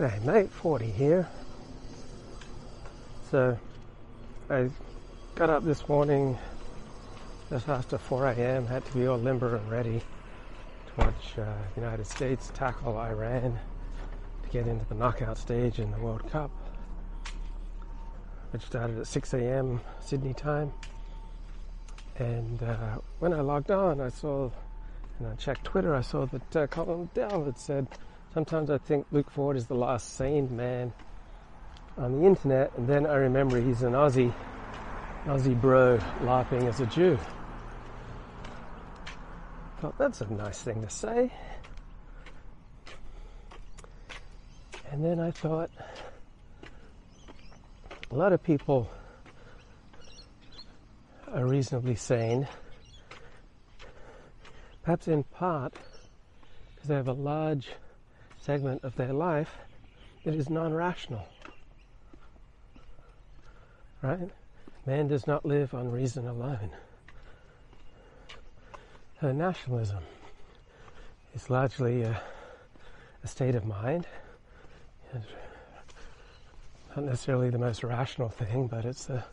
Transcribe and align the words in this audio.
G'day 0.00 0.24
mate, 0.24 0.50
Ford 0.50 0.80
here. 0.80 1.28
So 3.30 3.58
I 4.48 4.70
got 5.34 5.50
up 5.50 5.62
this 5.62 5.86
morning 5.90 6.38
just 7.50 7.68
after 7.68 7.98
4 7.98 8.28
a.m. 8.28 8.66
Had 8.66 8.82
to 8.86 8.94
be 8.94 9.06
all 9.06 9.18
limber 9.18 9.56
and 9.56 9.70
ready 9.70 9.98
to 9.98 11.04
watch 11.04 11.38
uh, 11.38 11.52
United 11.76 12.06
States 12.06 12.50
tackle 12.54 12.96
Iran 12.96 13.58
to 14.42 14.48
get 14.48 14.66
into 14.66 14.86
the 14.86 14.94
knockout 14.94 15.36
stage 15.36 15.78
in 15.78 15.90
the 15.90 15.98
World 15.98 16.26
Cup, 16.30 16.50
which 18.52 18.62
started 18.62 19.00
at 19.00 19.06
6 19.06 19.34
a.m. 19.34 19.82
Sydney 20.00 20.32
time. 20.32 20.72
And 22.16 22.62
uh, 22.62 23.00
when 23.18 23.34
I 23.34 23.42
logged 23.42 23.70
on, 23.70 24.00
I 24.00 24.08
saw, 24.08 24.50
and 25.18 25.28
I 25.28 25.34
checked 25.34 25.64
Twitter, 25.64 25.94
I 25.94 26.00
saw 26.00 26.24
that 26.24 26.56
uh, 26.56 26.66
Colin 26.68 27.10
Dell 27.12 27.44
had 27.44 27.58
said, 27.58 27.86
sometimes 28.32 28.70
I 28.70 28.78
think 28.78 29.06
Luke 29.10 29.30
Ford 29.30 29.56
is 29.56 29.66
the 29.66 29.74
last 29.74 30.14
sane 30.14 30.54
man 30.56 30.92
on 31.96 32.20
the 32.20 32.26
internet, 32.26 32.72
and 32.76 32.88
then 32.88 33.06
I 33.06 33.14
remember 33.16 33.60
he's 33.60 33.82
an 33.82 33.92
Aussie, 33.92 34.32
Aussie 35.26 35.60
bro 35.60 35.98
LARPing 36.20 36.68
as 36.68 36.80
a 36.80 36.86
Jew. 36.86 37.18
Thought 39.80 39.98
that's 39.98 40.20
a 40.20 40.32
nice 40.32 40.62
thing 40.62 40.82
to 40.82 40.90
say. 40.90 41.32
And 44.90 45.04
then 45.04 45.20
I 45.20 45.30
thought, 45.30 45.70
a 48.10 48.14
lot 48.14 48.32
of 48.32 48.42
people 48.42 48.90
are 51.32 51.46
reasonably 51.46 51.94
sane, 51.94 52.48
perhaps 54.82 55.06
in 55.08 55.22
part 55.22 55.74
because 56.74 56.88
they 56.88 56.96
have 56.96 57.08
a 57.08 57.12
large 57.12 57.68
segment 58.40 58.82
of 58.84 58.96
their 58.96 59.12
life 59.12 59.58
that 60.24 60.34
is 60.34 60.50
non 60.50 60.72
rational. 60.74 61.26
Right? 64.02 64.30
Man 64.86 65.08
does 65.08 65.26
not 65.26 65.44
live 65.44 65.74
on 65.74 65.90
reason 65.90 66.26
alone. 66.26 66.70
Nationalism 69.22 70.02
is 71.34 71.50
largely 71.50 72.02
a, 72.02 72.20
a 73.22 73.28
state 73.28 73.54
of 73.54 73.66
mind. 73.66 74.06
It's 75.14 75.26
not 76.96 77.04
necessarily 77.04 77.50
the 77.50 77.58
most 77.58 77.84
rational 77.84 78.30
thing, 78.30 78.66
but 78.66 78.86
it's 78.86 79.10
a 79.10 79.24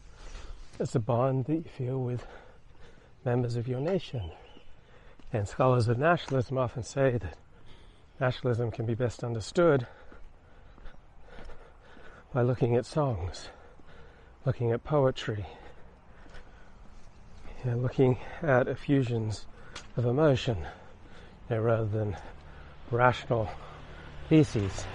it's 0.80 0.94
a 0.94 1.00
bond 1.00 1.46
that 1.46 1.56
you 1.56 1.64
feel 1.64 2.00
with 2.00 2.28
members 3.26 3.56
of 3.56 3.68
your 3.68 3.80
nation. 3.80 4.30
And 5.34 5.48
scholars 5.48 5.88
of 5.88 5.98
nationalism 5.98 6.58
often 6.58 6.84
say 6.84 7.18
that 7.18 7.38
nationalism 8.20 8.72
can 8.72 8.86
be 8.86 8.96
best 8.96 9.24
understood 9.24 9.86
by 12.34 12.42
looking 12.42 12.76
at 12.76 12.86
songs, 12.86 13.50
looking 14.46 14.72
at 14.72 14.84
poetry, 14.84 15.46
you 17.64 17.72
know, 17.72 17.78
looking 17.78 18.18
at 18.42 18.68
effusions 18.68 19.46
of 19.96 20.06
emotion 20.06 20.58
you 21.50 21.56
know, 21.56 21.62
rather 21.62 21.88
than 21.88 22.16
rational 22.92 23.50
theses. 24.30 24.86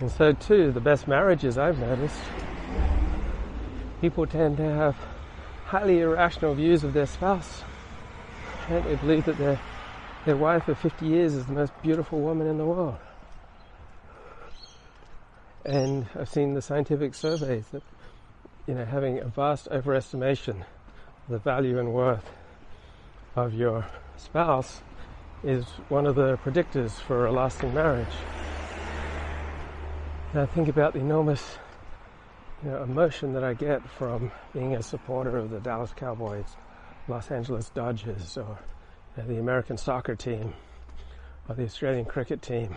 And 0.00 0.10
so, 0.10 0.32
too, 0.32 0.72
the 0.72 0.80
best 0.80 1.06
marriages 1.06 1.58
I've 1.58 1.78
noticed, 1.78 2.20
people 4.00 4.26
tend 4.26 4.56
to 4.56 4.64
have 4.64 4.96
highly 5.66 6.00
irrational 6.00 6.54
views 6.54 6.84
of 6.84 6.94
their 6.94 7.06
spouse. 7.06 7.62
They 8.68 8.96
believe 8.96 9.24
that 9.26 9.36
their, 9.36 9.60
their 10.24 10.36
wife 10.36 10.68
of 10.68 10.78
50 10.78 11.06
years 11.06 11.34
is 11.34 11.46
the 11.46 11.52
most 11.52 11.72
beautiful 11.82 12.20
woman 12.20 12.46
in 12.46 12.58
the 12.58 12.64
world. 12.64 12.98
And 15.64 16.06
I've 16.18 16.28
seen 16.28 16.54
the 16.54 16.62
scientific 16.62 17.14
surveys 17.14 17.66
that, 17.68 17.82
you 18.66 18.74
know, 18.74 18.84
having 18.84 19.18
a 19.18 19.26
vast 19.26 19.68
overestimation 19.70 20.60
of 20.60 21.28
the 21.28 21.38
value 21.38 21.78
and 21.78 21.92
worth 21.92 22.30
of 23.36 23.54
your 23.54 23.86
spouse 24.16 24.82
is 25.42 25.64
one 25.88 26.06
of 26.06 26.16
the 26.16 26.36
predictors 26.38 26.92
for 26.92 27.26
a 27.26 27.32
lasting 27.32 27.72
marriage. 27.72 28.14
I 30.34 30.46
think 30.46 30.68
about 30.68 30.92
the 30.92 31.00
enormous 31.00 31.58
you 32.62 32.70
know, 32.70 32.82
emotion 32.82 33.32
that 33.32 33.42
I 33.42 33.54
get 33.54 33.82
from 33.88 34.30
being 34.52 34.74
a 34.76 34.82
supporter 34.82 35.36
of 35.36 35.50
the 35.50 35.60
Dallas 35.60 35.92
Cowboys, 35.96 36.56
Los 37.08 37.30
Angeles 37.30 37.70
Dodgers, 37.70 38.36
or 38.36 38.58
the 39.16 39.38
American 39.38 39.76
soccer 39.76 40.14
team, 40.16 40.54
or 41.48 41.54
the 41.54 41.64
Australian 41.64 42.04
cricket 42.04 42.42
team. 42.42 42.76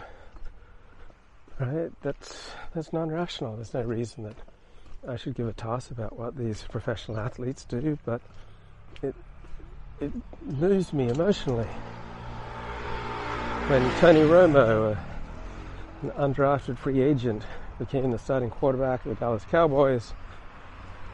Right? 1.59 1.91
That's 2.01 2.51
that's 2.73 2.91
non-rational. 2.91 3.55
There's 3.55 3.73
no 3.73 3.83
reason 3.83 4.23
that 4.23 4.35
I 5.07 5.15
should 5.17 5.35
give 5.35 5.47
a 5.47 5.53
toss 5.53 5.91
about 5.91 6.17
what 6.17 6.37
these 6.37 6.63
professional 6.63 7.19
athletes 7.19 7.65
do, 7.65 7.97
but 8.05 8.21
it 9.01 9.15
it 9.99 10.11
moves 10.41 10.93
me 10.93 11.09
emotionally. 11.09 11.67
When 13.67 13.89
Tony 13.99 14.21
Romo, 14.21 14.93
uh, 14.93 14.99
an 16.01 16.33
undrafted 16.33 16.77
free 16.77 17.01
agent, 17.01 17.43
became 17.79 18.11
the 18.11 18.19
starting 18.19 18.49
quarterback 18.49 19.05
of 19.05 19.09
the 19.09 19.15
Dallas 19.15 19.45
Cowboys, 19.49 20.13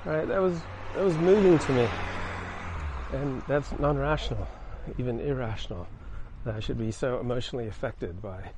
right? 0.06 0.28
That 0.28 0.42
was 0.42 0.60
that 0.96 1.04
was 1.04 1.16
moving 1.18 1.60
to 1.60 1.72
me, 1.74 1.88
and 3.14 3.42
that's 3.48 3.72
non-rational, 3.80 4.48
even 4.98 5.20
irrational. 5.20 5.88
That 6.46 6.56
I 6.56 6.60
should 6.62 6.78
be 6.78 6.92
so 6.92 7.20
emotionally 7.20 7.68
affected 7.68 8.22
by 8.22 8.52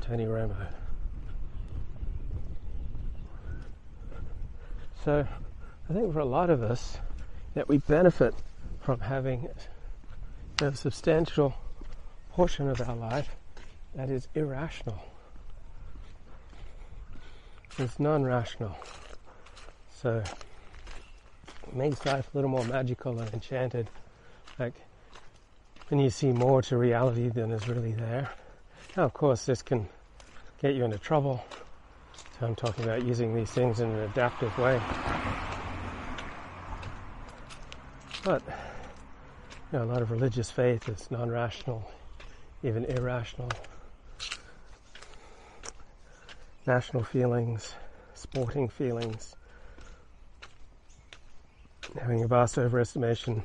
Tony 0.00 0.24
Romo. 0.24 0.66
So 5.04 5.26
I 5.88 5.92
think 5.92 6.12
for 6.12 6.18
a 6.18 6.24
lot 6.24 6.50
of 6.50 6.62
us 6.62 6.98
that 7.54 7.68
we 7.68 7.78
benefit 7.78 8.34
from 8.80 9.00
having 9.00 9.48
a 10.60 10.74
substantial 10.74 11.54
portion 12.30 12.68
of 12.68 12.80
our 12.80 12.96
life 12.96 13.36
that 13.94 14.10
is 14.10 14.28
irrational. 14.34 15.00
It's 17.78 18.00
non-rational. 18.00 18.76
So 19.94 20.22
it 21.66 21.74
makes 21.74 22.04
life 22.04 22.28
a 22.32 22.36
little 22.36 22.50
more 22.50 22.64
magical 22.64 23.18
and 23.18 23.32
enchanted. 23.32 23.88
Like 24.58 24.74
when 25.88 26.00
you 26.00 26.10
see 26.10 26.32
more 26.32 26.62
to 26.62 26.76
reality 26.76 27.28
than 27.28 27.50
is 27.50 27.68
really 27.68 27.92
there. 27.92 28.30
Now 28.96 29.04
of 29.04 29.14
course 29.14 29.46
this 29.46 29.62
can 29.62 29.88
get 30.60 30.74
you 30.74 30.84
into 30.84 30.98
trouble 30.98 31.44
so 32.38 32.46
I'm 32.46 32.54
talking 32.54 32.84
about 32.84 33.02
using 33.02 33.34
these 33.34 33.50
things 33.50 33.80
in 33.80 33.90
an 33.90 33.98
adaptive 33.98 34.56
way. 34.58 34.80
But 38.22 38.42
you 39.72 39.78
know, 39.78 39.84
a 39.84 39.86
lot 39.86 40.02
of 40.02 40.12
religious 40.12 40.48
faith 40.50 40.88
is 40.88 41.10
non-rational, 41.10 41.90
even 42.62 42.84
irrational. 42.84 43.48
National 46.64 47.02
feelings, 47.02 47.74
sporting 48.14 48.68
feelings, 48.68 49.34
having 52.00 52.22
a 52.22 52.28
vast 52.28 52.54
overestimation 52.56 53.42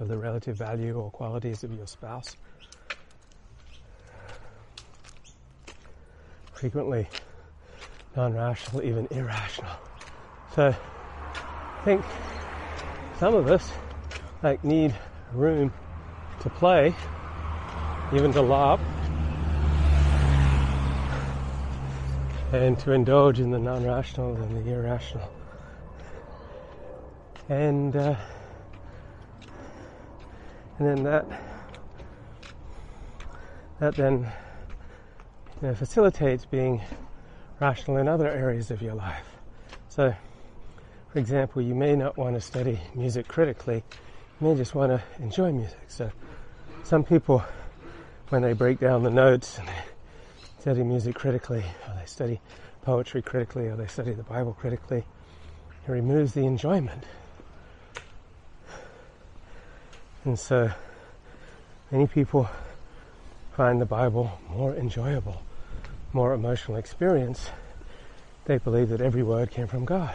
of 0.00 0.08
the 0.08 0.16
relative 0.16 0.56
value 0.56 0.98
or 0.98 1.10
qualities 1.10 1.64
of 1.64 1.74
your 1.74 1.86
spouse. 1.86 2.36
Frequently 6.52 7.08
non-rational, 8.16 8.82
even 8.82 9.06
irrational. 9.10 9.70
So 10.54 10.74
I 10.74 11.84
think 11.84 12.04
some 13.18 13.34
of 13.34 13.48
us 13.48 13.70
like 14.42 14.64
need 14.64 14.94
room 15.32 15.72
to 16.40 16.50
play, 16.50 16.94
even 18.12 18.32
to 18.32 18.42
laugh, 18.42 18.80
and 22.52 22.78
to 22.78 22.92
indulge 22.92 23.40
in 23.40 23.50
the 23.50 23.58
non-rational 23.58 24.34
and 24.36 24.66
the 24.66 24.72
irrational. 24.72 25.30
And 27.48 27.94
uh, 27.94 28.16
and 30.78 30.86
then 30.86 31.02
that 31.04 31.26
that 33.80 33.96
then 33.96 34.30
you 35.60 35.68
know, 35.68 35.74
facilitates 35.74 36.44
being 36.44 36.80
rational 37.60 37.96
in 37.96 38.08
other 38.08 38.28
areas 38.28 38.70
of 38.70 38.80
your 38.80 38.94
life. 38.94 39.26
So, 39.88 40.14
for 41.12 41.18
example, 41.18 41.62
you 41.62 41.74
may 41.74 41.96
not 41.96 42.16
want 42.16 42.34
to 42.36 42.40
study 42.40 42.78
music 42.94 43.26
critically, 43.26 43.82
you 44.40 44.48
may 44.48 44.54
just 44.54 44.74
want 44.74 44.92
to 44.92 45.02
enjoy 45.22 45.52
music. 45.52 45.80
So, 45.88 46.10
some 46.84 47.04
people, 47.04 47.42
when 48.28 48.42
they 48.42 48.52
break 48.52 48.78
down 48.78 49.02
the 49.02 49.10
notes 49.10 49.58
and 49.58 49.66
they 49.66 49.82
study 50.60 50.82
music 50.82 51.14
critically, 51.14 51.64
or 51.88 51.94
they 51.98 52.06
study 52.06 52.40
poetry 52.82 53.22
critically, 53.22 53.66
or 53.66 53.76
they 53.76 53.86
study 53.86 54.12
the 54.12 54.22
Bible 54.22 54.56
critically, 54.58 55.04
it 55.86 55.90
removes 55.90 56.34
the 56.34 56.44
enjoyment. 56.44 57.04
And 60.24 60.38
so, 60.38 60.70
many 61.90 62.06
people 62.06 62.48
find 63.52 63.80
the 63.80 63.86
Bible 63.86 64.30
more 64.50 64.74
enjoyable, 64.74 65.42
more 66.12 66.32
emotional 66.32 66.76
experience, 66.76 67.50
they 68.44 68.58
believe 68.58 68.88
that 68.88 69.00
every 69.00 69.22
word 69.22 69.50
came 69.50 69.66
from 69.66 69.84
God. 69.84 70.14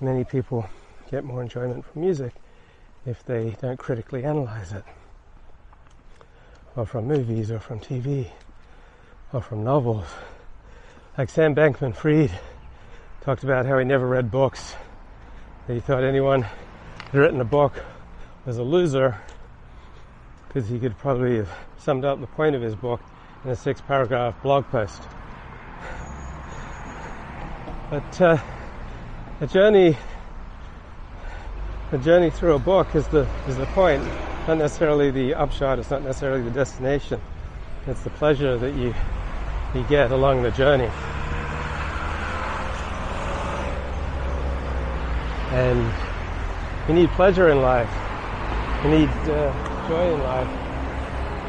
Many 0.00 0.24
people 0.24 0.68
get 1.10 1.24
more 1.24 1.42
enjoyment 1.42 1.84
from 1.84 2.02
music 2.02 2.32
if 3.04 3.24
they 3.24 3.56
don't 3.60 3.78
critically 3.78 4.24
analyze 4.24 4.72
it, 4.72 4.84
or 6.76 6.86
from 6.86 7.06
movies, 7.06 7.50
or 7.50 7.58
from 7.58 7.80
TV, 7.80 8.30
or 9.32 9.42
from 9.42 9.64
novels. 9.64 10.06
Like 11.16 11.28
Sam 11.28 11.54
Bankman 11.54 11.96
Fried 11.96 12.30
talked 13.22 13.42
about 13.42 13.66
how 13.66 13.78
he 13.78 13.84
never 13.84 14.06
read 14.06 14.30
books, 14.30 14.76
he 15.74 15.80
thought 15.80 16.02
anyone 16.02 16.42
who 16.42 17.18
had 17.18 17.20
written 17.20 17.40
a 17.40 17.44
book 17.44 17.74
was 18.46 18.58
a 18.58 18.62
loser 18.62 19.20
because 20.46 20.68
he 20.68 20.78
could 20.78 20.96
probably 20.96 21.36
have 21.36 21.50
summed 21.76 22.04
up 22.04 22.20
the 22.20 22.26
point 22.26 22.56
of 22.56 22.62
his 22.62 22.74
book 22.74 23.00
in 23.44 23.50
a 23.50 23.56
six 23.56 23.80
paragraph 23.80 24.34
blog 24.42 24.64
post. 24.68 25.02
But 27.90 28.20
uh, 28.20 28.38
the 29.40 29.46
journey 29.46 29.96
the 31.90 31.98
journey 31.98 32.28
through 32.30 32.54
a 32.54 32.58
book 32.58 32.94
is 32.94 33.06
the 33.08 33.26
is 33.46 33.56
the 33.56 33.66
point, 33.66 34.02
not 34.46 34.58
necessarily 34.58 35.10
the 35.10 35.34
upshot. 35.34 35.78
It's 35.78 35.90
not 35.90 36.02
necessarily 36.02 36.42
the 36.42 36.50
destination. 36.50 37.20
It's 37.86 38.02
the 38.02 38.10
pleasure 38.10 38.58
that 38.58 38.74
you 38.74 38.94
you 39.74 39.84
get 39.88 40.12
along 40.12 40.42
the 40.42 40.50
journey. 40.50 40.90
And 45.50 45.92
you 46.88 46.94
need 46.94 47.10
pleasure 47.10 47.48
in 47.48 47.62
life. 47.62 47.90
You 48.84 48.90
need 48.90 49.08
uh, 49.08 49.88
joy 49.88 50.14
in 50.14 50.22
life. 50.22 50.48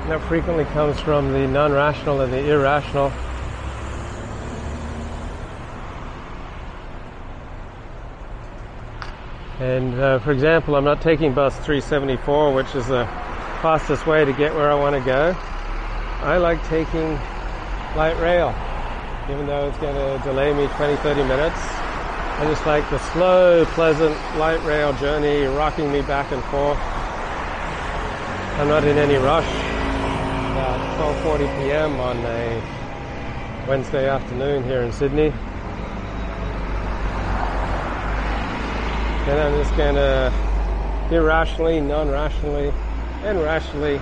And 0.02 0.12
that 0.12 0.22
frequently 0.28 0.66
comes 0.66 1.00
from 1.00 1.32
the 1.32 1.48
non-rational 1.48 2.22
and 2.22 2.32
the 2.32 2.50
irrational. 2.50 3.12
And 9.60 10.00
uh, 10.00 10.20
for 10.20 10.32
example, 10.32 10.76
I'm 10.76 10.86
not 10.86 11.02
taking 11.02 11.34
bus 11.34 11.54
374, 11.58 12.54
which 12.54 12.74
is 12.76 12.88
the 12.88 13.06
fastest 13.62 14.08
way 14.08 14.24
to 14.24 14.32
get 14.32 14.54
where 14.54 14.72
I 14.72 14.76
want 14.76 14.96
to 14.96 15.02
go. 15.02 15.36
I 16.22 16.38
like 16.38 16.66
taking 16.68 17.20
light 17.96 18.18
rail, 18.20 18.56
even 19.30 19.46
though 19.48 19.68
it's 19.68 19.78
going 19.80 19.96
to 19.96 20.24
delay 20.24 20.54
me 20.54 20.68
20, 20.76 20.96
30 20.98 21.24
minutes. 21.24 21.79
I 22.40 22.46
just 22.46 22.66
like 22.66 22.90
the 22.90 23.00
slow, 23.12 23.66
pleasant 23.66 24.16
light 24.38 24.64
rail 24.64 24.94
journey 24.94 25.44
rocking 25.44 25.92
me 25.92 26.02
back 26.02 26.32
and 26.32 26.42
forth. 26.46 26.80
I'm 28.58 28.70
not 28.70 28.86
in 28.86 28.98
any 28.98 29.16
rush. 29.16 29.44
About 30.54 30.80
12:40 31.22 31.58
p.m. 31.58 32.00
on 32.00 32.16
a 32.20 32.62
Wednesday 33.68 34.08
afternoon 34.08 34.64
here 34.64 34.84
in 34.84 34.94
Sydney. 34.94 35.34
And 39.28 39.38
I'm 39.38 39.62
just 39.62 39.76
gonna 39.76 40.32
irrationally, 41.12 41.82
non-rationally, 41.82 42.72
and 43.24 43.42
rationally 43.42 44.00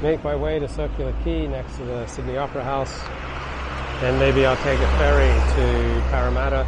make 0.00 0.22
my 0.22 0.36
way 0.36 0.60
to 0.60 0.68
Circular 0.68 1.12
Quay 1.24 1.48
next 1.48 1.78
to 1.78 1.84
the 1.86 2.06
Sydney 2.06 2.36
Opera 2.36 2.62
House. 2.62 3.00
Then 4.00 4.16
maybe 4.20 4.46
I'll 4.46 4.56
take 4.58 4.78
a 4.78 4.86
ferry 4.98 5.26
to 5.56 6.00
Parramatta. 6.10 6.64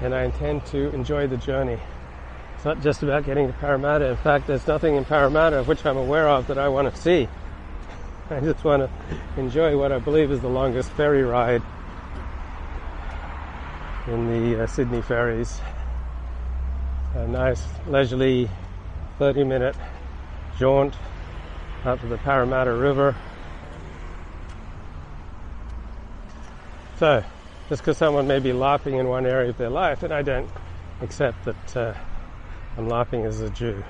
And 0.00 0.14
I 0.14 0.24
intend 0.24 0.64
to 0.66 0.92
enjoy 0.94 1.26
the 1.26 1.36
journey. 1.36 1.78
It's 2.54 2.64
not 2.64 2.82
just 2.82 3.02
about 3.02 3.24
getting 3.24 3.46
to 3.46 3.52
Parramatta. 3.54 4.06
In 4.06 4.16
fact, 4.16 4.46
there's 4.46 4.66
nothing 4.66 4.96
in 4.96 5.04
Parramatta 5.04 5.62
which 5.64 5.84
I'm 5.84 5.96
aware 5.96 6.28
of 6.28 6.46
that 6.48 6.58
I 6.58 6.68
want 6.68 6.94
to 6.94 7.00
see. 7.00 7.28
I 8.30 8.40
just 8.40 8.64
want 8.64 8.82
to 8.82 9.40
enjoy 9.40 9.76
what 9.76 9.92
I 9.92 9.98
believe 9.98 10.30
is 10.30 10.40
the 10.40 10.48
longest 10.48 10.90
ferry 10.92 11.22
ride 11.22 11.62
in 14.06 14.26
the 14.26 14.62
uh, 14.62 14.66
Sydney 14.66 15.02
ferries. 15.02 15.60
A 17.14 17.26
nice 17.26 17.62
leisurely 17.86 18.48
30 19.18 19.44
minute 19.44 19.76
jaunt 20.58 20.94
up 21.84 22.00
to 22.00 22.06
the 22.06 22.18
Parramatta 22.18 22.72
River. 22.72 23.16
So, 26.98 27.24
just 27.70 27.82
because 27.82 27.96
someone 27.96 28.26
may 28.26 28.40
be 28.40 28.50
LARPing 28.50 28.98
in 28.98 29.06
one 29.06 29.24
area 29.24 29.48
of 29.48 29.56
their 29.56 29.70
life, 29.70 30.02
and 30.02 30.12
I 30.12 30.22
don't 30.22 30.50
accept 31.02 31.44
that 31.44 31.76
uh, 31.76 31.94
I'm 32.76 32.88
LARPing 32.88 33.24
as 33.24 33.40
a 33.42 33.50
Jew. 33.50 33.82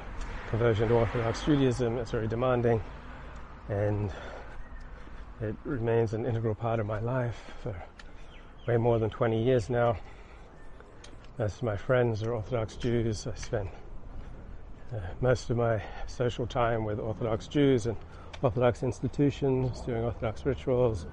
Conversion 0.50 0.88
to 0.88 0.94
Orthodox 0.96 1.42
Judaism 1.46 1.96
is 1.96 2.10
very 2.10 2.28
demanding, 2.28 2.82
and 3.70 4.12
it 5.40 5.56
remains 5.64 6.12
an 6.12 6.26
integral 6.26 6.54
part 6.54 6.78
of 6.78 6.84
my 6.84 7.00
life 7.00 7.40
for 7.62 7.74
way 8.68 8.76
more 8.76 8.98
than 8.98 9.08
20 9.08 9.42
years 9.42 9.70
now. 9.70 9.96
Most 11.38 11.56
of 11.56 11.62
my 11.62 11.76
friends 11.78 12.22
are 12.22 12.34
Orthodox 12.34 12.76
Jews. 12.76 13.26
I 13.26 13.34
spend 13.34 13.70
uh, 14.94 14.98
most 15.22 15.48
of 15.48 15.56
my 15.56 15.82
social 16.06 16.46
time 16.46 16.84
with 16.84 17.00
Orthodox 17.00 17.48
Jews 17.48 17.86
and 17.86 17.96
Orthodox 18.42 18.82
institutions, 18.82 19.80
doing 19.80 20.04
Orthodox 20.04 20.44
rituals, 20.44 21.06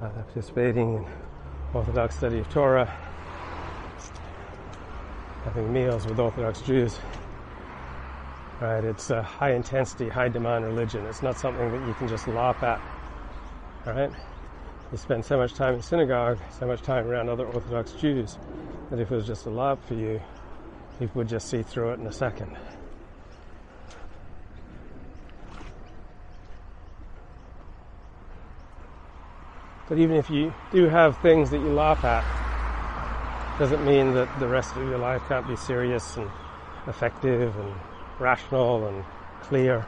uh, 0.00 0.10
participating 0.10 0.98
in 0.98 1.06
Orthodox 1.74 2.16
study 2.16 2.38
of 2.38 2.50
Torah, 2.50 2.84
having 5.44 5.72
meals 5.72 6.06
with 6.06 6.20
Orthodox 6.20 6.60
Jews. 6.60 6.98
Right, 8.60 8.84
it's 8.84 9.08
a 9.08 9.22
high 9.22 9.54
intensity, 9.54 10.10
high 10.10 10.28
demand 10.28 10.66
religion. 10.66 11.06
It's 11.06 11.22
not 11.22 11.38
something 11.38 11.72
that 11.72 11.88
you 11.88 11.94
can 11.94 12.08
just 12.08 12.26
LARP 12.26 12.62
at. 12.62 12.80
Right? 13.86 14.10
You 14.92 14.98
spend 14.98 15.24
so 15.24 15.38
much 15.38 15.54
time 15.54 15.74
in 15.74 15.82
synagogue, 15.82 16.38
so 16.58 16.66
much 16.66 16.82
time 16.82 17.06
around 17.06 17.30
other 17.30 17.46
Orthodox 17.46 17.92
Jews, 17.92 18.36
that 18.90 19.00
if 19.00 19.10
it 19.10 19.14
was 19.14 19.26
just 19.26 19.46
a 19.46 19.50
LARP 19.50 19.82
for 19.88 19.94
you, 19.94 20.20
people 20.98 21.20
would 21.20 21.28
just 21.28 21.48
see 21.48 21.62
through 21.62 21.92
it 21.92 22.00
in 22.00 22.06
a 22.06 22.12
second. 22.12 22.54
But 29.92 29.98
even 29.98 30.16
if 30.16 30.30
you 30.30 30.54
do 30.70 30.88
have 30.88 31.18
things 31.18 31.50
that 31.50 31.58
you 31.58 31.68
laugh 31.68 32.02
at, 32.02 32.24
doesn't 33.58 33.84
mean 33.84 34.14
that 34.14 34.26
the 34.40 34.48
rest 34.48 34.74
of 34.74 34.88
your 34.88 34.96
life 34.96 35.20
can't 35.28 35.46
be 35.46 35.54
serious 35.54 36.16
and 36.16 36.30
effective 36.86 37.54
and 37.58 37.74
rational 38.18 38.86
and 38.86 39.04
clear. 39.42 39.84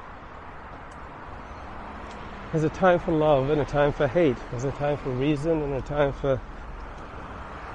There's 2.53 2.65
a 2.65 2.69
time 2.69 2.99
for 2.99 3.13
love 3.13 3.49
and 3.49 3.63
a 3.63 3.65
time 3.65 3.95
for 3.95 4.07
hate. 4.07 4.37
There's 4.51 4.65
a 4.65 4.73
time 4.73 4.99
for 4.99 5.09
reason 5.09 5.63
and 5.63 5.73
a 5.73 5.81
time 5.81 6.13
for 6.13 6.39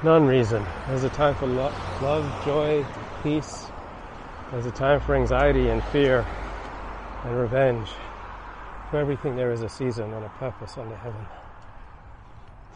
non-reason. 0.04 0.64
There's 0.86 1.06
a 1.06 1.10
time 1.10 1.34
for 1.34 1.48
lo- 1.48 1.74
love, 2.00 2.32
joy, 2.46 2.86
peace. 3.24 3.72
There's 4.52 4.68
a 4.68 4.72
time 4.72 5.02
for 5.02 5.16
anxiety 5.16 5.70
and 5.70 5.84
fear 5.86 6.28
and 7.24 7.36
revenge. 7.36 7.90
For 8.92 8.98
everything 9.00 9.36
there 9.36 9.52
is 9.52 9.64
a 9.64 9.70
season 9.70 10.14
and 10.14 10.24
a 10.24 10.30
purpose 10.38 10.78
under 10.78 10.96
heaven. 10.96 11.26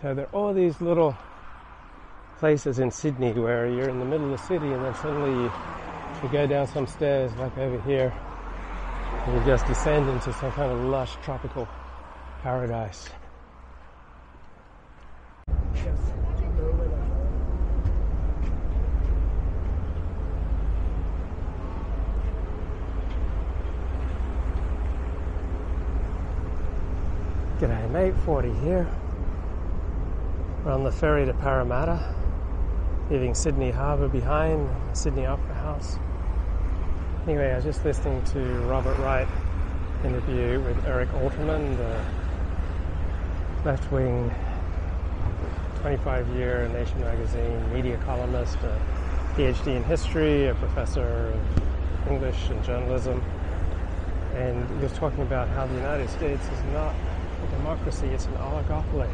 So 0.04 0.14
there 0.14 0.26
are 0.26 0.36
all 0.36 0.54
these 0.54 0.82
little 0.82 1.16
places 2.38 2.80
in 2.80 2.92
Sydney 2.92 3.32
where 3.32 3.70
you're 3.70 3.88
in 3.88 4.00
the 4.00 4.06
middle 4.06 4.34
of 4.34 4.38
the 4.38 4.46
city 4.48 4.74
and 4.74 4.84
then 4.84 4.94
suddenly 4.96 5.32
you, 5.32 5.52
you 6.22 6.30
go 6.30 6.46
down 6.46 6.68
some 6.68 6.86
stairs 6.88 7.32
like 7.38 7.58
over 7.58 7.80
here 7.84 8.14
and 9.26 9.34
you 9.34 9.46
just 9.46 9.66
descend 9.66 10.10
into 10.10 10.34
some 10.34 10.52
kind 10.52 10.74
of 10.74 10.84
lush 10.84 11.16
tropical 11.24 11.70
paradise. 12.42 13.08
G'day 27.58 27.90
mate, 27.92 28.14
Ford 28.26 28.44
here. 28.66 28.86
We're 30.64 30.72
on 30.72 30.86
the 30.86 30.94
ferry 30.94 31.26
to 31.26 31.34
Parramatta, 31.34 32.16
leaving 33.10 33.36
Sydney 33.36 33.70
Harbour 33.70 34.08
behind, 34.08 34.70
Sydney 34.96 35.26
Opera 35.26 35.56
House. 35.56 36.00
Anyway, 37.28 37.52
I 37.52 37.56
was 37.56 37.66
just 37.66 37.84
listening 37.84 38.24
to 38.28 38.40
Robert 38.62 38.98
Wright 39.00 39.28
interview 40.06 40.62
with 40.62 40.86
Eric 40.86 41.10
Alterman, 41.10 41.76
the 41.76 42.06
left 43.66 43.92
wing 43.92 44.34
25 45.82 46.30
year 46.30 46.70
Nation 46.70 46.98
magazine 47.02 47.74
media 47.74 47.98
columnist, 48.06 48.56
a 48.60 48.82
PhD 49.36 49.76
in 49.76 49.84
history, 49.84 50.48
a 50.48 50.56
professor 50.56 51.34
of 51.34 52.10
English 52.10 52.48
and 52.48 52.64
journalism. 52.64 53.22
And 54.36 54.66
he 54.78 54.84
was 54.84 54.94
talking 54.94 55.24
about 55.24 55.50
how 55.50 55.68
the 55.68 55.76
United 55.76 56.10
States 56.10 56.46
is 56.46 56.64
not 56.72 56.96
a 57.44 57.48
democracy, 57.58 58.08
it's 58.08 58.28
an 58.28 58.36
oligopoly 58.36 59.10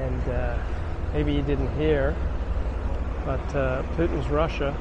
and 0.00 0.28
uh, 0.28 0.58
maybe 1.12 1.32
you 1.32 1.42
didn't 1.42 1.72
hear, 1.76 2.16
but 3.24 3.54
uh, 3.54 3.82
Putin's 3.96 4.28
Russia 4.28 4.74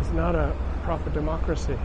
is 0.00 0.10
not 0.10 0.34
a 0.34 0.52
proper 0.82 1.10
democracy. 1.10 1.78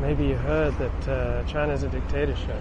Maybe 0.00 0.26
you 0.26 0.34
heard 0.34 0.76
that 0.78 1.08
uh, 1.08 1.44
China 1.44 1.72
is 1.72 1.84
a 1.84 1.88
dictatorship. 1.88 2.60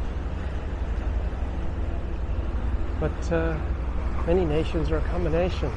But 2.99 3.31
uh, 3.31 3.57
many 4.27 4.45
nations 4.45 4.91
are 4.91 4.97
a 4.97 5.09
combination. 5.09 5.71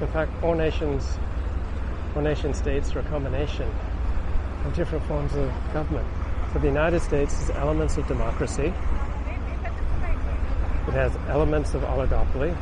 In 0.00 0.08
fact, 0.08 0.32
all 0.42 0.54
nations, 0.54 1.16
all 2.14 2.22
nation 2.22 2.52
states 2.52 2.94
are 2.96 2.98
a 2.98 3.04
combination 3.04 3.70
of 4.64 4.74
different 4.74 5.04
forms 5.04 5.34
of 5.36 5.50
government. 5.72 6.06
So 6.52 6.58
the 6.58 6.66
United 6.66 7.00
States 7.00 7.38
has 7.38 7.50
elements 7.50 7.96
of 7.96 8.06
democracy. 8.08 8.72
It 10.96 11.10
has 11.10 11.16
elements 11.28 11.74
of 11.74 11.82
oligopoly. 11.82 12.56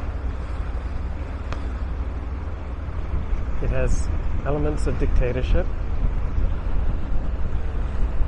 It 3.62 3.71
has 3.71 4.09
elements 4.45 4.88
of 4.88 4.99
dictatorship. 4.99 5.64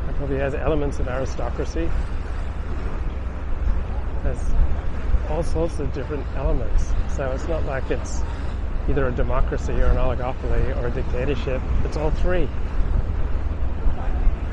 It 0.08 0.14
probably 0.14 0.38
has 0.38 0.54
elements 0.54 1.00
of 1.00 1.08
aristocracy. 1.08 1.80
It 1.80 1.90
has 4.22 4.54
all 5.28 5.42
sorts 5.42 5.80
of 5.80 5.92
different 5.92 6.24
elements. 6.36 6.92
So 7.16 7.28
it's 7.32 7.48
not 7.48 7.64
like 7.64 7.90
it's 7.90 8.22
either 8.88 9.08
a 9.08 9.12
democracy 9.12 9.72
or 9.72 9.86
an 9.86 9.96
oligopoly 9.96 10.80
or 10.80 10.86
a 10.86 10.90
dictatorship. 10.92 11.60
It's 11.84 11.96
all 11.96 12.12
three. 12.12 12.48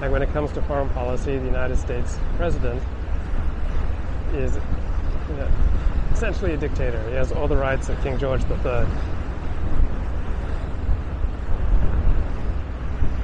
Like 0.01 0.09
when 0.11 0.23
it 0.23 0.33
comes 0.33 0.51
to 0.53 0.63
foreign 0.63 0.89
policy, 0.89 1.37
the 1.37 1.45
United 1.45 1.77
States 1.77 2.17
president 2.37 2.81
is 4.33 4.57
essentially 6.11 6.53
a 6.53 6.57
dictator. 6.57 7.01
He 7.09 7.15
has 7.15 7.31
all 7.31 7.47
the 7.47 7.57
rights 7.57 7.89
of 7.89 8.01
King 8.01 8.17
George 8.17 8.41
III. 8.43 8.57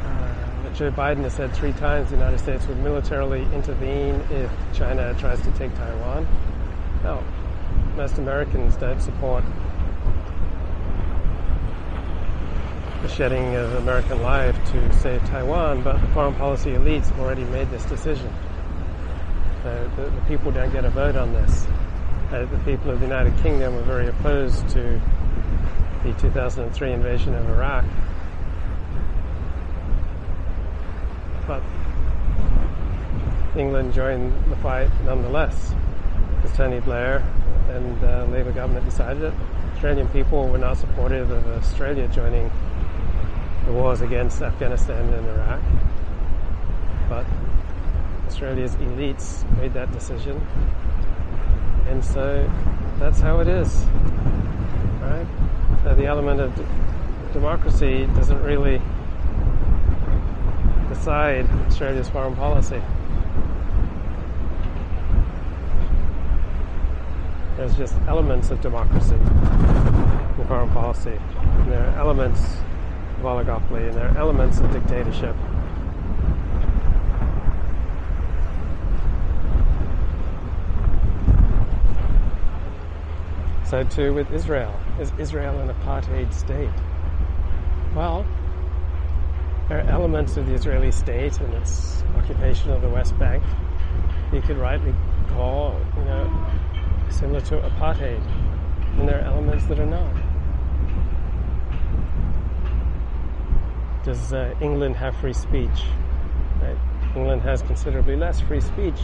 Uh, 0.04 0.74
Joe 0.74 0.92
Biden 0.92 1.24
has 1.24 1.34
said 1.34 1.54
three 1.56 1.74
times 1.74 2.10
the 2.10 2.16
United 2.16 2.40
States 2.40 2.66
would 2.68 2.78
militarily 2.80 3.44
intervene 3.54 4.16
if 4.32 4.52
China 4.74 5.16
tries 5.20 5.42
to 5.42 5.52
take 5.52 5.74
Taiwan. 5.76 6.28
No, 7.04 7.24
most 7.96 8.18
Americans 8.18 8.76
don't 8.76 9.00
support 9.02 9.44
the 13.02 13.08
shedding 13.08 13.56
of 13.56 13.74
American 13.76 14.22
life 14.22 14.56
to 14.72 14.94
save 15.00 15.22
Taiwan, 15.28 15.82
but 15.84 16.02
the 16.02 16.08
foreign 16.08 16.36
policy 16.36 16.72
elites 16.72 17.08
have 17.08 17.20
already 17.20 17.46
made 17.46 17.70
this 17.72 17.86
decision. 17.86 18.30
So 19.64 19.92
the, 19.96 20.10
the 20.10 20.22
people 20.22 20.52
don't 20.52 20.72
get 20.72 20.84
a 20.86 20.90
vote 20.90 21.16
on 21.16 21.32
this. 21.34 21.66
Uh, 22.32 22.46
the 22.46 22.60
people 22.60 22.92
of 22.92 23.00
the 23.00 23.08
United 23.08 23.36
Kingdom 23.42 23.76
were 23.76 23.82
very 23.82 24.08
opposed 24.08 24.70
to 24.70 25.02
the 26.04 26.14
2003 26.20 26.92
invasion 26.92 27.34
of 27.34 27.50
Iraq. 27.50 27.84
But 31.48 31.64
England 33.58 33.96
joined 33.96 34.32
the 34.52 34.56
fight 34.58 34.92
nonetheless. 35.06 35.74
Because 36.36 36.56
Tony 36.56 36.80
Blair 36.82 37.24
and 37.70 38.00
the 38.00 38.22
uh, 38.22 38.26
Labour 38.28 38.52
government 38.52 38.86
decided 38.86 39.24
it. 39.24 39.34
Australian 39.74 40.08
people 40.10 40.48
were 40.50 40.60
not 40.60 40.78
supportive 40.78 41.32
of 41.32 41.48
Australia 41.48 42.08
joining 42.10 42.52
the 43.66 43.74
wars 43.74 44.02
against 44.02 44.44
Afghanistan 44.44 45.12
and 45.14 45.26
Iraq. 45.26 45.62
But 47.10 47.26
Australia's 48.28 48.76
elites 48.76 49.50
made 49.58 49.74
that 49.74 49.92
decision. 49.92 50.40
And 51.90 52.06
so 52.06 52.50
that's 53.00 53.20
how 53.20 53.40
it 53.40 53.48
is. 53.48 53.76
Right? 55.02 55.26
So 55.84 55.96
the 55.96 56.06
element 56.06 56.40
of 56.40 56.56
d- 56.56 56.64
democracy 57.34 58.06
doesn't 58.16 58.44
really 58.44 58.80
decide 60.88 61.50
Australia's 61.68 62.08
foreign 62.08 62.36
policy. 62.36 62.80
There's 67.58 67.76
just 67.76 67.96
elements 68.08 68.52
of 68.52 68.62
democracy 68.62 69.16
in 69.16 70.46
foreign 70.48 70.70
policy. 70.70 71.20
And 71.40 71.72
there 71.72 71.86
are 71.88 71.98
elements 71.98 72.42
of 73.18 73.24
oligopoly 73.24 73.88
and 73.88 73.94
there 73.96 74.10
are 74.10 74.18
elements 74.18 74.60
of 74.60 74.72
dictatorship. 74.72 75.36
So 83.70 83.84
too 83.84 84.16
with 84.16 84.32
Israel. 84.32 84.74
Is 85.00 85.12
Israel 85.20 85.60
an 85.60 85.70
apartheid 85.70 86.34
state? 86.34 86.74
Well, 87.96 88.26
there 89.68 89.78
are 89.78 89.88
elements 89.90 90.38
of 90.38 90.48
the 90.48 90.56
Israeli 90.56 90.90
state 90.90 91.40
and 91.40 91.54
its 91.54 92.04
occupation 92.18 92.72
of 92.72 92.82
the 92.82 92.90
West 92.90 93.16
Bank 93.20 93.44
you 94.34 94.42
could 94.42 94.58
rightly 94.58 94.96
call, 95.30 95.80
you 95.98 96.04
know, 96.06 96.48
similar 97.10 97.42
to 97.42 97.60
apartheid, 97.60 98.26
and 98.98 99.08
there 99.08 99.20
are 99.20 99.26
elements 99.26 99.66
that 99.68 99.80
are 99.80 99.86
not. 99.86 100.16
Does 104.04 104.34
uh, 104.34 104.56
England 104.62 104.96
have 104.96 105.16
free 105.18 105.34
speech? 105.34 105.84
Right? 106.60 106.78
England 107.16 107.44
has 107.44 107.62
considerably 107.62 108.16
less 108.16 108.42
free 108.42 108.62
speech 108.62 109.00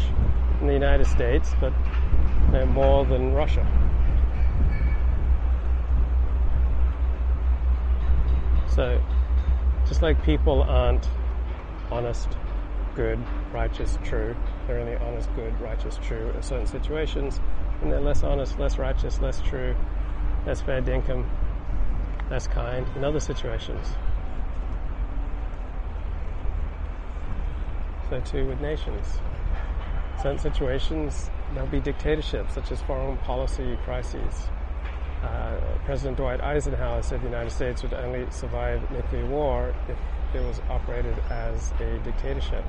than 0.57 0.67
the 0.67 0.73
United 0.73 1.05
States, 1.05 1.53
but 1.61 1.73
you 2.47 2.51
know, 2.53 2.65
more 2.65 3.05
than 3.05 3.31
Russia. 3.33 3.84
So, 8.75 9.01
just 9.87 10.01
like 10.01 10.21
people 10.25 10.61
aren't 10.63 11.09
honest, 11.89 12.27
good, 12.93 13.17
righteous, 13.53 13.97
true, 14.03 14.35
they're 14.67 14.79
only 14.79 14.97
honest, 14.97 15.33
good, 15.33 15.57
righteous, 15.61 15.97
true 16.03 16.31
in 16.35 16.43
certain 16.43 16.67
situations, 16.67 17.39
and 17.81 17.89
they're 17.89 18.01
less 18.01 18.21
honest, 18.21 18.59
less 18.59 18.77
righteous, 18.77 19.21
less 19.21 19.39
true, 19.39 19.73
less 20.45 20.59
fair 20.61 20.81
dinkum, 20.81 21.25
less 22.29 22.47
kind 22.47 22.85
in 22.97 23.05
other 23.05 23.21
situations. 23.21 23.87
So 28.09 28.19
too 28.19 28.45
with 28.45 28.59
nations. 28.59 29.07
Certain 30.21 30.37
situations 30.37 31.29
there'll 31.53 31.69
be 31.69 31.79
dictatorships 31.79 32.53
such 32.53 32.73
as 32.73 32.81
foreign 32.81 33.17
policy 33.19 33.77
crises. 33.85 34.49
Uh, 35.23 35.59
President 35.85 36.17
Dwight 36.17 36.41
Eisenhower 36.41 37.01
said 37.01 37.21
the 37.21 37.25
United 37.25 37.51
States 37.51 37.81
would 37.83 37.93
only 37.93 38.27
survive 38.29 38.89
nuclear 38.91 39.25
war 39.25 39.73
if 39.87 39.97
it 40.35 40.45
was 40.45 40.59
operated 40.69 41.17
as 41.29 41.71
a 41.79 41.97
dictatorship. 41.99 42.63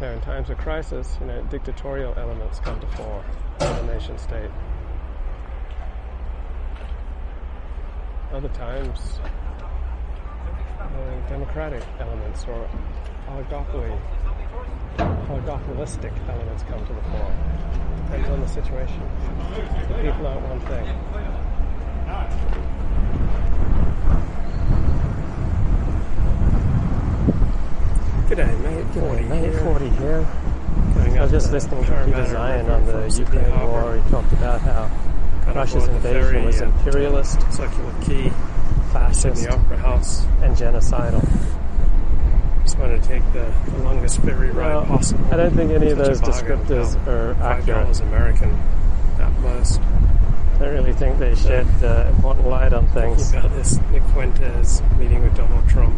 So 0.00 0.10
in 0.10 0.20
times 0.22 0.50
of 0.50 0.58
crisis, 0.58 1.16
you 1.20 1.26
know, 1.26 1.42
dictatorial 1.44 2.14
elements 2.16 2.58
come 2.58 2.80
to 2.80 2.86
fore 2.88 3.24
in 3.60 3.66
a 3.66 3.82
nation 3.86 4.18
state. 4.18 4.50
Other 8.32 8.48
times, 8.48 9.20
democratic 11.28 11.82
elements 12.00 12.44
or 12.48 12.68
oligopoly, 13.28 13.98
oligopolistic 14.98 16.12
elements 16.28 16.62
come 16.64 16.80
to 16.86 16.92
the 16.92 17.00
fore. 17.02 17.32
Depends 18.06 18.28
on 18.28 18.40
the 18.40 18.48
situation. 18.48 19.00
The 19.88 19.94
people 19.94 20.26
aren't 20.26 20.42
one 20.48 20.60
thing. 20.60 21.94
G'day, 28.28 28.58
mate. 28.62 28.86
G'day, 28.94 29.28
mate. 29.28 29.54
Ford 29.60 29.82
here. 29.82 30.26
I 31.18 31.22
was 31.22 31.30
just 31.30 31.52
listening 31.52 31.84
to 31.84 32.04
Peter 32.04 32.24
Zeihan 32.24 32.68
on 32.68 32.84
the 32.86 33.14
Ukraine 33.18 33.68
war. 33.68 33.96
He 33.96 34.10
talked 34.10 34.32
about 34.32 34.60
how 34.60 34.90
Russia's 35.54 35.86
invasion 35.88 36.44
was 36.44 36.60
uh, 36.60 36.64
imperialist, 36.66 37.40
Circular 37.52 37.94
Quay, 38.02 38.30
fascist, 38.92 39.44
the 39.44 39.52
Opera 39.52 39.76
House. 39.76 40.24
and 40.42 40.56
genocidal. 40.56 41.22
Just 42.64 42.78
want 42.78 43.00
to 43.02 43.08
take 43.08 43.22
the, 43.32 43.52
the 43.70 43.78
longest 43.84 44.20
ferry 44.22 44.50
ride 44.50 44.74
Well, 44.74 44.86
possible. 44.86 45.24
I 45.32 45.36
don't 45.36 45.54
think 45.54 45.70
any 45.70 45.90
of 45.90 45.98
those 45.98 46.20
descriptors 46.20 46.96
are 47.06 47.34
accurate. 47.42 47.66
dollars 47.82 48.00
American 48.00 48.50
at 49.20 49.32
most. 49.40 49.80
I 49.80 50.58
don't 50.58 50.72
really 50.74 50.92
think 50.94 51.18
they 51.18 51.34
shed 51.34 51.66
uh, 51.82 52.06
important 52.16 52.48
light 52.48 52.72
on 52.72 52.86
things. 52.88 53.32
About 53.32 53.50
this 53.52 53.78
Nick 53.92 54.02
Fuentes 54.14 54.80
meeting 54.98 55.22
with 55.22 55.36
Donald 55.36 55.68
Trump. 55.68 55.94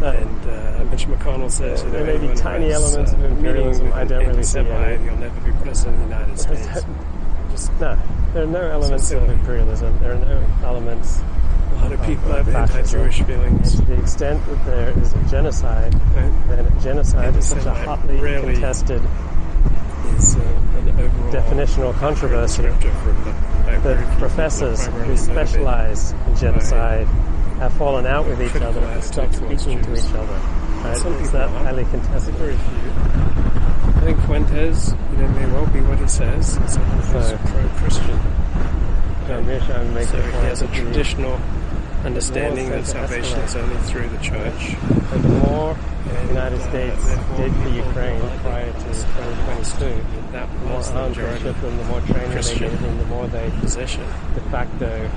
No. 0.00 0.10
And 0.10 0.50
uh, 0.50 0.84
Mitch 0.90 1.06
McConnell 1.06 1.50
says, 1.50 1.82
you 1.82 1.90
know, 1.90 2.02
There 2.04 2.18
may 2.18 2.26
be 2.28 2.34
tiny 2.34 2.70
has, 2.70 2.82
elements 2.82 3.12
uh, 3.12 3.16
of 3.16 3.24
imperialism. 3.24 3.92
I 3.92 4.04
don't 4.04 4.26
really 4.26 4.42
see 4.42 4.58
any. 4.60 5.04
You'll 5.04 5.16
never 5.16 5.40
be 5.42 5.52
president 5.62 6.02
of 6.02 6.08
the 6.08 6.14
United 6.16 6.38
States. 6.44 6.66
Just 7.50 7.72
No, 7.80 7.98
there 8.32 8.44
are 8.44 8.46
no 8.46 8.62
elements 8.62 9.06
silly. 9.08 9.24
of 9.24 9.30
imperialism. 9.30 9.96
There 10.00 10.12
are 10.14 10.18
no 10.18 10.46
elements. 10.64 11.20
A 11.70 11.74
lot 11.82 11.92
of 11.92 12.02
people 12.04 12.32
have 12.32 12.48
anti-Jewish 12.48 13.22
feelings. 13.22 13.74
And 13.78 13.86
to 13.88 13.94
the 13.94 14.00
extent 14.02 14.44
that 14.46 14.64
there 14.66 14.90
is 14.98 15.12
a 15.12 15.22
genocide, 15.30 15.94
Right? 16.14 16.32
then 16.48 16.80
genocide 16.80 17.36
is 17.36 17.46
such 17.48 17.64
a 17.66 17.74
hotly 17.74 18.16
rarely 18.16 18.52
contested 18.54 19.02
Is 20.16 20.36
uh, 20.36 20.40
an 20.40 20.88
overall 21.00 21.32
definitional 21.32 21.94
controversy. 21.94 22.62
that 22.62 24.18
professors 24.18 24.86
who 24.86 25.16
specialize 25.16 26.12
in 26.26 26.36
genocide 26.36 27.06
have 27.60 27.72
fallen 27.74 28.06
out 28.06 28.26
with 28.26 28.40
each 28.42 28.60
other 28.62 28.80
and 28.80 29.04
stopped 29.04 29.34
speaking 29.34 29.82
to 29.82 29.92
each 29.94 30.12
other. 30.14 30.40
Right? 30.82 30.96
It's 31.20 31.30
that 31.32 31.48
are. 31.48 31.64
highly 31.64 31.84
contested. 31.84 32.34
Very 32.36 32.56
few. 32.56 32.90
I 32.90 34.00
think 34.02 34.20
Fuentes, 34.24 34.94
you 35.12 35.18
know, 35.18 35.28
may 35.28 35.46
well 35.52 35.66
be 35.66 35.80
what 35.82 35.98
he 35.98 36.08
says. 36.08 36.52
Someone 36.66 36.98
who's 37.00 37.28
So- 37.28 37.36
pro-Christian. 37.44 38.18
John 39.30 39.44
Mearsheimer 39.44 39.94
makes 39.94 40.10
So 40.10 40.20
he 40.20 40.30
has 40.50 40.62
a 40.62 40.66
traditional 40.74 41.40
understanding 42.04 42.68
that 42.70 42.84
salvation 42.84 43.38
is 43.40 43.54
only 43.54 43.76
through 43.86 44.08
the 44.08 44.18
church. 44.18 44.74
that 44.82 45.22
the 45.22 45.28
more 45.28 45.74
the 46.04 46.18
And, 46.18 46.28
United 46.30 46.58
uh, 46.60 46.68
States 46.68 47.06
did 47.36 47.52
for 47.62 47.68
Ukraine 47.68 48.20
prior 48.42 48.72
to 48.72 48.78
2022, 48.82 50.32
That 50.32 50.52
the 50.52 50.58
more 50.66 50.78
was 50.78 50.90
the 50.90 50.98
arms 50.98 51.16
they 51.16 51.22
majority 51.22 51.44
shipped 51.44 51.60
them, 51.62 51.76
the 51.78 51.84
more 51.84 52.00
training 52.00 52.32
Christian 52.32 52.58
they 52.58 52.68
gave 52.70 52.80
them, 52.82 52.98
the 52.98 53.04
more 53.04 53.26
they 53.28 53.50
position. 53.60 54.04
de 54.34 54.40
facto 54.50 55.10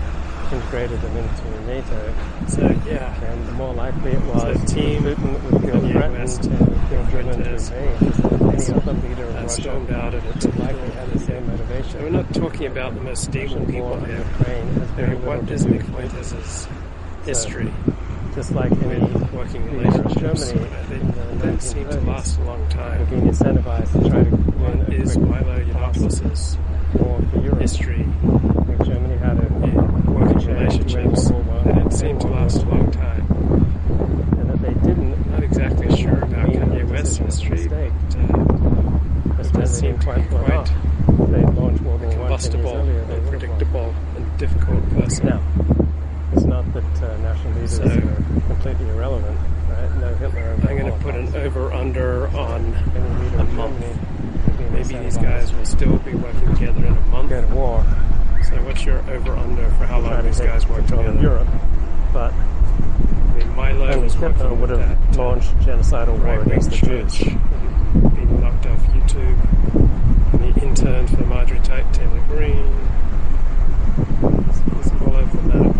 integrated 0.53 1.01
them 1.01 1.17
into 1.17 1.61
NATO, 1.65 2.13
So 2.47 2.61
yeah, 2.85 3.23
and 3.23 3.47
the 3.47 3.51
more 3.53 3.73
likely 3.73 4.11
it 4.11 4.21
was 4.25 4.59
So 4.59 4.75
team 4.75 5.03
Putin 5.03 5.33
would 5.51 5.61
Kanye 5.61 5.91
threatened 5.91 6.13
West 6.19 6.45
and 6.45 6.59
would 6.59 6.89
feel 6.89 7.05
driven 7.05 7.43
to 7.43 7.53
invade. 7.55 8.01
Any 8.53 8.73
other 8.73 8.93
leader 9.07 9.23
of 9.25 9.35
uh, 9.35 9.41
Russia 9.41 9.61
stormed 9.61 9.91
out 9.91 10.13
a 10.13 10.23
would 10.25 10.59
likely 10.59 10.89
have 10.91 11.13
the 11.13 11.19
same 11.19 11.47
motivation. 11.47 11.91
So 11.91 11.99
we're 12.01 12.09
not 12.09 12.33
talking 12.33 12.67
about 12.67 12.93
the 12.95 13.01
most 13.01 13.23
stable 13.23 13.65
people 13.65 14.03
in. 14.05 14.17
Ukraine 14.17 14.67
has 14.67 14.89
very 14.91 15.15
what 15.15 15.47
to 15.47 15.53
is 15.53 15.63
do 15.63 15.69
Nick 15.71 15.81
with 15.81 16.11
Putin. 16.11 16.25
Fuentes' 16.25 16.67
history 17.25 17.73
Just 18.35 18.51
like 18.51 18.71
any 18.71 18.99
working 19.35 19.65
relationships? 19.77 20.51
Germany 20.51 20.69
They 20.89 20.97
the 20.99 21.45
don't 21.45 21.61
seem 21.61 21.89
to 21.89 21.99
last 22.01 22.39
a 22.39 22.43
long 22.43 22.67
time. 22.69 23.05
been 23.09 23.21
incentivized 23.21 23.91
to 23.93 24.09
try 24.09 24.23
to 24.23 24.35
win 24.35 24.81
a 24.81 24.91
is 24.91 25.17
Milo 25.17 25.59
Yiannopoulos' 25.63 26.57
war 26.99 27.21
for 27.31 27.39
Europe. 27.39 27.61
history 27.61 28.05
Germany 28.85 29.17
had 29.17 29.37
a 29.37 29.45
in 29.63 29.75
working 30.13 30.39
chance 30.39 30.39
to 30.39 30.39
win 30.39 30.42
relationships? 30.53 31.29
World 31.31 31.45
War 31.47 31.55
One, 31.55 31.65
They 31.67 31.73
didn't 31.73 31.91
seem 31.93 32.19
to 32.19 32.27
last 32.27 32.63
a 32.63 32.65
long 32.69 32.91
time. 32.91 33.25
and 34.39 34.49
that 34.49 34.61
they 34.61 34.73
didn't 34.87 35.31
Not 35.31 35.43
exactly 35.43 35.95
sure 35.97 36.17
about 36.17 36.49
Kanye 36.49 36.77
that 36.79 36.87
West's 36.87 37.17
decision 37.17 37.51
history, 37.57 37.67
but 37.69 38.19
uh, 38.19 39.41
it 39.41 39.53
does 39.53 39.77
seem 39.79 39.93
to 39.93 39.99
be 39.99 40.05
quite 40.05 40.29
pull 40.29 40.39
it 40.39 40.45
quite. 40.45 40.71
They 41.31 41.43
launched 41.43 41.81
World 41.83 41.83
War 41.83 41.97
One 41.99 42.09
ten 42.09 42.19
combustible 42.19 42.69
earlier, 42.75 43.05
they 43.05 43.15
and 43.15 43.25
would 43.29 43.41
have 43.41 43.49
won. 43.49 43.57
predictable 43.57 43.95
and 44.15 44.37
difficult 44.37 44.89
person. 44.91 45.25
Now, 45.27 45.41
it's 46.33 46.43
not 46.45 46.73
that 46.73 47.03
uh, 47.03 47.17
national 47.17 47.53
leaders 47.53 47.75
So- 47.77 47.83
are 47.83 48.41
completely 48.47 48.89
irrelevant. 48.89 49.37
Right? 49.69 49.95
No 49.97 50.13
Hitler. 50.15 50.55
I'm 50.69 50.77
going 50.77 50.91
to 50.91 50.99
put 50.99 51.15
an 51.15 51.35
over-under 51.35 52.27
on 52.37 52.73
a 53.37 53.43
month. 53.55 53.79
Germany 53.79 53.97
would 54.45 54.57
be 54.57 54.63
maybe 54.93 55.03
these 55.05 55.17
guys 55.17 55.51
will 55.53 55.65
still 55.65 55.97
be 55.97 56.13
working 56.13 56.53
together 56.53 56.85
in 56.85 56.93
a 56.97 57.01
month. 57.07 57.29
go 57.29 57.41
to 57.41 57.47
war. 57.55 57.83
So 58.49 58.55
what's 58.63 58.83
your 58.85 58.99
over-under 59.09 59.69
for 59.71 59.85
how 59.85 59.99
long 59.99 60.23
these 60.25 60.39
guys 60.39 60.67
work 60.67 60.79
control 60.79 61.01
together? 61.03 61.17
of 61.17 61.23
Europe. 61.23 61.47
But 62.11 62.33
I 62.33 63.37
mean, 63.37 63.55
Milo 63.55 63.99
was 64.01 64.13
Hitler 64.15 64.53
would 64.53 64.69
have 64.69 65.17
launched 65.17 65.55
genocidal 65.59 66.19
war 66.23 66.41
against 66.41 66.69
the 66.71 66.77
church, 66.77 67.13
Jews. 67.15 67.17
being 68.13 68.41
knocked 68.41 68.65
off 68.67 68.79
YouTube. 68.87 70.33
And 70.33 70.53
he 70.55 70.61
interned 70.65 71.09
for 71.09 71.23
Marjorie 71.25 71.59
Ta- 71.59 71.89
Taylor 71.91 72.21
Greene. 72.27 72.79
He's, 74.47 74.59
he's 74.91 75.01
all 75.01 75.15
over 75.15 75.37
the 75.37 75.43
map. 75.43 75.75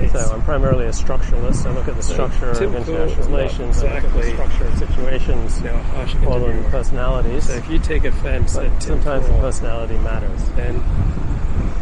Yeah, 0.00 0.08
So 0.24 0.34
I'm 0.34 0.42
primarily 0.42 0.86
a 0.86 0.90
structuralist. 0.90 1.66
I 1.66 1.70
look 1.72 1.88
at 1.88 1.96
the 1.96 2.02
So 2.02 2.14
structure 2.14 2.50
of 2.50 2.74
international 2.74 3.26
relations. 3.28 3.82
I 3.82 3.94
look 3.94 4.04
at 4.04 4.12
the 4.14 4.30
structure 4.32 4.64
of 4.64 4.78
situations, 4.78 5.58
you 5.58 5.64
know, 5.66 5.76
harsh 5.78 6.14
all 6.26 6.44
of 6.44 6.56
the 6.64 6.68
personalities. 6.70 7.44
So 7.46 7.54
if 7.54 7.68
you 7.70 7.78
take 7.78 8.04
offense 8.04 8.56
But 8.56 8.82
sometimes 8.82 9.26
the 9.26 9.34
personality 9.34 9.96
matters. 9.98 10.42
then 10.56 10.76
it 10.76 10.82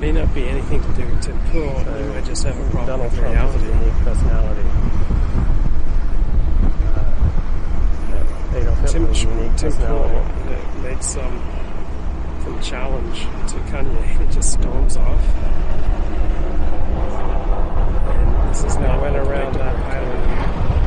may 0.00 0.12
not 0.12 0.32
be 0.34 0.46
anything 0.46 0.82
to 0.82 0.92
do 0.92 1.06
with 1.06 1.22
Tim 1.22 1.38
Pool. 1.50 1.84
So 1.84 1.98
you 1.98 2.04
might 2.10 2.24
just 2.24 2.44
have 2.44 2.58
a 2.58 2.70
problem 2.70 2.86
Donald 2.86 3.10
with 3.10 3.18
Trump 3.18 3.34
reality. 3.34 3.64
is 3.64 3.70
a 3.70 3.74
unique 3.74 4.04
personality. 4.04 4.68
Uh, 8.56 8.86
Tim, 8.86 9.04
a 9.04 9.12
unique 9.12 9.56
Tim 9.56 9.72
Pool 9.72 10.24
made 10.82 11.02
some 11.02 11.42
some 12.44 12.60
challenge 12.60 13.20
to 13.20 13.56
Kanye. 13.70 14.02
He 14.16 14.34
just 14.34 14.52
storms 14.52 14.96
off. 14.96 15.20
And 18.08 18.50
this 18.50 18.64
is 18.64 18.76
Now 18.76 19.00
went 19.00 19.16
around 19.16 19.54
that 19.54 19.76
island 19.76 20.24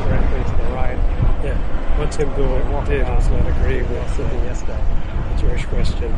directly 0.06 0.44
to 0.52 0.58
the 0.64 0.70
right. 0.74 0.98
Yeah, 1.44 2.00
what 2.00 2.12
Tim 2.12 2.32
Pool 2.34 2.84
did 2.86 3.08
was 3.08 3.28
not 3.30 3.48
agree 3.48 3.82
with 3.82 4.18
the 4.18 4.24
yesterday. 4.46 4.80
A 4.80 5.38
Jewish 5.40 5.66
question, 5.66 6.12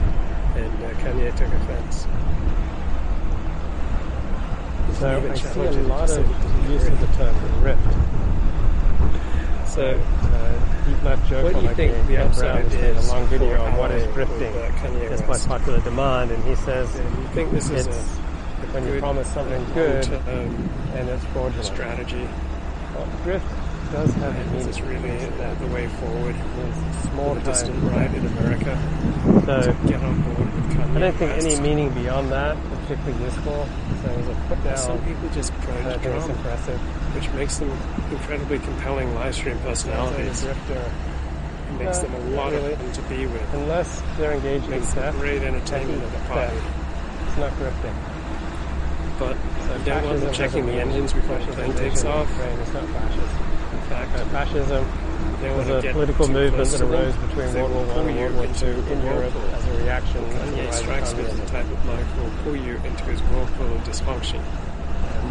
and 0.55 0.83
uh, 0.83 0.89
Kanye 1.01 1.35
took 1.35 1.47
offense. 1.47 2.07
So 5.01 5.07
I 5.09 5.33
see 5.33 5.59
a 5.61 5.71
lot 5.87 6.11
of 6.11 6.69
use 6.69 6.85
of 6.87 6.99
the 6.99 7.07
term 7.17 7.33
grift. 7.63 7.81
So, 9.67 9.99
Uh, 9.99 10.85
Deep 10.85 11.03
Left 11.03 11.27
joke 11.27 11.43
what 11.43 11.53
do 11.53 11.59
you 11.61 11.67
like 11.67 11.75
think 11.75 12.07
the 12.07 12.17
upside 12.17 12.65
has 12.65 12.73
made 12.75 12.83
is 12.97 13.07
a 13.09 13.11
long 13.11 13.25
video 13.25 13.61
on 13.63 13.77
what 13.77 13.89
is 13.89 14.03
grifting 14.13 14.53
uh, 14.55 15.27
by 15.27 15.37
popular 15.39 15.79
demand, 15.79 16.29
and 16.29 16.43
he 16.43 16.53
says 16.55 16.93
And 16.95 17.17
you 17.17 17.27
think 17.29 17.51
this 17.51 17.71
is 17.71 17.87
it's 17.87 17.97
a 17.97 18.67
when 18.73 18.87
you 18.87 18.99
promise 18.99 19.27
something 19.33 19.63
good 19.73 20.07
long-term 20.07 20.69
and 20.93 21.09
it's 21.09 21.25
fraudulent. 21.25 21.65
strategy? 21.65 22.27
Well, 22.93 23.07
grift 23.25 23.41
does 23.91 24.13
have 24.15 24.35
a 24.35 24.39
And 24.39 24.51
meaning. 24.51 24.69
is 24.69 24.81
really 24.81 25.17
the, 25.17 25.55
the 25.59 25.67
way 25.67 25.87
forward 25.87 26.35
It's 26.35 27.09
small 27.09 27.35
for 27.35 27.41
distant 27.45 27.83
right 27.91 28.13
in 28.13 28.25
America? 28.25 28.77
So 29.45 29.73
Get 29.87 30.01
on 30.03 30.21
board 30.21 30.47
I 30.95 30.99
don't 30.99 31.15
think 31.15 31.31
any 31.43 31.59
meaning 31.61 31.89
beyond 31.93 32.31
that 32.31 32.57
is 32.57 32.79
particularly 32.87 33.23
useful. 33.23 33.67
So 34.03 34.09
as 34.09 34.27
a 34.27 34.33
put 34.49 34.63
down, 34.63 34.77
Some 34.77 34.99
people 35.05 35.29
just 35.29 35.53
prone 35.61 35.85
I 35.87 35.97
think 35.97 36.15
it's 36.15 36.27
impressive. 36.27 36.79
which 37.15 37.29
makes 37.31 37.57
them 37.57 37.69
incredibly 38.11 38.59
compelling 38.59 39.13
live 39.15 39.35
stream 39.35 39.57
personalities. 39.59 40.43
It 40.43 40.55
makes 41.79 41.99
Uh, 41.99 42.01
them 42.03 42.13
a 42.15 42.19
lot 42.35 42.51
really. 42.51 42.73
of 42.73 42.79
fun 42.81 42.91
to 42.93 43.01
be 43.03 43.25
with. 43.27 43.53
unless 43.53 44.01
they're 44.17 44.33
engaged 44.33 44.69
in 44.69 44.81
theft, 44.81 45.17
great 45.19 45.41
entertainment 45.43 46.03
at 46.03 46.11
the 46.11 46.19
party. 46.27 46.57
it's 47.27 47.37
not 47.37 47.51
grifting. 47.53 47.95
But 49.19 49.37
So 49.67 49.77
don't 49.85 50.03
want 50.05 50.19
them 50.21 50.33
checking 50.33 50.65
the 50.65 50.73
engines 50.73 51.13
before 51.13 51.37
the 51.37 51.53
plane 51.53 51.73
takes 51.75 52.03
off. 52.03 52.27
It's 52.61 52.73
not 52.73 52.83
fascist. 52.89 53.35
Fact, 53.91 54.15
Uh, 54.15 54.25
fascism 54.31 54.83
they 55.41 55.51
was 55.53 55.67
a 55.67 55.81
political 55.91 56.27
movement 56.27 56.69
that 56.69 56.81
arose 56.81 57.15
between 57.27 57.53
World 57.53 57.71
War 57.75 57.85
One 57.95 58.07
and 58.07 58.19
World 58.19 58.35
War 58.35 58.47
Two 58.55 58.77
in 58.93 59.03
Europe 59.03 59.35
as 59.51 59.67
a 59.67 59.73
reaction 59.83 60.23
to 60.23 60.29
the 60.31 60.45
Kanye 60.45 60.73
strikes 60.73 61.13
me 61.13 61.25
as 61.25 61.35
the 61.37 61.45
type 61.47 61.65
of 61.65 61.83
bloke 61.83 61.99
who 61.99 62.21
will 62.23 62.37
pull 62.43 62.55
you 62.55 62.75
into 62.87 63.03
his 63.05 63.19
whirlpool 63.29 63.73
of 63.75 63.81
dysfunction. 63.83 64.41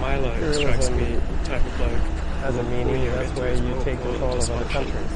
Milo 0.00 0.28
Imperialism 0.32 0.62
strikes 0.62 0.90
me 0.90 1.06
the 1.16 1.44
type 1.44 1.64
of 1.64 1.76
bloke 1.78 2.04
Has 2.44 2.56
a 2.56 2.62
meaning, 2.64 3.04
that's 3.06 3.32
where 3.38 3.54
you 3.54 3.72
take 3.84 4.00
control 4.00 4.36
of 4.36 4.50
other 4.50 4.64
countries. 4.68 5.12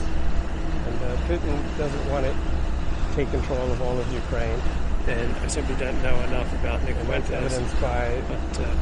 And 0.87 0.97
uh, 1.03 1.17
Putin 1.29 1.57
doesn't 1.79 2.11
want 2.11 2.25
to 2.27 2.35
take 3.15 3.31
control 3.31 3.71
of 3.73 3.81
all 3.83 3.99
of 3.99 4.13
Ukraine. 4.13 4.61
And 5.07 5.35
I 5.37 5.47
simply 5.49 5.75
don't 5.77 6.01
know 6.03 6.17
enough 6.29 6.53
about 6.61 6.83
Nick 6.85 6.97
Fuentes. 6.97 7.31
evidenced 7.31 7.81
by 7.81 8.21
But 8.29 8.61
uh, 8.61 8.75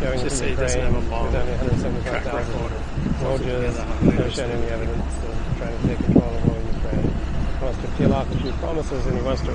going 0.00 0.20
just 0.20 0.42
into 0.42 0.50
Ukraine 0.50 0.66
doesn't 0.66 0.80
have 0.80 0.94
a 0.94 1.10
long 1.10 1.26
with 1.26 1.34
only 1.34 1.52
175,000 1.52 2.54
record 2.54 2.72
of 2.72 3.14
holding 3.22 3.48
soldiers, 3.48 3.76
no 4.02 4.28
shown 4.30 4.50
any 4.50 4.66
evidence 4.70 5.14
of 5.24 5.58
trying 5.58 5.76
to 5.80 5.86
take 5.88 5.98
control 5.98 6.34
of 6.34 6.48
all 6.48 6.56
of 6.56 6.74
Ukraine. 6.74 7.10
He 7.58 7.64
wants 7.64 7.80
to 7.82 7.88
peel 7.98 8.14
off 8.14 8.32
a 8.32 8.38
few 8.38 8.52
promises 8.52 9.06
and 9.06 9.16
he 9.16 9.22
wants 9.22 9.42
to 9.42 9.52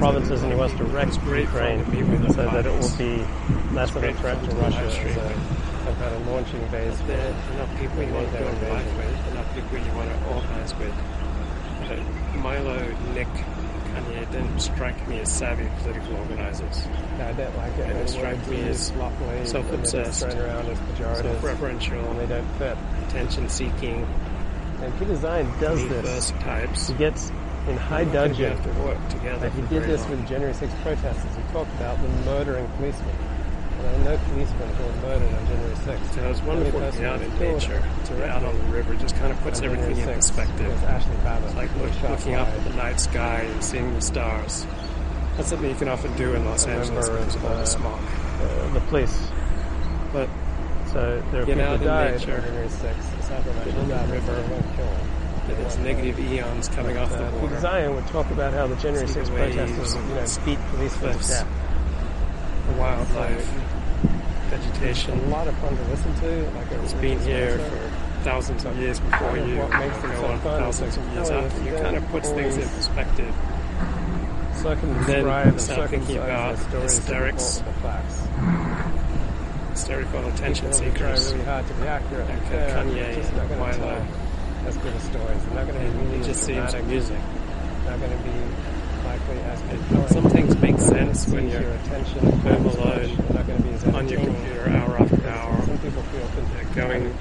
provinces 0.00 0.42
and 0.42 0.52
he 0.52 0.58
wants 0.58 0.74
to 0.76 0.84
wreck 0.84 1.10
great 1.24 1.44
Ukraine 1.44 1.84
fun 1.84 1.84
to 1.84 1.90
meet 1.92 2.06
with 2.08 2.26
the 2.26 2.32
so 2.32 2.44
that 2.44 2.66
it 2.66 2.72
will 2.72 2.96
be 2.96 3.24
less 3.74 3.94
of 3.94 4.02
a 4.04 4.12
threat 4.14 4.42
to 4.44 4.56
Russia 4.56 4.80
as 4.80 4.96
a, 4.96 5.14
some 5.84 5.96
kind 5.96 6.14
of 6.14 6.26
launching 6.28 6.66
base. 6.68 6.98
For 7.00 7.06
They're 7.06 7.34
not 7.58 7.68
people 7.76 8.02
you 8.02 8.14
want 8.14 8.32
to 8.32 8.38
build 8.38 8.62
a 8.62 8.68
life 8.72 8.96
with. 8.96 9.24
They're 9.24 9.34
people 9.54 9.78
you 9.78 9.92
want 9.92 10.08
to 10.10 10.16
organize 10.34 10.74
with. 10.76 10.94
Milo, 12.36 12.78
Nick, 13.14 13.28
Kanye 14.10 14.32
didn't 14.32 14.58
strike 14.60 15.08
me 15.08 15.20
as 15.20 15.32
savvy 15.32 15.68
political 15.82 16.16
organizers. 16.16 16.86
I 17.20 17.32
don't 17.32 17.56
like 17.56 17.76
it. 17.78 17.86
And 17.90 17.98
it 17.98 18.08
strike 18.08 18.46
me 18.48 18.60
as 18.62 18.86
self-obsessed, 19.44 20.22
and 20.22 20.32
they're 20.32 20.46
around 20.46 20.66
as 20.68 20.78
pejoratives 20.78 21.22
Self-referential, 21.22 22.18
they 22.18 22.26
don't 22.26 22.46
fit. 22.58 22.76
attention-seeking, 23.08 24.06
And 24.82 24.98
Peter 24.98 25.14
Zeihan 25.14 25.60
does 25.60 25.86
this. 25.88 26.30
types. 26.42 26.88
He 26.88 26.94
gets 26.94 27.30
in 27.68 27.76
high 27.76 28.04
dudgeon. 28.04 28.52
able 28.52 28.62
to 28.74 28.80
work 28.80 29.08
together. 29.10 29.44
Like 29.48 29.54
he 29.54 29.62
did 29.62 29.84
this 29.84 30.00
long. 30.02 30.10
with 30.12 30.28
January 30.28 30.54
6 30.54 30.72
protesters. 30.82 31.36
He 31.36 31.52
talked 31.52 31.70
about 31.74 32.00
the 32.00 32.08
murdering 32.24 32.66
policemen. 32.78 33.14
And 33.80 34.04
there 34.06 34.14
are 34.14 34.16
no 34.16 34.24
policemen 34.32 34.68
who 34.74 34.84
were 34.84 34.92
murdered 35.08 35.34
on 35.34 35.46
January 35.46 35.74
6th. 35.76 36.14
So 36.14 36.24
it 36.24 36.28
was 36.28 36.42
wonderful 36.42 36.80
to 36.80 36.98
be 36.98 37.04
out 37.04 37.20
in 37.22 37.38
nature, 37.38 37.82
to 38.06 38.28
out 38.30 38.42
on 38.44 38.56
the 38.58 38.64
river. 38.72 38.94
Just 38.96 39.16
kind 39.16 39.32
of 39.32 39.40
puts 39.40 39.60
everything 39.62 39.90
in 39.92 39.96
January 39.96 40.18
6th 40.20 40.28
perspective. 40.36 40.66
Was 40.72 40.82
Ashley 40.84 41.16
Babbitt. 41.24 41.46
It's 41.48 41.56
like 41.56 41.76
look, 41.76 42.10
looking 42.10 42.34
up 42.34 42.48
at 42.48 42.64
the 42.64 42.69
night 42.80 42.98
sky 43.00 43.40
and 43.42 43.62
seeing 43.62 43.92
the 43.94 44.00
stars. 44.00 44.66
That's 45.36 45.48
something 45.50 45.68
you 45.70 45.76
can 45.76 45.88
often 45.88 46.16
do 46.16 46.34
in 46.34 46.44
Los 46.44 46.66
Angeles 46.66 47.08
because 47.08 47.34
of 47.36 47.44
all 47.44 47.56
the 47.56 47.64
smog. 47.66 48.00
uh, 48.40 48.72
the 48.72 48.80
police. 48.80 49.16
But 50.12 50.28
So 50.92 51.22
there 51.30 51.42
are 51.42 51.46
Get 51.46 51.56
people 51.58 51.62
out 51.70 51.80
who 51.80 51.88
in 51.88 52.12
nature. 52.18 52.36
on 52.36 52.42
January 52.42 52.68
6th. 52.68 53.16
The 53.16 53.22
South 53.22 53.44
Get 53.44 53.64
the 53.64 54.12
river. 54.12 54.32
They 54.34 54.48
weren't 54.48 54.76
killed. 54.76 55.00
They 55.46 55.54
there's 55.54 55.78
negative 55.78 56.18
ions 56.18 56.68
coming 56.68 56.96
off 56.96 57.10
the 57.10 57.24
water. 57.38 57.56
Zeihan 57.56 57.94
would 57.94 58.06
talk 58.08 58.30
about 58.30 58.52
how 58.54 58.66
the 58.66 58.76
January 58.76 59.06
See 59.08 59.20
the 59.20 59.26
6 59.26 59.30
protesters, 59.36 59.94
you 59.94 60.00
know, 60.00 60.26
the 60.26 60.40
beat 60.46 60.58
policemen 60.70 61.18
to 61.18 61.28
death. 61.28 61.46
wildlife, 62.78 63.46
vegetation. 64.50 65.18
a 65.18 65.28
lot 65.28 65.46
of 65.48 65.56
fun 65.58 65.76
to 65.76 65.82
listen 65.84 66.14
to. 66.20 66.50
Like 66.56 66.70
It's 66.84 66.92
been 66.94 67.20
here 67.20 67.58
for 67.58 67.89
thousands 68.20 68.64
of 68.64 68.76
years 68.78 69.00
before 69.00 69.36
you. 69.36 69.56
what 69.56 69.70
makes 69.78 69.96
them 69.98 70.10
so 70.12 70.36
fun 70.38 70.60
thousands 70.60 70.96
of 70.96 71.12
years 71.12 71.30
oh, 71.30 71.38
after. 71.38 71.62
us 71.62 71.64
You 71.64 71.72
kind 71.82 71.96
of 71.96 72.08
puts 72.08 72.30
things 72.30 72.56
in 72.56 72.68
perspective. 72.68 73.34
so 74.56 74.70
I 74.70 74.74
can 74.76 74.92
describe 75.04 75.46
and 75.48 75.60
start 75.60 75.90
thinking 75.90 76.16
about 76.18 76.58
circumcise 76.58 76.82
the 76.82 76.88
stories 76.88 76.98
hysterics. 76.98 77.58
of 77.60 77.66
the 77.66 77.72
facts. 77.80 79.70
Hysterical 79.70 80.26
attention 80.26 80.72
seekers. 80.72 81.32
really 81.32 81.44
hard 81.44 81.66
to 81.66 81.74
be 81.74 81.82
accurate. 81.82 82.28
Like, 82.28 82.42
Kanye 82.44 82.94
they're 82.94 83.14
just 83.14 83.32
not 83.32 83.42
and 83.42 83.48
going 83.48 83.72
to 83.72 83.78
Milo. 83.78 83.94
tell 83.94 84.68
as 84.68 84.76
good 84.76 84.94
a 84.94 85.00
stories. 85.00 85.44
They're 85.44 85.54
not 85.54 85.66
going 85.66 85.92
to 85.92 85.98
be 85.98 86.04
really 86.04 86.20
it 86.20 86.24
just 86.24 86.42
seems 86.42 86.74
amusing. 86.74 87.22
Not 87.86 87.98
going 87.98 88.10
to 88.10 88.24
be 88.24 88.30
as. 89.38 90.12
Some 90.12 90.28
things 90.30 90.56
make 90.58 90.78
sense 90.78 91.26
when 91.28 91.48
you're 91.48 91.62
your 91.62 91.72
attention 91.72 92.20
home 92.20 92.66
as 92.66 92.76
alone 92.76 93.16
They're 93.16 93.36
not 93.36 93.46
going 93.46 93.58
to 93.58 93.62
be 93.62 93.70
as 93.70 93.84
on 93.84 94.08
your 94.08 94.20
computer 94.20 94.68
hour 94.70 94.98
after 94.98 95.28
hour. 95.28 95.62
Some 95.66 95.78
people 95.78 96.02
feel 96.02 96.26
going 96.74 97.16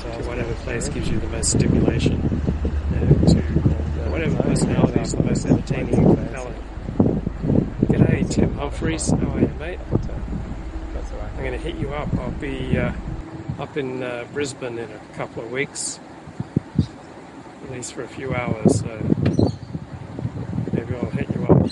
to 0.00 0.08
whatever 0.26 0.54
place 0.54 0.88
gives 0.88 1.10
you 1.10 1.18
the 1.18 1.28
most 1.28 1.50
stimulation. 1.50 2.14
And 2.94 3.28
to 3.28 3.38
uh, 3.38 4.10
whatever 4.10 4.42
personality 4.42 5.00
is 5.00 5.12
the 5.12 5.22
most 5.22 5.44
entertaining 5.44 5.94
and 5.94 6.16
compelling. 6.16 6.54
G'day, 7.82 8.30
Tim 8.30 8.54
Humphreys. 8.54 9.10
How 9.10 9.28
are 9.28 9.40
you, 9.40 9.48
mate? 9.58 9.78
I'm 11.36 11.44
going 11.44 11.52
to 11.52 11.58
hit 11.58 11.76
you 11.76 11.92
up. 11.92 12.12
I'll 12.18 12.30
be 12.30 12.78
uh, 12.78 12.92
up 13.58 13.76
in 13.76 14.02
uh, 14.02 14.24
Brisbane 14.32 14.78
in 14.78 14.90
a 14.90 15.16
couple 15.16 15.42
of 15.42 15.50
weeks, 15.50 16.00
at 17.64 17.70
least 17.70 17.92
for 17.92 18.02
a 18.02 18.08
few 18.08 18.34
hours. 18.34 18.80
So 18.80 18.86
maybe 20.72 20.94
I'll 20.94 21.10
hit 21.10 21.28
you 21.34 21.44
up. 21.44 21.70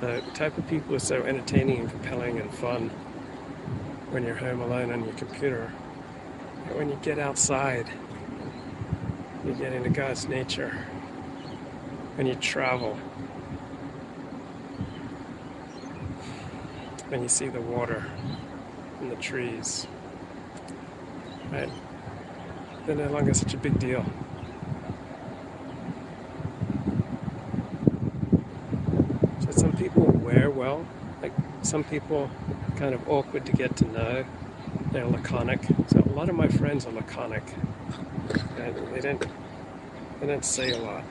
So 0.00 0.20
the 0.20 0.30
type 0.32 0.58
of 0.58 0.66
people 0.68 0.96
are 0.96 1.00
so 1.00 1.22
entertaining 1.22 1.78
and 1.80 1.90
compelling 1.90 2.40
and 2.40 2.52
fun 2.52 2.90
when 4.10 4.24
you're 4.24 4.34
home 4.34 4.60
alone 4.60 4.90
on 4.90 5.04
your 5.04 5.14
computer. 5.14 5.70
But 6.66 6.76
when 6.76 6.88
you 6.88 6.98
get 7.02 7.18
outside, 7.18 7.86
you 9.44 9.52
get 9.52 9.72
into 9.72 9.90
God's 9.90 10.26
nature. 10.26 10.86
When 12.16 12.26
you 12.26 12.34
travel, 12.34 12.94
when 17.08 17.22
you 17.22 17.28
see 17.28 17.48
the 17.48 17.60
water 17.60 18.04
and 19.00 19.12
the 19.12 19.16
trees, 19.16 19.86
right? 21.52 21.70
They're 22.86 22.96
no 22.96 23.08
longer 23.10 23.34
such 23.34 23.54
a 23.54 23.58
big 23.58 23.78
deal. 23.78 24.04
So 29.40 29.50
some 29.50 29.76
people 29.76 30.04
wear 30.04 30.50
well, 30.50 30.86
like 31.22 31.32
some 31.62 31.84
people 31.84 32.30
kind 32.78 32.94
of 32.94 33.08
awkward 33.08 33.44
to 33.44 33.52
get 33.52 33.76
to 33.76 33.84
know. 33.86 34.24
They're 34.92 35.06
laconic. 35.06 35.60
So 35.88 36.00
a 36.00 36.12
lot 36.12 36.28
of 36.28 36.36
my 36.36 36.46
friends 36.46 36.86
are 36.86 36.92
laconic. 36.92 37.42
And 38.56 38.94
they 38.94 39.00
don't 39.00 39.26
they 40.20 40.26
don't 40.26 40.44
say 40.44 40.70
a 40.70 40.78
lot. 40.78 41.04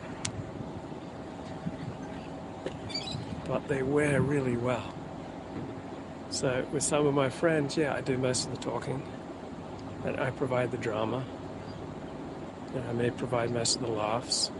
But 3.45 3.67
they 3.67 3.83
wear 3.83 4.21
really 4.21 4.55
well. 4.55 4.93
So 6.29 6.65
with 6.71 6.83
some 6.83 7.05
of 7.05 7.13
my 7.13 7.29
friends, 7.29 7.77
yeah, 7.77 7.93
I 7.93 8.01
do 8.01 8.17
most 8.17 8.47
of 8.47 8.51
the 8.51 8.61
talking, 8.61 9.01
and 10.05 10.19
I 10.19 10.31
provide 10.31 10.71
the 10.71 10.77
drama, 10.77 11.23
and 12.75 12.83
I 12.83 12.91
may 12.91 13.09
provide 13.09 13.49
most 13.49 13.77
of 13.77 13.81
the 13.81 13.87
laughs, 13.87 14.51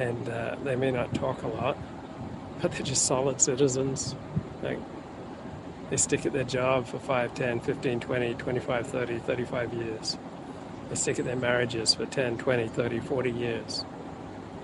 and 0.00 0.28
uh, 0.28 0.56
they 0.64 0.74
may 0.74 0.90
not 0.90 1.14
talk 1.14 1.44
a 1.44 1.48
lot, 1.48 1.78
but 2.60 2.72
they're 2.72 2.82
just 2.82 3.06
solid 3.06 3.40
citizens. 3.40 4.14
Like 4.62 4.78
they 5.90 5.96
stick 5.96 6.26
at 6.26 6.32
their 6.32 6.44
job 6.44 6.86
for 6.86 6.98
5, 6.98 7.34
10, 7.34 7.60
15, 7.60 8.00
20, 8.00 8.34
25, 8.34 8.86
30, 8.86 9.18
35 9.18 9.74
years. 9.74 10.18
They 10.88 10.94
stick 10.94 11.18
at 11.18 11.24
their 11.24 11.36
marriages 11.36 11.94
for 11.94 12.06
10, 12.06 12.38
20, 12.38 12.68
30, 12.68 13.00
40 13.00 13.30
years. 13.30 13.84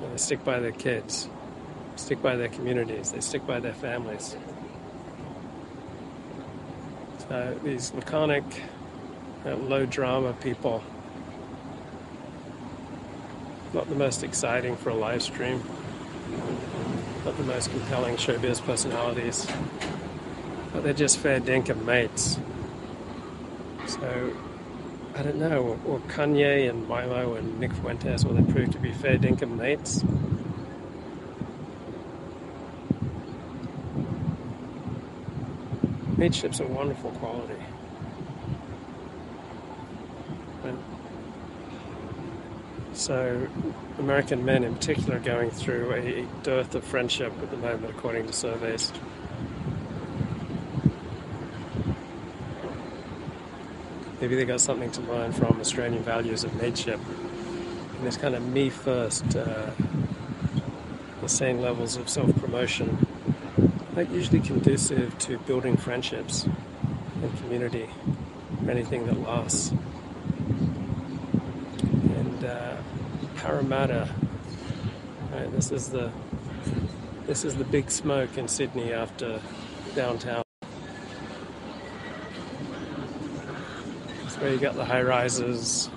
And 0.03 0.13
they 0.13 0.17
stick 0.17 0.45
by 0.45 0.61
their 0.61 0.73
kids 0.73 1.29
stick 1.97 2.23
by 2.23 2.37
their 2.37 2.49
communities, 2.49 3.13
they 3.13 3.21
stick 3.21 3.47
by 3.47 3.61
their 3.61 3.75
families. 3.75 4.37
So 7.29 7.59
these 7.63 7.93
laconic, 7.95 8.45
uh, 9.47 9.55
low 9.57 9.87
drama 9.87 10.33
people, 10.35 10.83
not 13.73 13.89
the 13.89 13.95
most 13.95 14.23
exciting 14.23 14.77
for 14.77 14.91
a 14.91 14.95
live 14.95 15.23
stream, 15.23 15.63
not 17.25 17.37
the 17.37 17.45
most 17.45 17.71
compelling 17.71 18.17
showbiz 18.17 18.61
personalities, 18.65 19.47
but 20.73 20.83
they're 20.83 20.93
just 20.93 21.19
fair 21.19 21.41
dinkum 21.41 21.85
mates. 21.85 22.39
So 23.87 24.35
I 25.15 25.23
don't 25.23 25.37
know, 25.37 25.79
or 25.87 26.01
Kanye 26.01 26.69
and 26.69 26.89
Milo 26.89 27.35
and 27.35 27.61
Nick 27.61 27.73
Fuentes, 27.75 28.25
will 28.25 28.35
they 28.35 28.53
prove 28.53 28.71
to 28.73 28.79
be 28.79 28.93
fair 28.93 29.19
dinkum 29.19 29.57
mates? 29.57 30.03
Mateship's 36.17 36.61
a 36.61 36.67
wonderful 36.67 37.11
quality. 37.13 37.61
And 40.65 40.79
so, 42.93 43.49
American 43.99 44.45
men 44.45 44.65
in 44.65 44.75
particular 44.75 45.17
are 45.17 45.21
going 45.21 45.51
through 45.51 45.93
a 45.93 46.27
dearth 46.43 46.75
of 46.75 46.85
friendship 46.85 47.33
at 47.43 47.51
the 47.51 47.57
moment, 47.57 47.91
according 47.91 48.27
to 48.27 48.33
surveys. 48.33 48.93
Maybe 54.21 54.37
they 54.37 54.45
got 54.45 54.61
something 54.61 54.91
to 54.93 55.01
learn 55.03 55.33
from 55.33 55.61
Australian 55.61 56.03
values 56.03 56.45
of 56.45 56.55
mateship. 56.55 57.01
And 57.97 58.07
this 58.07 58.17
kind 58.17 58.35
of 58.35 58.47
me 58.47 58.71
first, 58.71 59.37
uh, 59.37 59.71
the 61.21 61.29
same 61.29 61.61
levels 61.61 61.97
of 61.97 62.09
self 62.09 62.35
promotion 62.37 63.07
not 63.95 64.11
usually 64.11 64.41
conducive 64.41 65.17
to 65.19 65.39
building 65.41 65.77
friendships 65.77 66.45
and 67.23 67.39
community 67.39 67.89
anything 68.69 69.07
that 69.07 69.21
lasts. 69.21 69.73
Uh, 72.43 72.77
Parramatta, 73.37 74.09
right, 75.31 75.53
this 75.53 75.71
is 75.71 75.91
the 75.91 76.11
this 77.25 77.45
is 77.45 77.55
the 77.55 77.63
big 77.63 77.89
smoke 77.89 78.37
in 78.37 78.49
Sydney 78.49 78.93
after 78.93 79.41
downtown. 79.95 80.43
It's 84.25 84.37
where 84.39 84.53
you 84.53 84.59
got 84.59 84.75
the 84.75 84.85
high 84.85 85.03
rises, 85.03 85.89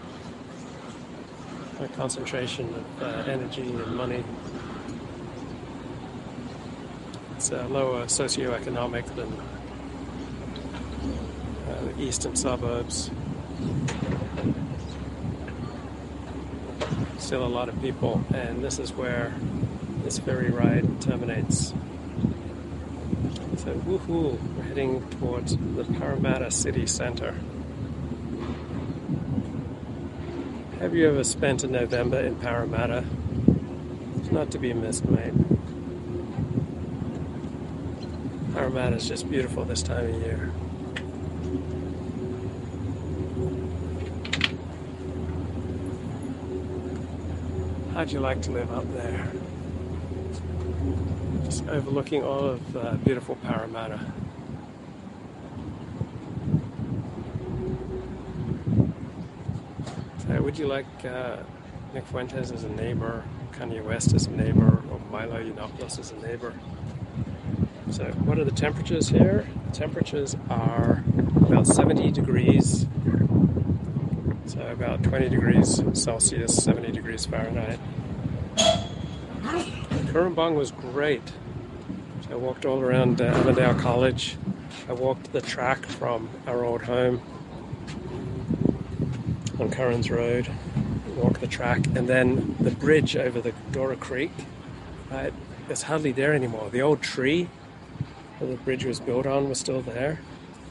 the 1.79 1.87
concentration 1.89 2.71
of 2.75 3.01
uh, 3.01 3.31
energy 3.31 3.63
and 3.63 3.95
money. 3.95 4.23
It's 7.37 7.51
uh, 7.51 7.67
lower 7.69 8.05
socioeconomic 8.05 9.15
than 9.15 9.33
uh, 11.69 11.81
the 11.85 11.99
eastern 12.03 12.35
suburbs. 12.35 13.09
Still 17.25 17.43
a 17.43 17.47
lot 17.47 17.69
of 17.69 17.81
people, 17.81 18.23
and 18.35 18.63
this 18.63 18.77
is 18.77 18.93
where 18.93 19.33
this 20.03 20.19
ferry 20.19 20.51
ride 20.51 21.01
terminates. 21.01 21.73
So, 23.57 23.73
woohoo! 23.73 24.39
We're 24.55 24.61
heading 24.61 25.09
towards 25.09 25.57
the 25.57 25.85
Parramatta 25.97 26.51
city 26.51 26.85
centre. 26.85 27.33
Have 30.79 30.93
you 30.93 31.09
ever 31.09 31.23
spent 31.23 31.63
a 31.63 31.67
November 31.67 32.19
in 32.19 32.35
Parramatta? 32.35 33.03
It's 34.17 34.31
not 34.31 34.51
to 34.51 34.59
be 34.59 34.73
missed, 34.73 35.05
mate. 35.05 35.33
Parramatta 38.53 38.97
is 38.97 39.07
just 39.07 39.27
beautiful 39.31 39.65
this 39.65 39.81
time 39.81 40.13
of 40.13 40.21
year. 40.21 40.51
How'd 47.95 48.11
you 48.11 48.19
like 48.19 48.41
to 48.41 48.51
live 48.51 48.73
up 48.73 48.83
there? 48.91 49.31
Just 51.45 51.65
overlooking 51.69 52.23
all 52.23 52.41
of 52.41 52.75
uh, 52.75 52.95
beautiful 52.95 53.37
Parramatta. 53.37 54.01
So, 60.27 60.41
would 60.41 60.57
you 60.57 60.67
like 60.67 60.85
uh, 61.05 61.37
Nick 61.93 62.05
Fuentes 62.07 62.51
as 62.51 62.65
a 62.65 62.69
neighbor, 62.69 63.23
Kanye 63.53 63.81
West 63.81 64.13
as 64.13 64.25
a 64.27 64.31
neighbor, 64.31 64.83
or 64.91 64.99
Milo 65.09 65.41
Yiannopoulos 65.41 65.97
as 65.97 66.11
a 66.11 66.17
neighbor? 66.17 66.53
So, 67.91 68.03
what 68.25 68.37
are 68.37 68.43
the 68.43 68.51
temperatures 68.51 69.07
here? 69.07 69.47
The 69.67 69.71
temperatures 69.71 70.35
are 70.49 71.01
about 71.37 71.65
70 71.65 72.11
degrees, 72.11 72.87
so 74.45 74.61
about 74.71 75.03
20 75.03 75.29
degrees 75.29 75.81
Celsius, 75.93 76.63
70 76.63 76.91
degrees 76.91 77.25
Fahrenheit. 77.25 77.79
Cooranbong 80.11 80.55
was 80.55 80.71
great. 80.71 81.33
I 82.31 82.35
walked 82.35 82.65
all 82.65 82.81
around 82.81 83.21
uh, 83.21 83.25
Avondale 83.25 83.75
College. 83.75 84.37
I 84.89 84.93
walked 84.93 85.31
the 85.31 85.41
track 85.41 85.85
from 85.85 86.29
our 86.47 86.63
old 86.63 86.83
home 86.83 87.21
on 89.59 89.71
Currans 89.71 90.09
Road, 90.09 90.49
walked 91.15 91.41
the 91.41 91.47
track, 91.47 91.85
and 91.95 92.07
then 92.07 92.55
the 92.59 92.71
bridge 92.71 93.15
over 93.15 93.41
the 93.41 93.53
Dora 93.71 93.95
Creek. 93.95 94.31
It's 95.69 95.83
hardly 95.83 96.11
there 96.11 96.33
anymore. 96.33 96.69
The 96.69 96.81
old 96.81 97.01
tree 97.01 97.49
that 98.39 98.45
the 98.45 98.55
bridge 98.57 98.85
was 98.85 98.99
built 98.99 99.25
on 99.25 99.49
was 99.49 99.59
still 99.59 99.81
there, 99.81 100.19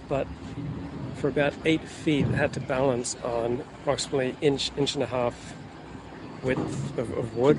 but 0.08 0.26
for 1.24 1.28
about 1.28 1.54
eight 1.64 1.80
feet, 1.80 2.26
had 2.26 2.52
to 2.52 2.60
balance 2.60 3.16
on 3.24 3.64
approximately 3.80 4.36
inch, 4.42 4.70
inch 4.76 4.92
and 4.92 5.02
a 5.02 5.06
half 5.06 5.54
width 6.42 6.98
of, 6.98 7.10
of 7.16 7.34
wood. 7.34 7.58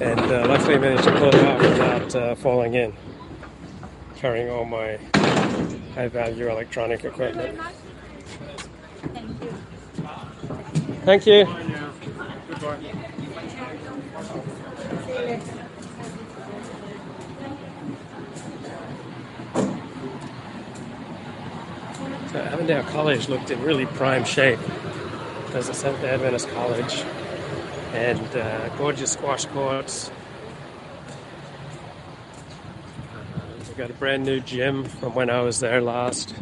And 0.00 0.18
uh, 0.18 0.46
luckily 0.48 0.78
managed 0.78 1.04
to 1.04 1.12
pull 1.12 1.28
it 1.28 1.44
off 1.44 1.60
without 1.60 2.14
uh, 2.14 2.34
falling 2.36 2.72
in, 2.72 2.94
carrying 4.16 4.48
all 4.48 4.64
my 4.64 4.96
high 5.94 6.08
value 6.08 6.48
electronic 6.48 7.04
equipment. 7.04 7.60
Thank 11.04 11.26
you. 11.26 11.44
So 11.44 11.71
Avondale 22.62 22.92
College 22.92 23.28
looked 23.28 23.50
in 23.50 23.60
really 23.60 23.86
prime 23.86 24.24
shape 24.24 24.60
as 25.52 25.68
a 25.68 25.74
Seventh 25.74 26.04
Adventist 26.04 26.48
college, 26.50 27.02
and 27.92 28.36
uh, 28.36 28.68
gorgeous 28.76 29.10
squash 29.10 29.46
courts. 29.46 30.12
We 33.68 33.74
got 33.74 33.90
a 33.90 33.94
brand 33.94 34.24
new 34.24 34.38
gym 34.38 34.84
from 34.84 35.12
when 35.12 35.28
I 35.28 35.40
was 35.40 35.58
there 35.58 35.80
last. 35.80 36.36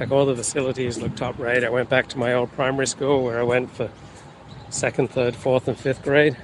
Like 0.00 0.10
all 0.10 0.26
the 0.26 0.34
facilities 0.34 0.98
look 0.98 1.14
top 1.14 1.38
rate. 1.38 1.62
I 1.62 1.70
went 1.70 1.88
back 1.88 2.08
to 2.08 2.18
my 2.18 2.32
old 2.32 2.50
primary 2.54 2.88
school 2.88 3.22
where 3.22 3.38
I 3.38 3.44
went 3.44 3.70
for 3.70 3.88
second, 4.68 5.10
third, 5.10 5.36
fourth, 5.36 5.68
and 5.68 5.78
fifth 5.78 6.02
grade. 6.02 6.36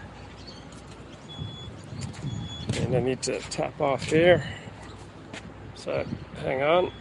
And 2.83 2.95
I 2.95 3.01
need 3.01 3.23
to 3.23 3.41
tap 3.51 3.81
off 3.81 4.05
here. 4.05 4.45
So 5.75 6.07
hang 6.45 6.63
on. 6.63 6.93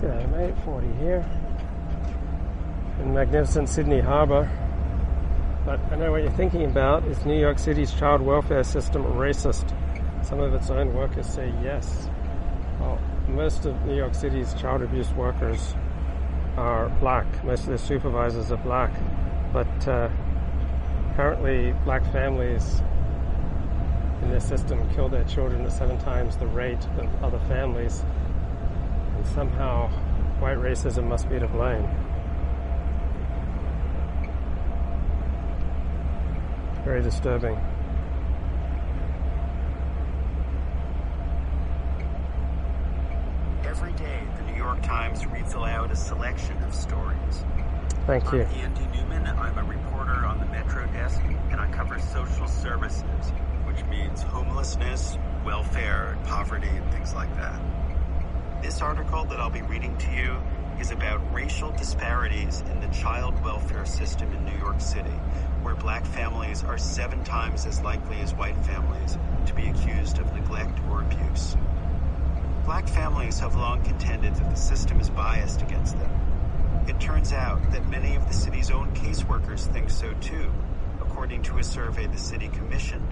G'day 0.00 0.30
mate, 0.30 0.54
Ford 0.64 0.84
here. 0.98 1.24
In 3.00 3.14
magnificent 3.14 3.68
Sydney 3.68 4.00
Harbour. 4.00 4.50
But 5.64 5.80
I 5.92 5.96
know 5.96 6.10
what 6.10 6.22
you're 6.22 6.30
thinking 6.32 6.64
about. 6.64 7.04
Is 7.06 7.24
New 7.24 7.38
York 7.38 7.58
City's 7.58 7.92
child 7.92 8.20
welfare 8.20 8.64
system 8.64 9.04
racist? 9.04 9.74
Some 10.24 10.40
of 10.40 10.52
its 10.54 10.70
own 10.70 10.94
workers 10.94 11.26
say 11.26 11.52
yes. 11.62 12.08
Well, 12.80 12.98
most 13.28 13.66
of 13.66 13.80
New 13.84 13.96
York 13.96 14.14
City's 14.14 14.54
child 14.54 14.82
abuse 14.82 15.10
workers 15.12 15.74
are 16.56 16.88
black. 17.00 17.26
Most 17.44 17.60
of 17.60 17.66
their 17.68 17.78
supervisors 17.78 18.50
are 18.50 18.56
black. 18.56 18.92
But 19.52 19.88
uh, 19.88 20.08
apparently, 21.12 21.72
black 21.84 22.04
families 22.12 22.82
in 24.22 24.30
this 24.30 24.44
system 24.44 24.88
kill 24.94 25.08
their 25.08 25.24
children 25.24 25.64
at 25.64 25.72
seven 25.72 25.98
times 25.98 26.36
the 26.36 26.46
rate 26.46 26.84
of 26.98 27.22
other 27.22 27.38
families. 27.46 28.04
And 29.16 29.26
somehow, 29.28 29.90
white 30.40 30.58
racism 30.58 31.08
must 31.08 31.28
be 31.28 31.38
to 31.38 31.48
blame. 31.48 31.88
Very 36.84 37.02
disturbing. 37.02 37.58
Every 43.64 43.92
day, 43.94 44.22
the 44.36 44.44
New 44.50 44.56
York 44.56 44.80
Times 44.82 45.26
reads 45.26 45.54
aloud 45.54 45.90
a 45.90 45.96
selection 45.96 46.56
of 46.62 46.72
stories. 46.72 47.44
Thank 48.06 48.32
you. 48.32 48.42
I'm 48.42 48.54
Andy 48.54 48.86
Newman. 48.96 49.26
I'm 49.26 49.58
a 49.58 49.64
reporter 49.64 50.24
on 50.24 50.38
the 50.38 50.46
Metro 50.46 50.86
desk, 50.86 51.20
and 51.50 51.60
I 51.60 51.68
cover 51.72 51.98
social 51.98 52.46
services, 52.46 53.32
which 53.66 53.84
means 53.86 54.22
homelessness, 54.22 55.18
welfare, 55.44 56.16
poverty, 56.24 56.68
and 56.68 56.90
things 56.92 57.12
like 57.12 57.34
that. 57.36 57.60
This 58.60 58.82
article 58.82 59.24
that 59.26 59.38
I'll 59.38 59.50
be 59.50 59.62
reading 59.62 59.96
to 59.98 60.10
you 60.10 60.42
is 60.80 60.90
about 60.90 61.20
racial 61.32 61.70
disparities 61.70 62.64
in 62.72 62.80
the 62.80 62.88
child 62.88 63.40
welfare 63.44 63.86
system 63.86 64.32
in 64.32 64.44
New 64.44 64.58
York 64.58 64.80
City, 64.80 65.14
where 65.62 65.76
black 65.76 66.04
families 66.04 66.64
are 66.64 66.76
seven 66.76 67.22
times 67.22 67.66
as 67.66 67.80
likely 67.82 68.20
as 68.20 68.34
white 68.34 68.56
families 68.64 69.16
to 69.46 69.54
be 69.54 69.68
accused 69.68 70.18
of 70.18 70.34
neglect 70.34 70.76
or 70.90 71.02
abuse. 71.02 71.56
Black 72.64 72.88
families 72.88 73.38
have 73.38 73.54
long 73.54 73.80
contended 73.84 74.34
that 74.34 74.50
the 74.50 74.56
system 74.56 75.00
is 75.00 75.08
biased 75.08 75.62
against 75.62 75.96
them. 75.96 76.10
It 76.88 76.98
turns 76.98 77.32
out 77.32 77.70
that 77.70 77.88
many 77.88 78.16
of 78.16 78.26
the 78.26 78.34
city's 78.34 78.72
own 78.72 78.92
caseworkers 78.92 79.72
think 79.72 79.88
so 79.88 80.12
too, 80.14 80.52
according 81.00 81.42
to 81.44 81.58
a 81.58 81.62
survey 81.64 82.08
the 82.08 82.18
city 82.18 82.48
commissioned. 82.48 83.06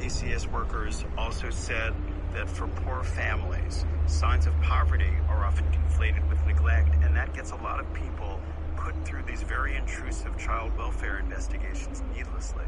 ACS 0.00 0.46
workers 0.52 1.04
also 1.16 1.48
said 1.48 1.94
that 2.32 2.48
for 2.48 2.68
poor 2.68 3.02
families, 3.02 3.84
signs 4.06 4.46
of 4.46 4.58
poverty 4.60 5.10
are 5.28 5.44
often 5.44 5.66
conflated 5.70 6.26
with 6.28 6.44
neglect, 6.46 6.94
and 7.02 7.14
that 7.16 7.32
gets 7.34 7.50
a 7.50 7.56
lot 7.56 7.80
of 7.80 7.92
people 7.94 8.40
put 8.76 8.94
through 9.04 9.22
these 9.24 9.42
very 9.42 9.76
intrusive 9.76 10.36
child 10.38 10.76
welfare 10.76 11.18
investigations 11.18 12.02
needlessly. 12.14 12.64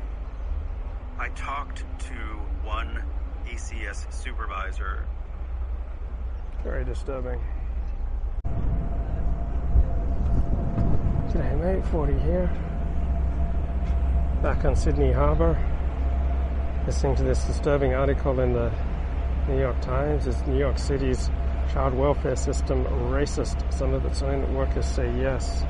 I 1.18 1.28
talked 1.30 1.84
to 2.00 2.14
one 2.64 3.02
ACS 3.46 4.12
supervisor 4.12 5.04
Very 6.64 6.84
disturbing. 6.84 7.40
G'day 11.28 11.60
mate, 11.60 11.84
Ford 11.86 12.10
here. 12.10 12.50
Back 14.42 14.64
on 14.64 14.76
Sydney 14.76 15.12
Harbour. 15.12 15.58
Listening 16.86 17.16
to 17.16 17.22
this 17.22 17.44
disturbing 17.44 17.94
article 17.94 18.38
in 18.40 18.52
the 18.52 18.72
New 19.48 19.58
York 19.58 19.80
Times. 19.80 20.26
Is 20.26 20.40
New 20.46 20.58
York 20.58 20.78
City's 20.78 21.30
child 21.72 21.94
welfare 21.94 22.36
system 22.36 22.84
racist? 22.84 23.72
Some 23.72 23.92
of 23.92 24.04
its 24.04 24.22
own 24.22 24.54
workers 24.54 24.86
say 24.86 25.10
yes. 25.20 25.64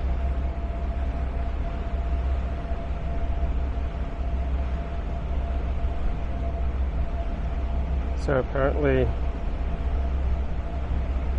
So 8.25 8.39
apparently, 8.39 9.09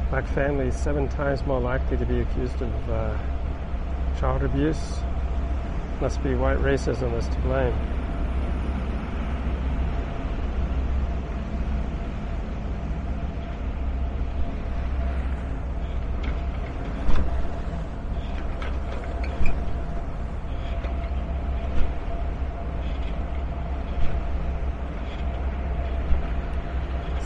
black 0.09 0.27
families 0.27 0.75
seven 0.75 1.07
times 1.07 1.45
more 1.45 1.61
likely 1.61 1.97
to 1.97 2.05
be 2.05 2.19
accused 2.19 2.61
of 2.61 2.89
uh, 2.89 3.17
child 4.19 4.43
abuse. 4.43 4.99
Must 6.01 6.21
be 6.23 6.35
white 6.35 6.57
racism 6.57 7.11
that's 7.11 7.27
to 7.27 7.39
blame. 7.41 7.73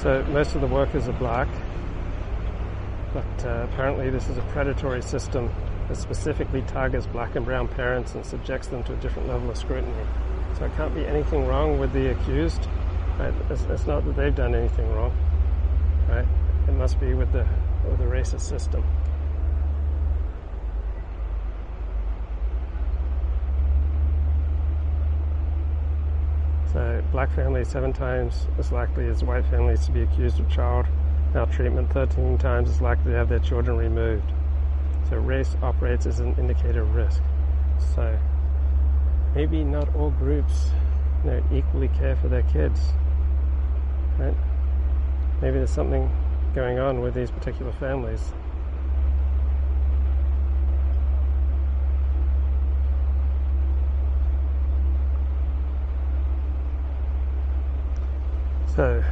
So 0.07 0.23
most 0.37 0.53
of 0.53 0.61
the 0.61 0.67
workers 0.67 1.07
are 1.07 1.13
black, 1.13 1.47
but 3.11 3.25
uh, 3.43 3.65
apparently 3.71 4.11
this 4.11 4.29
is 4.29 4.37
a 4.37 4.41
predatory 4.53 5.01
system 5.01 5.51
that 5.87 5.97
specifically 5.97 6.61
targets 6.67 7.07
black 7.07 7.35
and 7.35 7.43
brown 7.43 7.67
parents 7.67 8.13
and 8.13 8.23
subjects 8.23 8.67
them 8.67 8.83
to 8.83 8.93
a 8.93 8.95
different 8.97 9.27
level 9.27 9.49
of 9.49 9.57
scrutiny. 9.57 10.05
So 10.59 10.65
it 10.65 10.75
can't 10.75 10.93
be 10.93 11.07
anything 11.07 11.47
wrong 11.47 11.79
with 11.79 11.91
the 11.91 12.11
accused. 12.11 12.67
Right? 13.17 13.33
It's, 13.49 13.63
it's 13.63 13.87
not 13.87 14.05
that 14.05 14.15
they've 14.15 14.35
done 14.35 14.53
anything 14.53 14.87
wrong. 14.93 15.11
Right? 16.07 16.27
It 16.67 16.73
must 16.73 16.99
be 16.99 17.15
with 17.15 17.31
the 17.31 17.43
with 17.89 17.97
the 17.97 18.05
racist 18.05 18.41
system. 18.41 18.83
So 26.73 27.03
black 27.17 27.33
families 27.33 27.67
seven 27.67 27.91
times 27.91 28.45
as 28.59 28.71
likely 28.71 29.07
as 29.07 29.23
white 29.23 29.43
families 29.47 29.83
to 29.83 29.91
be 29.91 30.03
accused 30.03 30.39
of 30.39 30.47
child 30.51 30.85
maltreatment, 31.33 31.91
13 31.91 32.37
times 32.37 32.69
as 32.69 32.79
likely 32.79 33.11
to 33.11 33.17
have 33.17 33.27
their 33.27 33.39
children 33.39 33.75
removed. 33.75 34.31
So 35.09 35.15
race 35.15 35.57
operates 35.63 36.05
as 36.05 36.19
an 36.19 36.35
indicator 36.37 36.83
of 36.83 36.93
risk. 36.93 37.23
So 37.95 38.19
maybe 39.33 39.63
not 39.63 39.95
all 39.95 40.11
groups 40.11 40.69
you 41.23 41.31
know, 41.31 41.43
equally 41.51 41.87
care 41.87 42.15
for 42.17 42.27
their 42.27 42.43
kids. 42.43 42.79
Right? 44.19 44.35
Maybe 45.41 45.57
there's 45.57 45.71
something 45.71 46.11
going 46.53 46.77
on 46.77 47.01
with 47.01 47.15
these 47.15 47.31
particular 47.31 47.71
families. 47.71 48.31
So, 58.77 59.03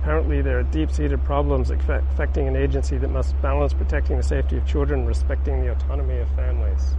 apparently, 0.00 0.42
there 0.42 0.58
are 0.58 0.64
deep 0.64 0.90
seated 0.90 1.22
problems 1.22 1.70
affecting 1.70 2.48
an 2.48 2.56
agency 2.56 2.98
that 2.98 3.06
must 3.06 3.40
balance 3.40 3.72
protecting 3.72 4.16
the 4.16 4.22
safety 4.24 4.56
of 4.56 4.66
children 4.66 4.98
and 4.98 5.08
respecting 5.08 5.60
the 5.60 5.70
autonomy 5.70 6.18
of 6.18 6.28
families. 6.34 6.96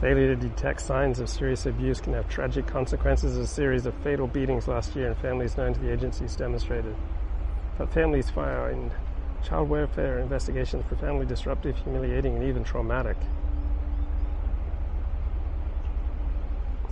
Failure 0.00 0.28
to 0.28 0.36
detect 0.36 0.80
signs 0.80 1.18
of 1.18 1.28
serious 1.28 1.66
abuse 1.66 2.00
can 2.00 2.12
have 2.12 2.28
tragic 2.28 2.68
consequences. 2.68 3.36
A 3.36 3.48
series 3.48 3.84
of 3.84 3.96
fatal 4.04 4.28
beatings 4.28 4.68
last 4.68 4.94
year 4.94 5.08
in 5.08 5.16
families 5.16 5.56
known 5.56 5.74
to 5.74 5.80
the 5.80 5.92
agencies 5.92 6.36
demonstrated. 6.36 6.94
But 7.78 7.92
families 7.92 8.30
find 8.30 8.92
child 9.42 9.68
welfare 9.68 10.20
investigations 10.20 10.84
profoundly 10.86 11.26
disruptive, 11.26 11.76
humiliating, 11.78 12.36
and 12.36 12.44
even 12.44 12.62
traumatic. 12.62 13.16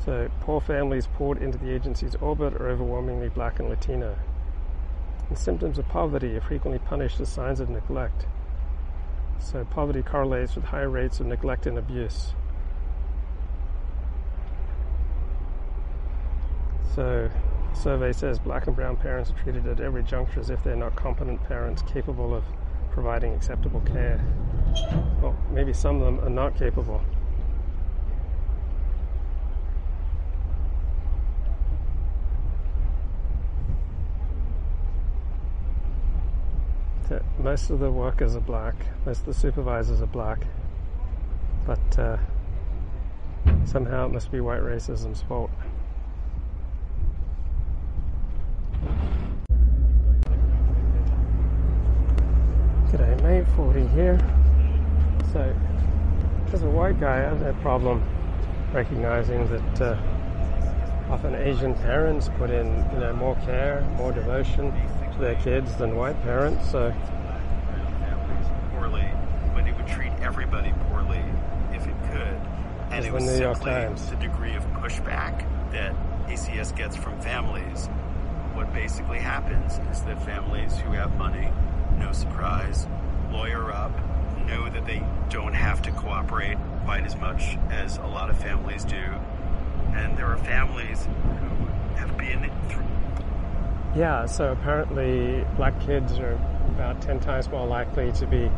So, 0.09 0.31
poor 0.41 0.59
families 0.63 1.07
poured 1.07 1.43
into 1.43 1.59
the 1.59 1.71
agency's 1.71 2.15
orbit 2.15 2.55
are 2.55 2.71
overwhelmingly 2.71 3.29
black 3.29 3.59
and 3.59 3.69
Latino. 3.69 4.17
And 5.29 5.37
symptoms 5.37 5.79
of 5.79 5.87
poverty 5.87 6.35
are 6.35 6.41
frequently 6.41 6.79
punished 6.79 7.21
as 7.21 7.29
signs 7.29 7.61
of 7.61 7.69
neglect. 7.69 8.25
So, 9.39 9.67
poverty 9.67 10.03
correlates 10.03 10.55
with 10.55 10.65
higher 10.65 10.89
rates 10.89 11.21
of 11.21 11.27
neglect 11.27 11.67
and 11.67 11.77
abuse. 11.77 12.33
So, 16.95 17.29
the 17.71 17.79
survey 17.79 18.15
says 18.15 18.39
black 18.39 18.67
and 18.67 18.75
brown 18.75 18.97
parents 18.97 19.31
are 19.31 19.43
treated 19.43 19.67
at 19.67 19.79
every 19.79 20.05
juncture 20.05 20.41
as 20.41 20.49
if 20.49 20.65
they're 20.65 20.75
not 20.75 20.97
competent 20.97 21.45
parents 21.45 21.83
capable 21.83 22.35
of 22.35 22.45
providing 22.93 23.35
acceptable 23.35 23.81
care. 23.81 24.25
Well, 25.21 25.37
maybe 25.51 25.75
some 25.75 26.01
of 26.01 26.07
them 26.07 26.27
are 26.27 26.31
not 26.31 26.57
capable. 26.57 27.03
Most 37.41 37.71
of 37.71 37.79
the 37.79 37.91
workers 37.91 38.35
are 38.35 38.41
black, 38.41 38.75
most 39.07 39.21
of 39.21 39.27
the 39.27 39.35
supervisors 39.35 40.03
are 40.03 40.07
black, 40.07 40.41
but 41.65 41.99
uh, 41.99 42.17
somehow 43.65 44.07
it 44.07 44.13
must 44.13 44.33
be 44.33 44.41
white 44.41 44.61
racism's 44.61 45.23
fault. 45.23 45.51
G'day 52.91 53.23
mate, 53.23 53.47
Ford 53.55 53.77
here. 53.91 54.19
So, 55.33 55.55
as 56.53 56.63
a 56.65 56.71
white 56.71 56.99
guy, 56.99 57.19
I 57.19 57.21
have 57.21 57.41
no 57.41 57.53
problem 57.63 58.03
recognizing 58.73 59.47
that 59.49 59.81
uh, 59.81 59.97
often 61.09 61.37
Asian 61.37 61.75
parents 61.75 62.31
put 62.37 62.51
in 62.51 62.67
you 62.93 62.99
know 62.99 63.13
more 63.15 63.37
care, 63.37 63.87
more 63.97 64.11
devotion 64.11 64.73
to 65.13 65.19
their 65.21 65.37
kids 65.37 65.77
than 65.77 65.95
white 65.95 66.21
parents. 66.25 66.69
So 66.71 66.93
but 69.59 69.67
it 69.67 69.77
would 69.77 69.89
treat 69.89 70.13
everybody 70.21 70.73
poorly 70.89 71.21
if 71.73 71.85
it 71.85 71.97
could. 72.13 72.41
And 72.93 73.05
it 73.05 73.13
was 73.13 73.27
the 73.27 73.33
New 73.33 73.41
York 73.41 73.57
simply 73.57 73.73
Times. 73.73 74.09
the 74.09 74.17
degree 74.17 74.55
of 74.55 74.65
pushback 74.75 75.45
that 75.73 75.93
ACS 76.29 76.77
gets 76.77 76.95
from 76.95 77.21
families. 77.21 77.89
What 78.55 78.73
basically 78.73 79.19
happens 79.19 79.81
is 79.91 80.03
that 80.05 80.25
families 80.25 80.79
who 80.79 80.93
have 80.93 81.19
money, 81.19 81.51
no 81.99 82.13
surprise, 82.13 82.87
lawyer 83.33 83.73
up, 83.73 83.91
know 84.47 84.69
that 84.71 84.87
they 84.87 85.03
don't 85.29 85.55
have 85.55 85.83
to 85.83 85.91
cooperate 85.91 86.57
quite 86.85 87.05
as 87.05 87.17
much 87.17 87.59
as 87.71 87.97
a 87.97 88.07
lot 88.07 88.31
of 88.31 88.39
families 88.39 88.85
do. 88.85 89.03
And 89.97 90.17
there 90.17 90.27
are 90.27 90.39
families 90.39 91.05
who 91.05 91.67
have 91.97 92.17
been 92.17 92.49
through 92.69 92.87
Yeah, 93.97 94.27
so 94.27 94.53
apparently 94.53 95.45
black 95.57 95.81
kids 95.81 96.17
are 96.21 96.39
about 96.69 97.03
10 97.03 97.19
times 97.19 97.49
more 97.51 97.67
likely 97.67 98.13
to 98.13 98.27
be 98.27 98.49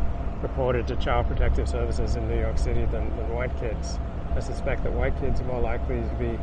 reported 0.43 0.87
to 0.89 0.97
Child 0.97 1.27
Protective 1.27 1.69
Services 1.69 2.17
in 2.17 2.29
New 2.29 2.39
York 2.39 2.59
City 2.59 2.85
than, 2.87 3.15
than 3.17 3.29
white 3.35 3.57
kids. 3.59 3.99
I 4.35 4.41
suspect 4.41 4.85
that 4.85 4.93
white 4.93 5.19
kids 5.21 5.41
are 5.41 5.45
more 5.45 5.61
likely 5.61 6.01
to 6.01 6.15
be 6.19 6.39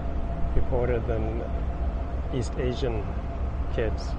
reported 0.55 1.07
than 1.07 1.43
East 2.33 2.53
Asian 2.57 3.05
kids. 3.73 4.09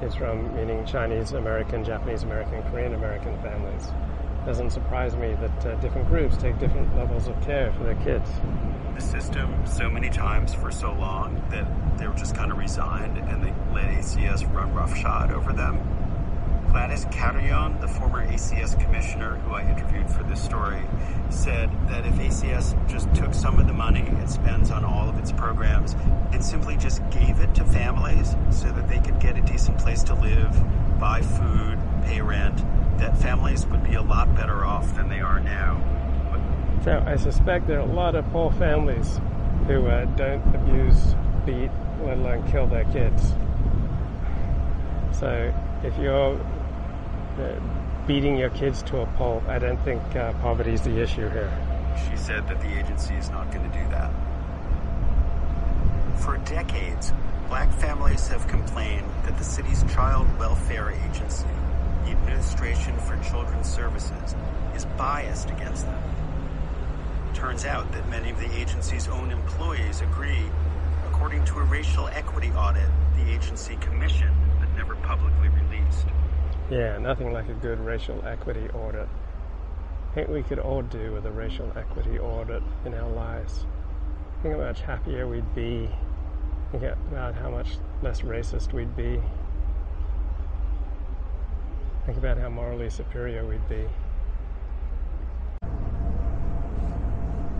Kids 0.00 0.14
from, 0.14 0.54
meaning 0.54 0.84
Chinese 0.86 1.32
American, 1.32 1.84
Japanese 1.84 2.22
American, 2.22 2.62
Korean 2.70 2.94
American 2.94 3.36
families. 3.42 3.88
Doesn't 4.46 4.70
surprise 4.70 5.16
me 5.16 5.34
that 5.40 5.66
uh, 5.66 5.74
different 5.76 6.08
groups 6.08 6.36
take 6.36 6.58
different 6.58 6.96
levels 6.96 7.26
of 7.26 7.40
care 7.42 7.72
for 7.72 7.84
their 7.84 7.96
kids. 7.96 8.30
the 8.94 9.00
system 9.00 9.54
so 9.66 9.90
many 9.90 10.08
times 10.08 10.54
for 10.54 10.70
so 10.70 10.92
long 10.92 11.42
that 11.50 11.66
they 11.98 12.06
were 12.06 12.14
just 12.14 12.34
kind 12.34 12.52
of 12.52 12.58
resigned 12.58 13.18
and 13.18 13.42
they 13.42 13.52
let 13.72 13.86
ACS 13.86 14.50
run 14.54 14.72
roughshod 14.72 15.32
over 15.32 15.52
them. 15.52 15.76
Gladys 16.70 17.06
Carrion, 17.10 17.80
the 17.80 17.88
former 17.88 18.26
ACS 18.26 18.78
commissioner 18.78 19.36
who 19.36 19.54
I 19.54 19.62
interviewed 19.68 20.10
for 20.10 20.22
this 20.24 20.42
story, 20.42 20.82
said 21.30 21.70
that 21.88 22.04
if 22.04 22.14
ACS 22.14 22.76
just 22.88 23.12
took 23.14 23.32
some 23.32 23.58
of 23.58 23.66
the 23.66 23.72
money 23.72 24.00
it 24.00 24.28
spends 24.28 24.70
on 24.70 24.84
all 24.84 25.08
of 25.08 25.18
its 25.18 25.32
programs 25.32 25.94
and 26.32 26.44
simply 26.44 26.76
just 26.76 27.00
gave 27.10 27.40
it 27.40 27.54
to 27.54 27.64
families 27.64 28.36
so 28.50 28.70
that 28.72 28.86
they 28.86 28.98
could 28.98 29.18
get 29.18 29.38
a 29.38 29.40
decent 29.42 29.78
place 29.78 30.02
to 30.04 30.14
live, 30.14 30.54
buy 31.00 31.22
food, 31.22 31.78
pay 32.04 32.20
rent, 32.20 32.58
that 32.98 33.16
families 33.16 33.66
would 33.66 33.82
be 33.82 33.94
a 33.94 34.02
lot 34.02 34.34
better 34.36 34.64
off 34.64 34.94
than 34.94 35.08
they 35.08 35.20
are 35.20 35.40
now. 35.40 35.82
So 36.84 37.02
I 37.06 37.16
suspect 37.16 37.66
there 37.66 37.78
are 37.78 37.88
a 37.88 37.92
lot 37.92 38.14
of 38.14 38.30
poor 38.30 38.52
families 38.52 39.20
who 39.66 39.86
uh, 39.86 40.04
don't 40.16 40.42
abuse, 40.54 41.14
beat, 41.46 41.70
let 42.02 42.18
alone 42.18 42.46
kill 42.50 42.66
their 42.66 42.84
kids. 42.84 43.32
So 45.12 45.52
if 45.82 45.96
you're 45.98 46.38
beating 48.06 48.36
your 48.36 48.50
kids 48.50 48.82
to 48.84 49.00
a 49.00 49.06
pulp, 49.18 49.46
I 49.48 49.58
don't 49.58 49.78
think 49.84 50.02
uh, 50.16 50.32
poverty 50.34 50.72
is 50.72 50.80
the 50.82 50.98
issue 51.00 51.28
here. 51.28 51.52
She 52.08 52.16
said 52.16 52.46
that 52.48 52.60
the 52.60 52.78
agency 52.78 53.14
is 53.14 53.28
not 53.30 53.52
going 53.52 53.70
to 53.70 53.78
do 53.78 53.88
that. 53.90 54.10
For 56.20 56.38
decades, 56.38 57.12
black 57.48 57.72
families 57.74 58.28
have 58.28 58.46
complained 58.48 59.06
that 59.24 59.36
the 59.36 59.44
city's 59.44 59.82
child 59.92 60.26
welfare 60.38 60.90
agency, 60.90 61.46
the 62.04 62.10
Administration 62.12 62.96
for 63.00 63.16
Children's 63.22 63.68
Services, 63.68 64.34
is 64.74 64.84
biased 64.96 65.50
against 65.50 65.86
them. 65.86 66.02
Turns 67.34 67.64
out 67.64 67.90
that 67.92 68.08
many 68.08 68.30
of 68.30 68.40
the 68.40 68.52
agency's 68.58 69.06
own 69.08 69.30
employees 69.30 70.00
agree, 70.00 70.44
according 71.08 71.44
to 71.46 71.58
a 71.58 71.62
racial 71.64 72.08
equity 72.08 72.50
audit 72.52 72.88
the 73.16 73.32
agency 73.32 73.76
commissioned 73.80 74.36
but 74.60 74.68
never 74.76 74.94
publicly 74.96 75.48
released. 75.48 76.06
Yeah, 76.70 76.98
nothing 76.98 77.32
like 77.32 77.48
a 77.48 77.54
good 77.54 77.80
racial 77.80 78.22
equity 78.26 78.68
audit. 78.74 79.08
I 80.10 80.14
think 80.14 80.28
we 80.28 80.42
could 80.42 80.58
all 80.58 80.82
do 80.82 81.12
with 81.12 81.24
a 81.24 81.30
racial 81.30 81.72
equity 81.74 82.18
audit 82.18 82.62
in 82.84 82.92
our 82.92 83.08
lives. 83.08 83.64
Think 84.42 84.54
how 84.54 84.60
much 84.60 84.82
happier 84.82 85.26
we'd 85.26 85.54
be. 85.54 85.88
Think 86.70 86.82
about 86.82 87.34
how 87.34 87.48
much 87.48 87.78
less 88.02 88.20
racist 88.20 88.74
we'd 88.74 88.94
be. 88.94 89.18
Think 92.04 92.18
about 92.18 92.36
how 92.36 92.50
morally 92.50 92.90
superior 92.90 93.46
we'd 93.46 93.66
be. 93.70 93.88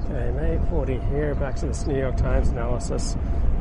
Okay, 0.05 0.31
May 0.33 0.61
Ford 0.69 0.91
here, 0.91 1.35
back 1.35 1.57
to 1.57 1.67
this 1.67 1.87
New 1.87 1.99
York 1.99 2.19
Times 2.19 2.51
analysis. 2.51 3.17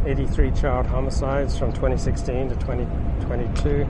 83 0.06 0.52
child 0.52 0.86
homicides 0.88 1.58
from 1.58 1.72
2016 1.72 2.50
to 2.50 2.56
2022 2.56 3.88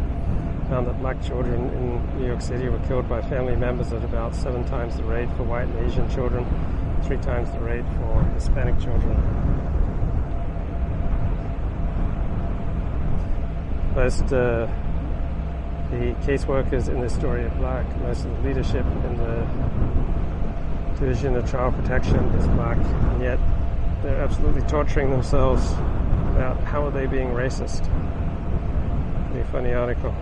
found 0.69 0.85
that 0.87 0.99
black 0.99 1.21
children 1.23 1.69
in 1.69 2.19
New 2.19 2.27
York 2.27 2.41
City 2.41 2.67
were 2.67 2.79
killed 2.87 3.07
by 3.07 3.21
family 3.21 3.55
members 3.55 3.93
at 3.93 4.03
about 4.03 4.35
seven 4.35 4.65
times 4.65 4.97
the 4.97 5.03
rate 5.03 5.29
for 5.37 5.43
white 5.43 5.67
and 5.67 5.89
Asian 5.89 6.09
children, 6.09 6.45
three 7.03 7.17
times 7.17 7.49
the 7.51 7.59
rate 7.59 7.85
for 7.99 8.23
Hispanic 8.35 8.77
children. 8.79 9.15
Most 13.95 14.33
uh, 14.33 14.67
the 15.89 16.13
caseworkers 16.25 16.89
in 16.89 16.99
this 16.99 17.15
story 17.15 17.43
are 17.45 17.55
black. 17.55 17.85
Most 18.01 18.25
of 18.25 18.31
the 18.31 18.47
leadership 18.47 18.85
in 18.85 19.17
the 19.17 19.47
Division 20.99 21.35
of 21.37 21.49
Child 21.49 21.75
Protection 21.75 22.17
is 22.17 22.47
black, 22.49 22.77
and 22.77 23.21
yet 23.21 23.39
they're 24.03 24.21
absolutely 24.21 24.63
torturing 24.63 25.11
themselves 25.11 25.71
about 26.33 26.59
how 26.63 26.85
are 26.85 26.91
they 26.91 27.05
being 27.05 27.29
racist. 27.29 27.85
Pretty 29.31 29.49
funny 29.49 29.73
article. 29.73 30.13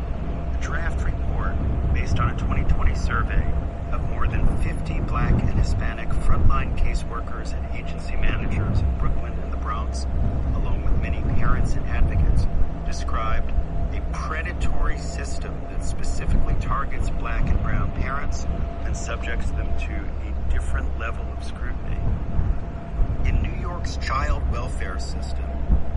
Draft 0.65 1.05
report 1.05 1.53
based 1.93 2.19
on 2.19 2.31
a 2.31 2.37
2020 2.39 2.95
survey 2.95 3.45
of 3.91 4.01
more 4.09 4.27
than 4.27 4.47
50 4.63 4.99
black 5.01 5.31
and 5.31 5.53
Hispanic 5.59 6.09
frontline 6.09 6.75
caseworkers 6.75 7.53
and 7.53 7.77
agency 7.77 8.15
managers 8.15 8.79
in 8.79 8.97
Brooklyn 8.97 9.33
and 9.43 9.53
the 9.53 9.57
Bronx, 9.57 10.07
along 10.55 10.83
with 10.83 10.99
many 11.03 11.21
parents 11.35 11.73
and 11.75 11.85
advocates, 11.85 12.47
described 12.83 13.51
a 13.93 14.01
predatory 14.11 14.97
system 14.97 15.55
that 15.69 15.85
specifically 15.85 16.55
targets 16.59 17.11
black 17.11 17.47
and 17.47 17.61
brown 17.61 17.91
parents 18.01 18.47
and 18.85 18.97
subjects 18.97 19.51
them 19.51 19.67
to 19.77 19.93
a 19.93 20.51
different 20.51 20.97
level 20.97 21.25
of 21.37 21.43
scrutiny. 21.43 22.01
In 23.25 23.43
New 23.43 23.61
York's 23.61 23.97
child 23.97 24.41
welfare 24.51 24.97
system, 24.97 25.44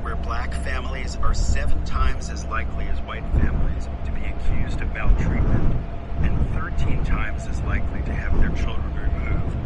where 0.09 0.16
black 0.16 0.54
families 0.64 1.16
are 1.16 1.34
seven 1.34 1.84
times 1.84 2.30
as 2.30 2.42
likely 2.46 2.86
as 2.88 2.98
white 3.02 3.24
families 3.32 3.90
to 4.06 4.12
be 4.12 4.24
accused 4.24 4.80
of 4.80 4.90
maltreatment 4.94 5.76
and 6.22 6.50
13 6.54 7.04
times 7.04 7.46
as 7.46 7.61
likely 7.64 8.00
to 8.00 8.14
have 8.14 8.34
their 8.40 8.48
children 8.56 8.90
removed. 8.94 9.56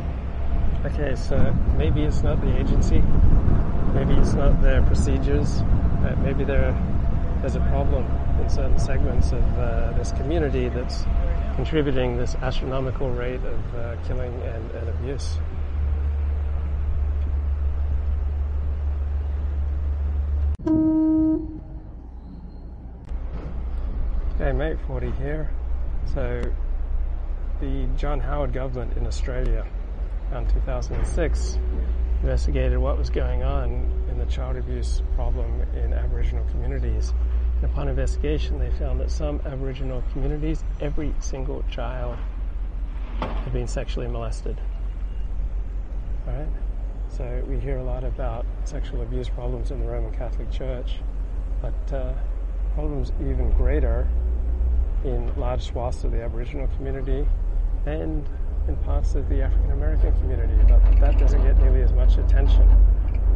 Okay, 0.84 1.14
so 1.14 1.54
maybe 1.76 2.02
it's 2.02 2.24
not 2.24 2.40
the 2.40 2.58
agency, 2.58 3.00
maybe 3.94 4.14
it's 4.14 4.32
not 4.32 4.60
their 4.62 4.82
procedures, 4.82 5.60
uh, 5.60 6.16
maybe 6.24 6.42
there, 6.42 6.74
there's 7.40 7.54
a 7.54 7.64
problem 7.70 8.04
in 8.40 8.50
certain 8.50 8.80
segments 8.80 9.30
of 9.30 9.58
uh, 9.60 9.92
this 9.92 10.10
community 10.10 10.68
that's 10.68 11.04
contributing 11.54 12.16
this 12.16 12.34
astronomical 12.42 13.10
rate 13.10 13.44
of 13.44 13.74
uh, 13.76 13.94
killing 14.08 14.34
and, 14.42 14.70
and 14.72 14.88
abuse. 14.88 15.38
Okay, 24.62 24.74
mate, 24.74 24.86
Ford 24.86 25.02
here. 25.18 25.50
So, 26.14 26.40
the 27.60 27.88
John 27.96 28.20
Howard 28.20 28.52
government 28.52 28.96
in 28.96 29.08
Australia 29.08 29.66
around 30.30 30.50
2006 30.50 31.58
investigated 32.22 32.78
what 32.78 32.96
was 32.96 33.10
going 33.10 33.42
on 33.42 33.90
in 34.08 34.18
the 34.18 34.26
child 34.26 34.56
abuse 34.56 35.02
problem 35.16 35.62
in 35.74 35.92
Aboriginal 35.92 36.44
communities. 36.50 37.12
And 37.56 37.72
upon 37.72 37.88
investigation, 37.88 38.60
they 38.60 38.70
found 38.78 39.00
that 39.00 39.10
some 39.10 39.40
Aboriginal 39.46 40.00
communities, 40.12 40.62
every 40.80 41.12
single 41.18 41.64
child 41.68 42.16
had 43.18 43.52
been 43.52 43.66
sexually 43.66 44.06
molested. 44.06 44.60
Right? 46.24 46.46
So 47.08 47.44
we 47.48 47.58
hear 47.58 47.78
a 47.78 47.84
lot 47.84 48.04
about 48.04 48.46
sexual 48.64 49.02
abuse 49.02 49.28
problems 49.28 49.72
in 49.72 49.80
the 49.80 49.86
Roman 49.86 50.12
Catholic 50.12 50.52
Church, 50.52 51.00
but 51.60 51.92
uh, 51.92 52.12
problems 52.74 53.10
even 53.20 53.50
greater 53.54 54.06
in 55.04 55.32
large 55.36 55.62
swaths 55.62 56.04
of 56.04 56.12
the 56.12 56.22
Aboriginal 56.22 56.68
community 56.76 57.26
and 57.86 58.28
in 58.68 58.76
parts 58.84 59.14
of 59.14 59.28
the 59.28 59.42
African 59.42 59.72
American 59.72 60.12
community, 60.20 60.54
but 60.68 60.80
that 61.00 61.18
doesn't 61.18 61.42
get 61.42 61.58
nearly 61.58 61.82
as 61.82 61.92
much 61.92 62.16
attention. 62.16 62.68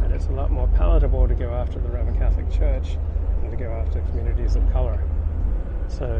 And 0.03 0.13
it's 0.13 0.27
a 0.27 0.31
lot 0.31 0.51
more 0.51 0.67
palatable 0.75 1.27
to 1.27 1.35
go 1.35 1.53
after 1.53 1.79
the 1.79 1.89
Roman 1.89 2.17
Catholic 2.17 2.49
Church 2.49 2.97
than 3.41 3.51
to 3.51 3.57
go 3.57 3.71
after 3.71 3.99
communities 4.01 4.55
of 4.55 4.71
color. 4.71 5.01
So, 5.89 6.19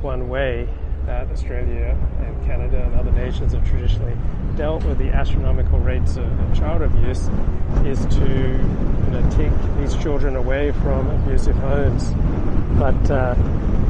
one 0.00 0.28
way 0.28 0.68
that 1.06 1.30
Australia 1.30 1.96
and 2.20 2.46
Canada 2.46 2.82
and 2.82 2.94
other 2.94 3.12
nations 3.12 3.52
have 3.52 3.68
traditionally 3.68 4.16
dealt 4.56 4.84
with 4.84 4.98
the 4.98 5.08
astronomical 5.08 5.78
rates 5.78 6.16
of, 6.16 6.26
child 6.54 6.82
abuse 6.82 7.28
is 7.84 8.04
to 8.06 8.20
you 8.20 9.10
know, 9.10 9.30
take 9.30 9.52
these 9.78 10.00
children 10.02 10.36
away 10.36 10.72
from 10.72 11.08
abusive 11.08 11.56
homes. 11.56 12.12
But 12.78 13.10
uh, 13.10 13.34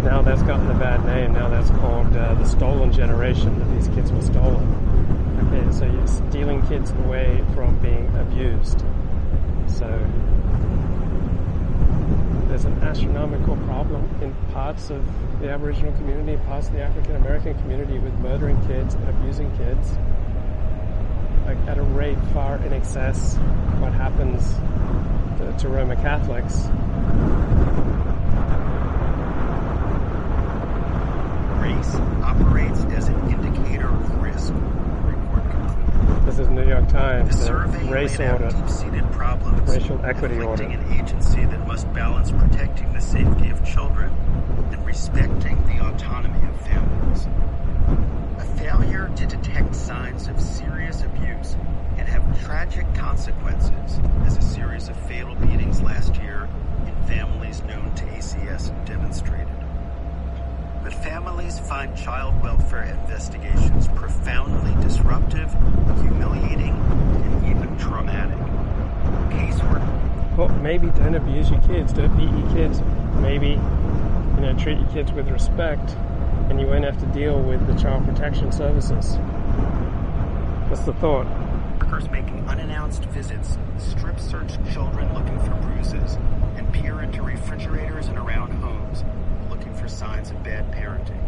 now 0.02 0.20
that's 0.20 0.42
gotten 0.42 0.70
a 0.70 0.74
bad 0.74 1.04
name. 1.06 1.32
Now 1.32 1.48
that's 1.48 1.70
called 1.70 2.16
uh, 2.16 2.34
the 2.34 2.44
stolen 2.44 2.92
generation, 2.92 3.58
that 3.58 3.72
these 3.74 3.88
kids 3.94 4.12
were 4.12 4.22
stolen. 4.22 4.66
Okay, 5.46 5.72
so 5.72 5.84
you're 5.84 6.06
stealing 6.06 6.66
kids 6.66 6.90
away 6.90 7.44
from 7.54 7.78
being 7.78 8.06
abused. 8.16 8.80
So 9.68 9.86
there's 12.48 12.64
an 12.64 12.78
astronomical 12.82 13.56
problem 13.58 14.08
in 14.20 14.34
parts 14.52 14.90
of 14.90 15.04
the 15.40 15.48
Aboriginal 15.48 15.92
community, 15.94 16.36
parts 16.46 16.66
of 16.66 16.74
the 16.74 16.82
African 16.82 17.16
American 17.16 17.56
community 17.60 17.98
with 17.98 18.12
murdering 18.18 18.60
kids 18.66 18.94
and 18.94 19.08
abusing 19.08 19.56
kids, 19.56 19.92
like 21.46 21.58
at 21.68 21.78
a 21.78 21.82
rate 21.82 22.18
far 22.32 22.56
in 22.56 22.72
excess 22.72 23.36
what 23.78 23.92
happens 23.92 24.54
to, 25.38 25.56
to 25.58 25.68
Roman 25.68 25.96
Catholics. 25.98 26.66
Operates 31.82 32.84
as 32.94 33.08
an 33.08 33.28
indicator 33.28 33.88
of 33.88 34.22
risk. 34.22 34.52
Report. 34.54 36.24
This 36.24 36.38
is 36.38 36.48
New 36.48 36.64
York 36.68 36.88
Times. 36.88 37.36
The 37.36 37.44
survey 37.44 37.90
race 37.90 38.20
laid 38.20 38.30
order. 38.30 38.44
out 38.44 38.56
deep-seated 38.56 39.10
problems, 39.10 39.68
Racial 39.68 40.00
equity 40.04 40.38
order. 40.40 40.62
an 40.62 40.92
agency 40.92 41.44
that 41.44 41.66
must 41.66 41.92
balance 41.92 42.30
protecting 42.30 42.92
the 42.92 43.00
safety 43.00 43.50
of 43.50 43.64
children 43.64 44.12
and 44.70 44.86
respecting 44.86 45.56
the 45.66 45.84
autonomy 45.84 46.38
of 46.48 46.60
families. 46.60 47.26
A 48.38 48.44
failure 48.60 49.10
to 49.16 49.26
detect 49.26 49.74
signs 49.74 50.28
of 50.28 50.40
serious 50.40 51.02
abuse 51.02 51.56
can 51.96 52.06
have 52.06 52.44
tragic 52.44 52.86
consequences, 52.94 53.98
as 54.24 54.36
a 54.36 54.42
series 54.42 54.88
of 54.88 54.96
fatal 55.08 55.34
beatings 55.34 55.82
last 55.82 56.14
year 56.18 56.48
in 56.86 56.94
families 57.08 57.60
known 57.64 57.92
to 57.96 58.04
ACS 58.04 58.70
demonstrated. 58.86 59.51
But 60.82 60.92
families 60.92 61.60
find 61.60 61.96
child 61.96 62.42
welfare 62.42 62.82
investigations 62.82 63.86
profoundly 63.88 64.74
disruptive, 64.82 65.52
humiliating, 66.00 66.74
and 66.74 67.46
even 67.46 67.78
traumatic. 67.78 68.36
Casework 69.30 70.36
Well, 70.36 70.48
maybe 70.60 70.88
don't 70.88 71.14
abuse 71.14 71.50
your 71.50 71.60
kids, 71.60 71.92
don't 71.92 72.16
beat 72.16 72.30
your 72.30 72.52
kids. 72.52 72.80
Maybe, 73.20 73.50
you 73.50 74.40
know, 74.40 74.56
treat 74.58 74.78
your 74.78 74.88
kids 74.88 75.12
with 75.12 75.28
respect, 75.28 75.90
and 76.50 76.60
you 76.60 76.66
won't 76.66 76.84
have 76.84 76.98
to 76.98 77.06
deal 77.06 77.40
with 77.40 77.64
the 77.68 77.74
child 77.80 78.04
protection 78.04 78.50
services. 78.50 79.18
That's 80.68 80.82
the 80.82 80.94
thought. 80.94 81.28
workers 81.80 82.10
making 82.10 82.48
unannounced 82.48 83.04
visits, 83.06 83.56
strip 83.78 84.18
search 84.18 84.52
children 84.72 85.12
looking 85.14 85.38
for 85.40 85.54
bruises, 85.66 86.18
and 86.56 86.72
peer 86.72 87.02
into 87.02 87.22
refrigerators 87.22 88.08
and 88.08 88.18
around 88.18 88.50
homes 88.54 89.04
looking 89.72 89.88
for 89.88 89.88
signs 89.88 90.30
of 90.30 90.42
bad 90.42 90.70
parenting. 90.72 91.20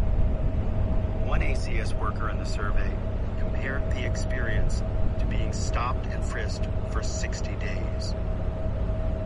One 1.25 1.41
ACS 1.41 1.97
worker 1.99 2.29
in 2.29 2.37
the 2.37 2.45
survey 2.45 2.91
compared 3.39 3.89
the 3.91 4.05
experience 4.05 4.83
to 5.19 5.25
being 5.25 5.51
stopped 5.51 6.05
and 6.07 6.23
frisked 6.23 6.67
for 6.91 7.01
60 7.01 7.55
days. 7.55 8.13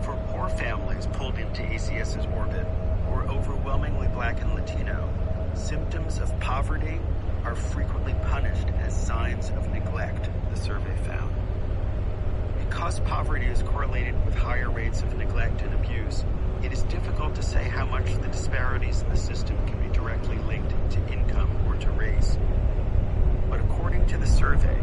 For 0.04 0.16
poor 0.30 0.50
families 0.50 1.08
pulled 1.08 1.38
into 1.38 1.64
ACS's 1.64 2.26
orbit, 2.28 2.66
who 3.06 3.14
are 3.14 3.28
overwhelmingly 3.28 4.08
black 4.10 4.42
and 4.42 4.54
Latino, 4.54 5.10
symptoms 5.54 6.20
of 6.20 6.38
poverty 6.40 7.00
are 7.44 7.56
frequently 7.56 8.16
punished 8.30 8.68
as 8.82 8.96
signs 8.96 9.50
of 9.50 9.70
neglect, 9.72 10.30
the 10.52 10.60
survey 10.60 10.96
found. 11.06 11.34
Because 12.60 13.00
poverty 13.02 13.48
is 13.48 13.64
correlated 13.64 14.14
with 14.26 14.36
higher 14.36 14.70
rates 14.70 15.02
of 15.02 15.18
neglect 15.18 15.62
and 15.62 15.74
abuse, 15.74 16.24
it 16.64 16.74
is 16.74 16.84
difficult 16.84 17.36
to 17.36 17.42
say 17.42 17.64
how 17.64 17.86
much 17.86 18.14
the 18.22 18.28
disparities 18.28 19.02
in 19.02 19.10
the 19.10 19.18
system 19.18 19.58
can 19.66 19.80
be 19.82 19.94
directly 19.94 20.38
linked 20.40 20.74
to 20.92 21.00
income 21.12 21.50
or 21.68 21.76
to 21.76 21.90
race. 21.92 22.38
But 23.50 23.62
according 23.62 24.06
to 24.08 24.18
the 24.18 24.28
survey, 24.28 24.78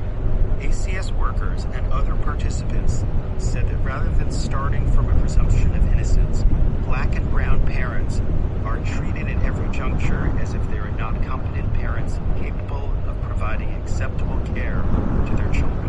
ACS 0.60 1.16
workers 1.16 1.64
and 1.64 1.92
other 1.92 2.14
participants 2.16 3.04
said 3.38 3.68
that 3.68 3.76
rather 3.84 4.08
than 4.10 4.32
starting 4.32 4.90
from 4.92 5.10
a 5.10 5.20
presumption 5.20 5.74
of 5.74 5.86
innocence, 5.92 6.44
black 6.84 7.14
and 7.14 7.30
brown 7.30 7.64
parents 7.66 8.20
are 8.64 8.82
treated 8.84 9.28
at 9.28 9.42
every 9.44 9.68
juncture 9.70 10.26
as 10.40 10.54
if 10.54 10.70
they 10.70 10.78
are 10.78 10.90
not 10.92 11.22
competent 11.24 11.72
parents 11.74 12.18
capable 12.38 12.92
of 13.06 13.20
providing 13.22 13.74
acceptable 13.74 14.40
care 14.54 14.82
to 15.26 15.36
their 15.36 15.52
children. 15.52 15.85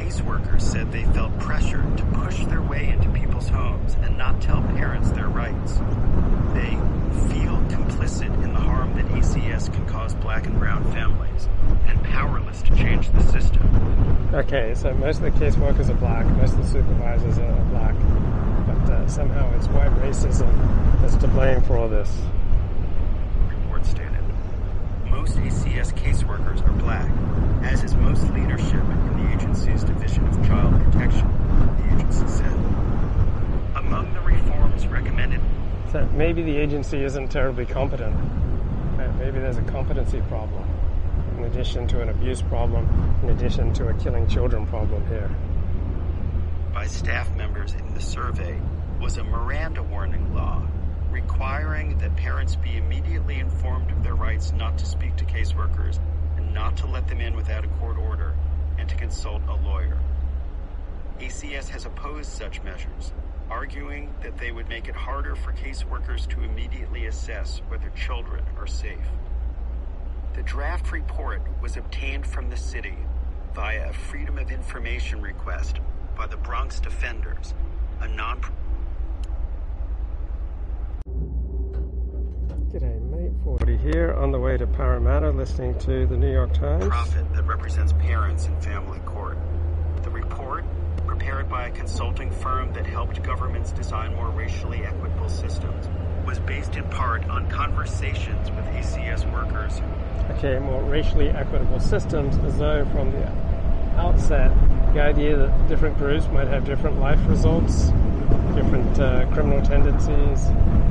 Caseworkers 0.00 0.62
said 0.62 0.90
they 0.90 1.04
felt 1.12 1.38
pressured 1.38 1.98
to 1.98 2.04
push 2.06 2.46
their 2.46 2.62
way 2.62 2.88
into 2.88 3.06
people's 3.10 3.48
homes 3.48 3.96
and 4.00 4.16
not 4.16 4.40
tell 4.40 4.62
parents 4.62 5.10
their 5.10 5.28
rights. 5.28 5.74
They 6.54 6.70
feel 7.28 7.58
complicit 7.68 8.32
in 8.42 8.54
the 8.54 8.60
harm 8.60 8.94
that 8.94 9.04
ACS 9.08 9.70
can 9.70 9.86
cause 9.86 10.14
black 10.14 10.46
and 10.46 10.58
brown 10.58 10.90
families 10.92 11.48
and 11.86 12.02
powerless 12.04 12.62
to 12.62 12.74
change 12.76 13.10
the 13.12 13.22
system. 13.24 14.30
Okay, 14.32 14.74
so 14.74 14.94
most 14.94 15.20
of 15.20 15.24
the 15.24 15.32
caseworkers 15.32 15.90
are 15.90 15.94
black, 15.94 16.24
most 16.38 16.54
of 16.54 16.58
the 16.60 16.66
supervisors 16.66 17.38
are 17.38 17.64
black, 17.66 17.94
but 18.66 18.90
uh, 18.90 19.06
somehow 19.06 19.54
it's 19.54 19.66
white 19.68 19.92
racism 19.96 20.50
that's 21.02 21.16
to 21.16 21.28
blame 21.28 21.60
for 21.60 21.76
all 21.76 21.88
this. 21.88 22.10
Most 25.20 25.36
ACS 25.36 25.92
caseworkers 25.92 26.66
are 26.66 26.72
black, 26.80 27.06
as 27.62 27.84
is 27.84 27.94
most 27.94 28.22
leadership 28.32 28.72
in 28.80 29.22
the 29.22 29.34
agency's 29.34 29.84
Division 29.84 30.26
of 30.26 30.34
Child 30.46 30.82
Protection, 30.82 31.28
the 31.76 31.94
agency 31.94 32.26
said. 32.26 32.54
Among 33.76 34.14
the 34.14 34.20
reforms 34.22 34.86
recommended, 34.86 35.42
So 35.92 36.08
maybe 36.14 36.42
the 36.42 36.56
agency 36.56 37.04
isn't 37.04 37.28
terribly 37.28 37.66
competent. 37.66 38.16
Uh, 38.16 39.12
Maybe 39.18 39.40
there's 39.40 39.58
a 39.58 39.62
competency 39.64 40.22
problem 40.22 40.66
in 41.36 41.44
addition 41.44 41.86
to 41.88 42.00
an 42.00 42.08
abuse 42.08 42.40
problem, 42.40 42.88
in 43.22 43.28
addition 43.28 43.74
to 43.74 43.88
a 43.88 43.94
killing 43.98 44.26
children 44.26 44.66
problem 44.66 45.06
here. 45.08 45.30
By 46.72 46.86
staff 46.86 47.30
members 47.36 47.74
in 47.74 47.92
the 47.92 48.00
survey 48.00 48.58
was 48.98 49.18
a 49.18 49.24
Miranda 49.24 49.82
warning 49.82 50.34
law 50.34 50.66
requiring 51.10 51.98
that 51.98 52.14
parents 52.16 52.56
be 52.56 52.76
immediately 52.76 53.38
informed 53.40 53.90
of 53.90 54.02
their 54.02 54.14
rights 54.14 54.52
not 54.52 54.78
to 54.78 54.86
speak 54.86 55.16
to 55.16 55.24
caseworkers 55.24 55.98
and 56.36 56.54
not 56.54 56.76
to 56.76 56.86
let 56.86 57.08
them 57.08 57.20
in 57.20 57.34
without 57.34 57.64
a 57.64 57.68
court 57.68 57.98
order 57.98 58.36
and 58.78 58.88
to 58.88 58.94
consult 58.96 59.42
a 59.48 59.54
lawyer. 59.66 59.98
ACS 61.18 61.68
has 61.68 61.84
opposed 61.84 62.30
such 62.30 62.62
measures, 62.62 63.12
arguing 63.50 64.14
that 64.22 64.38
they 64.38 64.52
would 64.52 64.68
make 64.68 64.88
it 64.88 64.94
harder 64.94 65.34
for 65.34 65.52
caseworkers 65.52 66.28
to 66.28 66.42
immediately 66.42 67.06
assess 67.06 67.60
whether 67.68 67.90
children 67.90 68.44
are 68.56 68.66
safe. 68.66 68.98
The 70.34 70.42
draft 70.42 70.92
report 70.92 71.42
was 71.60 71.76
obtained 71.76 72.26
from 72.26 72.48
the 72.48 72.56
city 72.56 72.96
via 73.54 73.90
a 73.90 73.92
Freedom 73.92 74.38
of 74.38 74.50
Information 74.50 75.20
request 75.20 75.80
by 76.16 76.26
the 76.26 76.36
Bronx 76.36 76.78
Defenders, 76.78 77.52
a 78.00 78.08
non 78.08 78.40
G'day, 82.72 83.02
mate. 83.10 83.29
Ford 83.44 83.80
here 83.82 84.12
on 84.14 84.32
the 84.32 84.38
way 84.38 84.56
to 84.56 84.66
Parramatta 84.66 85.30
listening 85.30 85.78
to 85.80 86.06
the 86.06 86.16
New 86.16 86.30
York 86.30 86.52
Times. 86.52 86.86
profit 86.86 87.32
that 87.34 87.42
represents 87.44 87.92
parents 87.94 88.46
in 88.46 88.60
family 88.60 88.98
court. 89.00 89.38
The 90.02 90.10
report, 90.10 90.64
prepared 91.06 91.48
by 91.48 91.68
a 91.68 91.70
consulting 91.70 92.30
firm 92.30 92.72
that 92.74 92.86
helped 92.86 93.22
governments 93.22 93.72
design 93.72 94.14
more 94.14 94.28
racially 94.28 94.84
equitable 94.84 95.28
systems, 95.28 95.88
was 96.26 96.38
based 96.40 96.76
in 96.76 96.84
part 96.90 97.24
on 97.28 97.48
conversations 97.50 98.50
with 98.50 98.64
ACS 98.66 99.30
workers 99.32 99.80
Okay, 100.30 100.58
more 100.60 100.82
racially 100.84 101.28
equitable 101.28 101.80
systems 101.80 102.36
as 102.44 102.56
though 102.58 102.84
from 102.92 103.10
the 103.10 103.26
outset 103.96 104.50
the 104.94 105.00
idea 105.00 105.36
that 105.36 105.68
different 105.68 105.96
groups 105.98 106.26
might 106.28 106.48
have 106.48 106.64
different 106.64 106.98
life 106.98 107.20
results, 107.28 107.92
different 108.54 108.98
uh, 108.98 109.24
criminal 109.32 109.62
tendencies, 109.62 110.48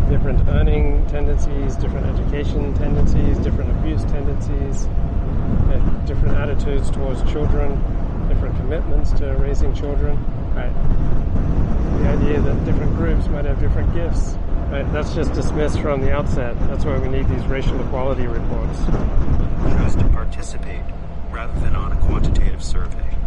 different 0.09 0.47
earning 0.49 1.05
tendencies, 1.07 1.75
different 1.75 2.05
education 2.07 2.73
tendencies, 2.75 3.37
different 3.39 3.69
abuse 3.71 4.03
tendencies, 4.05 4.85
and 5.73 6.07
different 6.07 6.37
attitudes 6.37 6.89
towards 6.91 7.21
children, 7.29 7.75
different 8.29 8.55
commitments 8.57 9.11
to 9.11 9.25
raising 9.35 9.73
children, 9.75 10.15
right? 10.55 10.73
The 12.01 12.09
idea 12.09 12.39
that 12.39 12.65
different 12.65 12.95
groups 12.95 13.27
might 13.27 13.43
have 13.45 13.59
different 13.59 13.93
gifts, 13.93 14.35
right? 14.71 14.89
That's 14.93 15.13
just 15.13 15.33
dismissed 15.33 15.81
from 15.81 15.99
the 16.01 16.11
outset. 16.13 16.57
That's 16.69 16.85
why 16.85 16.97
we 16.99 17.09
need 17.09 17.27
these 17.27 17.45
racial 17.47 17.79
equality 17.81 18.27
reports. 18.27 18.79
chose 19.77 19.95
to 19.97 20.07
participate 20.13 20.83
rather 21.31 21.59
than 21.59 21.75
on 21.75 21.91
a 21.91 21.97
quantitative 21.97 22.63
survey. 22.63 23.18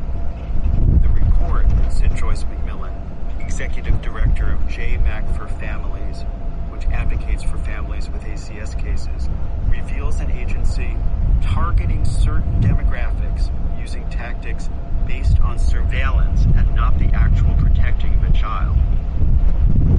The 1.53 1.90
said 1.90 2.16
Joyce 2.16 2.44
McMillan, 2.44 2.94
executive 3.38 4.00
director 4.00 4.50
of 4.50 4.61
JMAC 4.61 5.36
for 5.36 5.46
Families, 5.46 6.22
which 6.70 6.86
advocates 6.86 7.42
for 7.42 7.59
families 7.59 8.09
with 8.09 8.22
ACS 8.22 8.76
cases, 8.82 9.28
reveals 9.68 10.20
an 10.20 10.30
agency 10.30 10.96
targeting 11.42 12.07
certain 12.07 12.59
demographics 12.62 13.50
using 13.78 14.09
tactics 14.09 14.70
based 15.07 15.40
on 15.40 15.59
surveillance 15.59 16.44
and 16.57 16.74
not 16.74 16.98
the 16.98 17.09
actual 17.12 17.55
protecting 17.57 18.14
of 18.14 18.24
a 18.24 18.32
child. 18.32 18.76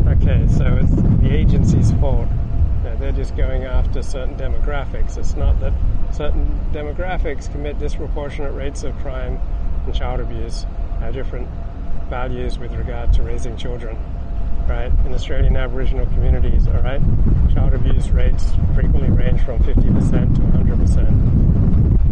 Okay, 0.07 0.47
so 0.47 0.79
it's 0.81 0.95
the 1.21 1.31
agency's 1.31 1.91
fault. 1.93 2.27
They're 2.97 3.11
just 3.11 3.35
going 3.35 3.65
after 3.65 4.01
certain 4.01 4.35
demographics. 4.35 5.17
It's 5.17 5.35
not 5.35 5.59
that 5.59 5.73
certain 6.11 6.59
demographics 6.71 7.51
commit 7.51 7.77
disproportionate 7.77 8.53
rates 8.55 8.83
of 8.83 8.97
crime 8.99 9.39
and 9.85 9.93
child 9.93 10.19
abuse, 10.19 10.65
have 11.03 11.13
different 11.13 11.47
values 12.09 12.57
with 12.57 12.73
regard 12.75 13.11
to 13.11 13.21
raising 13.23 13.57
children. 13.57 13.97
Right? 14.69 14.91
In 15.05 15.13
Australian 15.13 15.57
Aboriginal 15.57 16.05
communities, 16.05 16.65
all 16.67 16.75
right, 16.75 17.01
child 17.53 17.73
abuse 17.73 18.09
rates 18.11 18.53
frequently 18.73 19.09
range 19.09 19.41
from 19.41 19.59
50% 19.59 20.35
to 20.35 20.41
100%. 20.41 22.11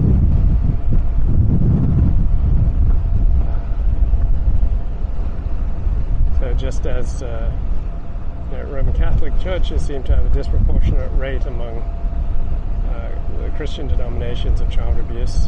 So 6.40 6.54
just 6.56 6.86
as 6.86 7.24
uh, 7.24 7.50
you 8.52 8.58
know, 8.58 8.64
Roman 8.66 8.94
Catholic 8.94 9.40
churches 9.40 9.86
seem 9.86 10.04
to 10.04 10.14
have 10.14 10.26
a 10.26 10.30
disproportionate 10.30 11.10
rate 11.18 11.46
among 11.46 11.78
uh, 11.78 13.18
the 13.40 13.50
Christian 13.56 13.88
denominations 13.88 14.60
of 14.60 14.70
child 14.70 15.00
abuse, 15.00 15.48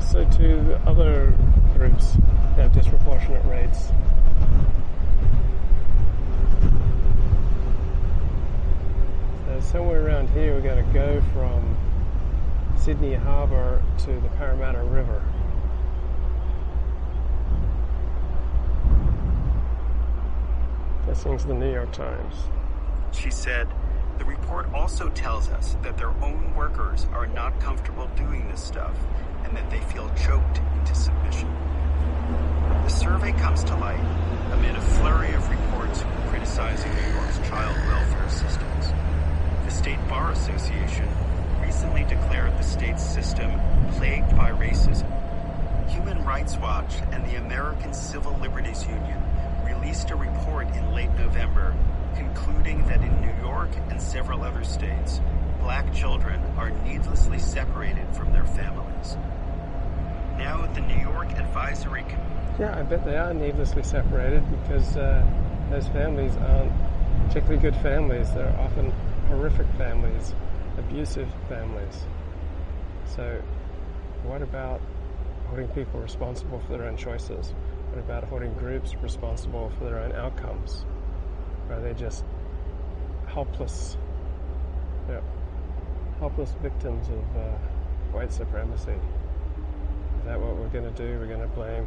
so 0.00 0.28
too 0.30 0.76
other 0.86 1.32
groups 1.76 2.16
have 2.62 2.72
disproportionate 2.72 3.44
rates. 3.46 3.90
So 9.46 9.60
somewhere 9.60 10.06
around 10.06 10.30
here, 10.30 10.54
we're 10.54 10.60
going 10.60 10.84
to 10.84 10.92
go 10.92 11.20
from 11.32 11.76
Sydney 12.78 13.14
Harbour 13.14 13.82
to 13.98 14.20
the 14.20 14.28
Parramatta 14.36 14.82
River. 14.82 15.22
Listening 21.08 21.38
to 21.38 21.46
the 21.48 21.54
New 21.54 21.72
York 21.72 21.92
Times. 21.92 22.34
She 23.12 23.30
said, 23.30 23.68
the 24.18 24.24
report 24.24 24.72
also 24.72 25.08
tells 25.10 25.48
us 25.48 25.76
that 25.82 25.98
their 25.98 26.10
own 26.22 26.54
workers 26.54 27.06
are 27.12 27.26
not 27.26 27.58
comfortable 27.60 28.08
doing 28.16 28.48
this 28.48 28.62
stuff 28.62 28.96
and 29.44 29.56
that 29.56 29.68
they 29.70 29.80
feel 29.80 30.08
choked 30.14 30.60
into 30.78 30.94
submission. 30.94 31.73
The 32.84 32.88
survey 32.88 33.32
comes 33.32 33.64
to 33.64 33.76
light 33.76 34.00
amid 34.52 34.76
a 34.76 34.80
flurry 34.80 35.32
of 35.34 35.48
reports 35.48 36.04
criticizing 36.28 36.92
New 36.94 37.14
York's 37.14 37.38
child 37.48 37.76
welfare 37.88 38.28
systems. 38.28 38.92
The 39.64 39.70
State 39.70 40.08
Bar 40.08 40.32
Association 40.32 41.08
recently 41.62 42.04
declared 42.04 42.56
the 42.58 42.62
state's 42.62 43.02
system 43.02 43.50
plagued 43.92 44.36
by 44.36 44.50
racism. 44.50 45.08
Human 45.88 46.24
Rights 46.24 46.56
Watch 46.58 46.96
and 47.12 47.24
the 47.26 47.36
American 47.36 47.94
Civil 47.94 48.36
Liberties 48.38 48.86
Union 48.86 49.22
released 49.64 50.10
a 50.10 50.16
report 50.16 50.68
in 50.68 50.94
late 50.94 51.12
November 51.14 51.74
concluding 52.16 52.86
that 52.86 53.00
in 53.00 53.20
New 53.20 53.42
York 53.42 53.70
and 53.90 54.00
several 54.00 54.42
other 54.42 54.64
states, 54.64 55.20
black 55.60 55.92
children 55.94 56.40
are 56.56 56.70
needlessly 56.70 57.38
separated 57.38 58.06
from 58.14 58.32
their 58.32 58.44
families. 58.44 59.16
Now, 60.44 60.66
the 60.74 60.82
New 60.82 61.00
York 61.00 61.30
Advisory 61.38 62.02
Committee 62.02 62.60
Yeah, 62.60 62.78
I 62.78 62.82
bet 62.82 63.02
they 63.06 63.16
are 63.16 63.32
needlessly 63.32 63.82
separated 63.82 64.42
because 64.50 64.94
uh, 64.94 65.24
those 65.70 65.88
families 65.88 66.36
aren't 66.36 66.70
particularly 67.28 67.62
good 67.62 67.74
families. 67.76 68.30
They're 68.34 68.54
often 68.60 68.92
horrific 69.28 69.66
families, 69.78 70.34
abusive 70.76 71.30
families. 71.48 72.04
So, 73.06 73.40
what 74.24 74.42
about 74.42 74.82
holding 75.46 75.66
people 75.68 75.98
responsible 75.98 76.60
for 76.60 76.76
their 76.76 76.88
own 76.88 76.98
choices? 76.98 77.54
What 77.88 78.00
about 78.00 78.24
holding 78.24 78.52
groups 78.52 78.94
responsible 79.00 79.72
for 79.78 79.84
their 79.84 79.98
own 79.98 80.12
outcomes? 80.12 80.84
Are 81.70 81.80
they 81.80 81.94
just 81.94 82.22
helpless, 83.26 83.96
helpless 86.20 86.50
victims 86.60 87.08
of 87.08 87.24
uh, 87.34 87.56
white 88.12 88.30
supremacy? 88.30 88.98
That 90.24 90.40
what 90.40 90.56
we're 90.56 90.68
going 90.68 90.90
to 90.90 90.90
do? 90.90 91.18
We're 91.18 91.26
going 91.26 91.40
to 91.40 91.46
blame 91.48 91.86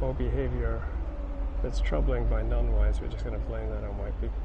all 0.00 0.12
behavior 0.12 0.80
that's 1.60 1.80
troubling 1.80 2.24
by 2.26 2.42
non-whites. 2.42 3.00
We're 3.00 3.08
just 3.08 3.24
going 3.24 3.38
to 3.40 3.46
blame 3.46 3.68
that 3.70 3.82
on 3.82 3.98
white 3.98 4.20
people. 4.20 4.36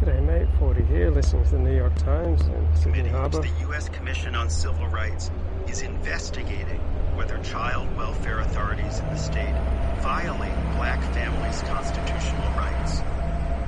G'day, 0.00 0.22
mate. 0.24 0.48
Ford 0.58 0.78
here, 0.78 1.10
listening 1.10 1.44
to 1.44 1.50
the 1.50 1.58
New 1.58 1.76
York 1.76 1.94
Times 1.96 2.40
in 2.40 2.76
Sydney 2.76 3.10
Harbour. 3.10 3.42
the 3.42 3.60
U.S. 3.66 3.90
Commission 3.90 4.34
on 4.34 4.48
Civil 4.48 4.86
Rights 4.88 5.30
is 5.68 5.82
investigating 5.82 6.80
whether 7.16 7.36
child 7.42 7.94
welfare 7.96 8.40
authorities 8.40 9.00
in 9.00 9.06
the 9.06 9.16
state 9.16 9.73
violate 10.00 10.54
black 10.76 11.00
families' 11.12 11.62
constitutional 11.62 12.50
rights. 12.56 13.00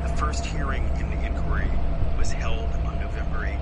The 0.03 0.17
first 0.17 0.45
hearing 0.45 0.89
in 0.99 1.11
the 1.11 1.27
inquiry 1.27 1.71
was 2.19 2.33
held 2.33 2.69
on 2.87 2.99
November 3.01 3.47
8. 3.47 3.59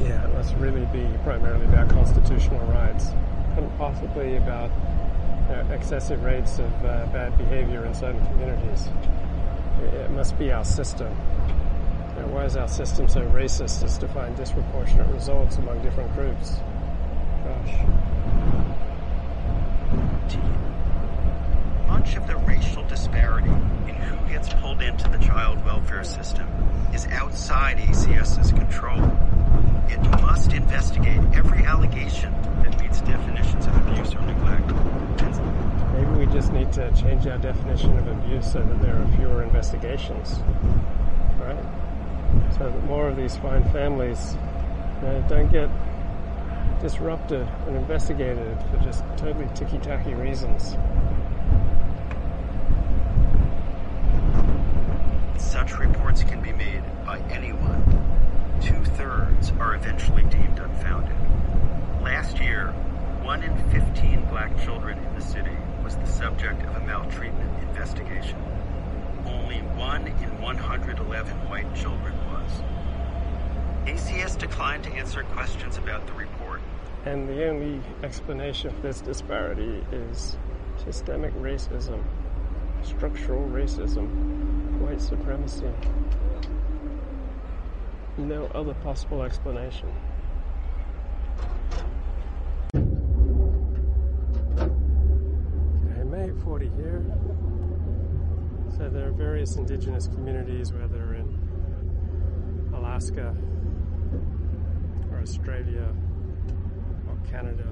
Yeah, 0.00 0.24
it 0.24 0.34
must 0.34 0.54
really 0.56 0.86
be 0.86 1.06
primarily 1.22 1.64
about 1.66 1.88
constitutional 1.90 2.64
rights. 2.66 3.10
Couldn't 3.54 3.76
possibly 3.78 4.36
about 4.36 4.70
you 5.48 5.56
know, 5.56 5.66
excessive 5.72 6.22
rates 6.22 6.58
of 6.58 6.72
uh, 6.84 7.06
bad 7.06 7.36
behavior 7.38 7.84
in 7.84 7.94
certain 7.94 8.24
communities. 8.26 8.88
It 9.82 9.94
it 9.94 10.10
must 10.10 10.38
be 10.38 10.52
our 10.52 10.64
system. 10.64 11.14
You 12.16 12.22
know, 12.22 12.28
why 12.28 12.44
is 12.44 12.56
our 12.56 12.68
system 12.68 13.08
so 13.08 13.22
racist 13.30 13.82
as 13.82 13.98
to 13.98 14.08
find 14.08 14.36
disproportionate 14.36 15.08
results 15.08 15.56
among 15.56 15.82
different 15.82 16.12
groups? 16.14 16.60
Gosh. 17.44 18.02
Much 22.02 22.16
of 22.16 22.26
the 22.26 22.34
racial 22.34 22.82
disparity 22.88 23.48
in 23.86 23.94
who 23.94 24.28
gets 24.28 24.52
pulled 24.54 24.82
into 24.82 25.08
the 25.08 25.18
child 25.18 25.64
welfare 25.64 26.02
system 26.02 26.48
is 26.92 27.06
outside 27.12 27.76
ACS's 27.78 28.50
control. 28.50 28.98
It 29.86 30.00
must 30.20 30.52
investigate 30.52 31.20
every 31.32 31.62
allegation 31.64 32.32
that 32.64 32.76
meets 32.80 33.02
definitions 33.02 33.68
of 33.68 33.76
abuse 33.86 34.16
or 34.16 34.20
neglect. 34.22 34.66
Maybe 35.92 36.26
we 36.26 36.26
just 36.32 36.52
need 36.52 36.72
to 36.72 36.90
change 37.00 37.24
our 37.28 37.38
definition 37.38 37.96
of 37.96 38.08
abuse 38.08 38.52
so 38.52 38.64
that 38.64 38.82
there 38.82 39.00
are 39.00 39.06
fewer 39.16 39.44
investigations, 39.44 40.40
right? 41.38 41.64
So 42.58 42.68
that 42.68 42.84
more 42.86 43.10
of 43.10 43.16
these 43.16 43.36
fine 43.36 43.62
families 43.70 44.36
you 45.02 45.06
know, 45.06 45.24
don't 45.28 45.52
get 45.52 45.70
disrupted 46.80 47.46
and 47.68 47.76
investigated 47.76 48.58
for 48.72 48.78
just 48.78 49.04
totally 49.16 49.46
ticky-tacky 49.54 50.14
reasons. 50.14 50.76
Reports 55.78 56.22
can 56.22 56.42
be 56.42 56.52
made 56.52 56.82
by 57.04 57.18
anyone. 57.30 57.82
Two 58.60 58.84
thirds 58.96 59.50
are 59.58 59.74
eventually 59.74 60.22
deemed 60.24 60.58
unfounded. 60.58 61.16
Last 62.02 62.38
year, 62.38 62.68
one 63.22 63.42
in 63.42 63.70
15 63.70 64.26
black 64.26 64.56
children 64.64 64.98
in 64.98 65.14
the 65.14 65.20
city 65.20 65.56
was 65.82 65.96
the 65.96 66.06
subject 66.06 66.62
of 66.62 66.76
a 66.76 66.80
maltreatment 66.80 67.62
investigation. 67.62 68.36
Only 69.26 69.58
one 69.58 70.06
in 70.06 70.40
111 70.40 71.48
white 71.48 71.74
children 71.74 72.14
was. 72.26 72.62
ACS 73.86 74.38
declined 74.38 74.84
to 74.84 74.92
answer 74.92 75.22
questions 75.24 75.78
about 75.78 76.06
the 76.06 76.12
report. 76.12 76.60
And 77.04 77.28
the 77.28 77.48
only 77.48 77.80
explanation 78.02 78.70
for 78.70 78.82
this 78.82 79.00
disparity 79.00 79.84
is 79.90 80.36
systemic 80.84 81.34
racism, 81.34 82.02
structural 82.84 83.48
racism, 83.48 84.08
white 84.80 85.00
supremacy. 85.00 85.70
No 88.18 88.46
other 88.54 88.74
possible 88.74 89.22
explanation. 89.22 89.88
Okay, 95.86 96.04
May 96.04 96.30
Ford 96.42 96.62
here. 96.76 97.04
So 98.76 98.88
there 98.88 99.08
are 99.08 99.12
various 99.12 99.56
indigenous 99.56 100.08
communities, 100.08 100.72
whether 100.72 101.14
in 101.14 102.70
Alaska 102.74 103.34
or 105.10 105.20
Australia 105.20 105.88
or 107.08 107.16
Canada 107.30 107.66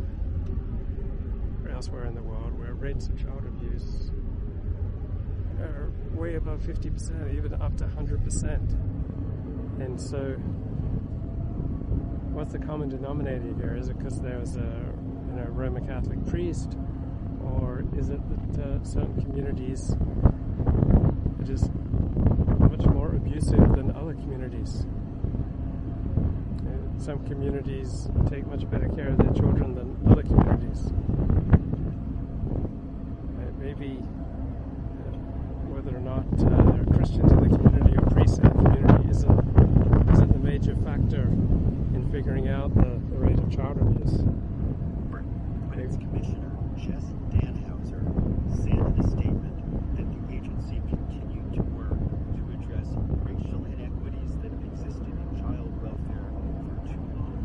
or 1.64 1.70
elsewhere 1.70 2.06
in 2.06 2.14
the 2.14 2.22
world, 2.22 2.58
where 2.58 2.74
rates 2.74 3.08
of 3.08 3.18
child 3.18 3.44
abuse 3.46 4.11
are 5.61 5.92
way 6.14 6.34
above 6.36 6.61
50%, 6.61 7.34
even 7.34 7.54
up 7.54 7.76
to 7.78 7.84
100%. 7.84 9.80
And 9.80 10.00
so, 10.00 10.34
what's 12.32 12.52
the 12.52 12.58
common 12.58 12.88
denominator 12.88 13.54
here? 13.58 13.76
Is 13.76 13.88
it 13.88 13.98
because 13.98 14.20
there 14.20 14.38
was 14.38 14.56
a 14.56 14.90
you 15.30 15.36
know, 15.36 15.46
Roman 15.50 15.86
Catholic 15.86 16.24
priest, 16.26 16.76
or 17.44 17.84
is 17.96 18.11
it 18.11 18.20
that 18.56 18.62
uh, 18.62 18.84
certain 18.84 19.20
communities 19.22 19.94
are 20.66 21.44
just 21.44 21.70
much 22.58 22.84
more 22.86 23.14
abusive 23.14 23.76
than 23.76 23.94
other 23.96 24.14
communities? 24.14 24.86
Some 26.98 27.24
communities 27.26 28.08
take 28.28 28.46
much 28.46 28.68
better 28.70 28.88
care 28.88 29.08
of 29.08 29.18
their 29.18 29.32
children 29.32 29.74
than 29.74 29.96
other 30.11 30.22
communities. 30.22 30.92
Maybe 33.58 33.96
whether 35.68 35.96
or 35.96 36.00
not 36.00 36.26
uh, 36.40 36.72
there 36.72 36.82
are 36.82 36.96
Christians 36.96 37.30
in 37.30 37.40
the 37.40 37.56
community 37.56 37.96
or 37.96 38.11
priests 38.11 38.38
in 38.38 38.44
the 38.44 38.50
community 38.50 39.11
isn't, 39.11 40.12
isn't 40.12 40.32
the 40.32 40.38
major 40.38 40.74
factor 40.84 41.22
in 41.94 42.08
figuring 42.11 42.48
out 42.48 42.74
the, 42.74 43.00
the 43.11 43.16
rate 43.16 43.38
of 43.38 43.50
child 43.50 43.78
abuse. 43.80 44.24
Women's 45.90 46.06
Commissioner 46.06 46.50
Jess 46.76 47.02
Dannhauser 47.34 48.06
said 48.62 48.78
in 48.78 48.94
a 48.94 49.08
statement 49.11 49.96
that 49.96 50.06
the 50.06 50.22
agency 50.30 50.78
continued 50.86 51.50
to 51.54 51.62
work 51.74 51.98
to 51.98 52.42
address 52.54 52.86
racial 53.26 53.64
inequities 53.66 54.38
that 54.38 54.54
have 54.54 54.62
existed 54.70 55.11
in 55.11 55.28
child 55.42 55.66
welfare 55.82 56.30
for 56.70 56.78
too 56.86 57.02
long. 57.18 57.42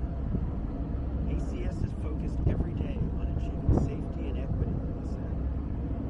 ACS 1.26 1.82
is 1.82 1.94
focused 2.06 2.38
every 2.46 2.74
day 2.78 3.02
on 3.18 3.26
achieving 3.34 3.66
safety 3.82 4.30
and 4.30 4.38
equity, 4.46 4.78
he 4.94 5.02
said. 5.10 5.34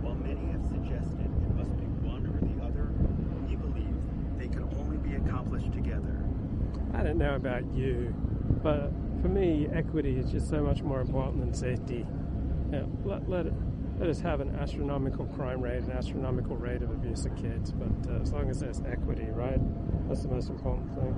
While 0.04 0.20
many 0.20 0.52
have 0.52 0.64
suggested 0.68 1.32
it 1.32 1.56
must 1.56 1.72
be 1.80 1.88
one 2.04 2.28
or 2.28 2.36
the 2.44 2.60
other, 2.68 2.92
he 3.48 3.56
believes 3.56 4.04
they 4.36 4.52
can 4.52 4.68
only 4.76 4.98
be 4.98 5.16
accomplished 5.16 5.72
together. 5.72 6.20
I 6.94 7.04
don't 7.04 7.18
know 7.18 7.36
about 7.36 7.64
you, 7.72 8.12
but 8.62 8.92
for 9.22 9.30
me, 9.30 9.65
equity 9.76 10.18
is 10.18 10.32
just 10.32 10.50
so 10.50 10.62
much 10.62 10.82
more 10.82 11.02
important 11.02 11.40
than 11.40 11.54
safety. 11.54 12.06
Let, 13.04 13.30
let, 13.30 13.46
let 14.00 14.10
us 14.10 14.20
have 14.22 14.42
an 14.42 14.56
astronomical 14.56 15.26
crime 15.26 15.62
rate, 15.62 15.84
an 15.84 15.92
astronomical 15.92 16.56
rate 16.56 16.82
of 16.82 16.92
abuse 16.92 17.26
of 17.26 17.36
kids, 17.36 17.72
but 17.72 18.12
uh, 18.12 18.22
as 18.22 18.32
long 18.32 18.50
as 18.50 18.60
there's 18.60 18.82
equity, 18.82 19.28
right? 19.32 19.60
That's 20.08 20.22
the 20.24 20.30
most 20.30 20.50
important 20.50 20.94
thing. 20.96 21.14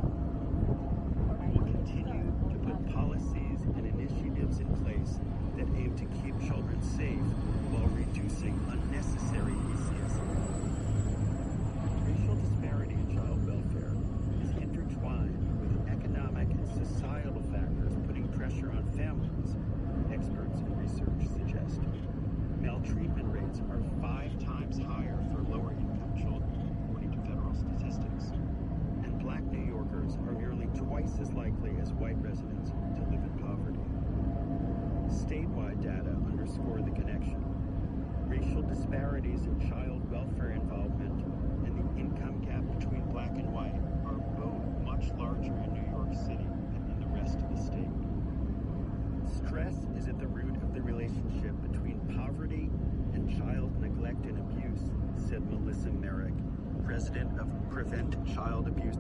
We 1.42 1.48
will 1.58 1.66
continue 1.66 2.32
to 2.50 2.56
put 2.66 2.94
policies 2.94 3.62
and 3.76 3.86
initiatives 3.86 4.60
in 4.60 4.68
place 4.84 5.20
that 5.58 5.68
aim 5.78 5.96
to 5.98 6.06
keep 6.22 6.36
children 6.48 6.82
safe 6.82 7.20
while 7.74 7.88
reducing 7.98 8.54
unnecessary 8.70 9.54
ACS 9.74 10.14
Racial 12.06 12.36
disparity 12.36 12.94
in 12.94 13.16
child 13.16 13.40
welfare 13.46 13.94
is 14.44 14.52
intertwined 14.62 15.38
with 15.60 15.74
economic 15.90 16.48
and 16.50 16.68
societal 16.86 17.42
factors 17.52 17.94
putting 18.06 18.28
pressure 18.30 18.72
on 18.72 18.86
families, 18.96 19.56
experts 20.14 20.60
and 20.62 20.72
research 20.80 21.22
suggest. 21.34 21.82
Maltreatment 22.62 23.28
rates 23.28 23.60
are 23.70 23.82
five 24.02 24.32
times 24.44 24.80
higher 24.80 25.18
for 25.32 25.42
lower 25.52 25.72
income 25.72 26.14
children, 26.18 26.50
according 26.90 27.12
to 27.12 27.20
federal 27.28 27.54
statistics. 27.54 28.32
And 29.04 29.20
black 29.20 29.44
New 29.52 29.66
Yorkers 29.66 30.16
are 30.28 30.34
nearly 30.34 30.68
twice 30.78 31.18
as 31.22 31.32
likely 31.34 31.76
as 31.82 31.92
white 31.94 32.18
residents 32.22 32.72
to 32.72 33.02
live 33.12 33.22
in 33.24 33.34
poverty. 33.42 33.84
Statewide 35.10 35.82
data 35.82 36.16
underscore 36.32 36.82
the 36.82 36.92
connection. 36.92 37.44
Racial 38.28 38.62
disparities 38.62 39.46
in 39.46 39.60
child 39.70 40.04
welfare 40.12 40.52
involvement 40.52 41.24
and 41.66 41.74
the 41.78 42.00
income 42.00 42.42
gap 42.44 42.64
between 42.78 43.02
black 43.12 43.32
and 43.32 43.52
white 43.54 43.78
are 44.06 44.20
both 44.36 44.60
much 44.84 45.12
larger 45.18 45.56
in 45.64 45.74
New 45.74 45.88
York 45.92 46.12
City 46.14 46.48
than 46.74 46.84
in 46.92 47.00
the 47.00 47.08
rest 47.16 47.38
of 47.40 47.50
the 47.56 47.62
state. 47.62 47.88
Stress 49.26 49.76
is 49.98 50.08
at 50.08 50.20
the 50.20 50.28
root 50.28 50.56
of 50.58 50.74
the 50.74 50.82
relationship 50.82 51.54
between 51.62 52.00
poverty 52.18 52.70
and 53.14 53.30
child 53.38 53.72
neglect 53.82 54.26
and 54.26 54.38
abuse, 54.40 54.92
said 55.16 55.42
Melissa 55.52 55.90
Merrick, 55.90 56.34
of 57.22 57.70
Prevent 57.70 58.16
Child 58.34 58.68
Abuse. 58.68 58.98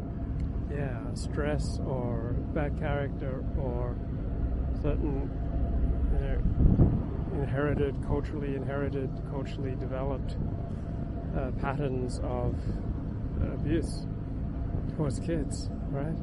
Yeah, 0.71 0.99
stress 1.13 1.79
or 1.85 2.35
bad 2.53 2.77
character 2.79 3.43
or 3.57 3.95
certain 4.81 5.29
inherited, 7.33 7.95
culturally 8.05 8.55
inherited, 8.55 9.09
culturally 9.29 9.75
developed 9.75 10.35
uh, 11.37 11.51
patterns 11.59 12.19
of 12.23 12.55
abuse 13.53 14.05
towards 14.95 15.19
kids, 15.19 15.69
right? 15.89 16.17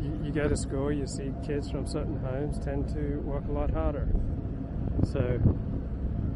You, 0.00 0.20
you 0.24 0.32
go 0.32 0.48
to 0.48 0.56
school, 0.56 0.92
you 0.92 1.06
see 1.06 1.32
kids 1.44 1.70
from 1.70 1.86
certain 1.86 2.16
homes 2.18 2.58
tend 2.58 2.88
to 2.94 3.18
work 3.20 3.44
a 3.48 3.52
lot 3.52 3.70
harder. 3.70 4.08
So, 5.04 5.40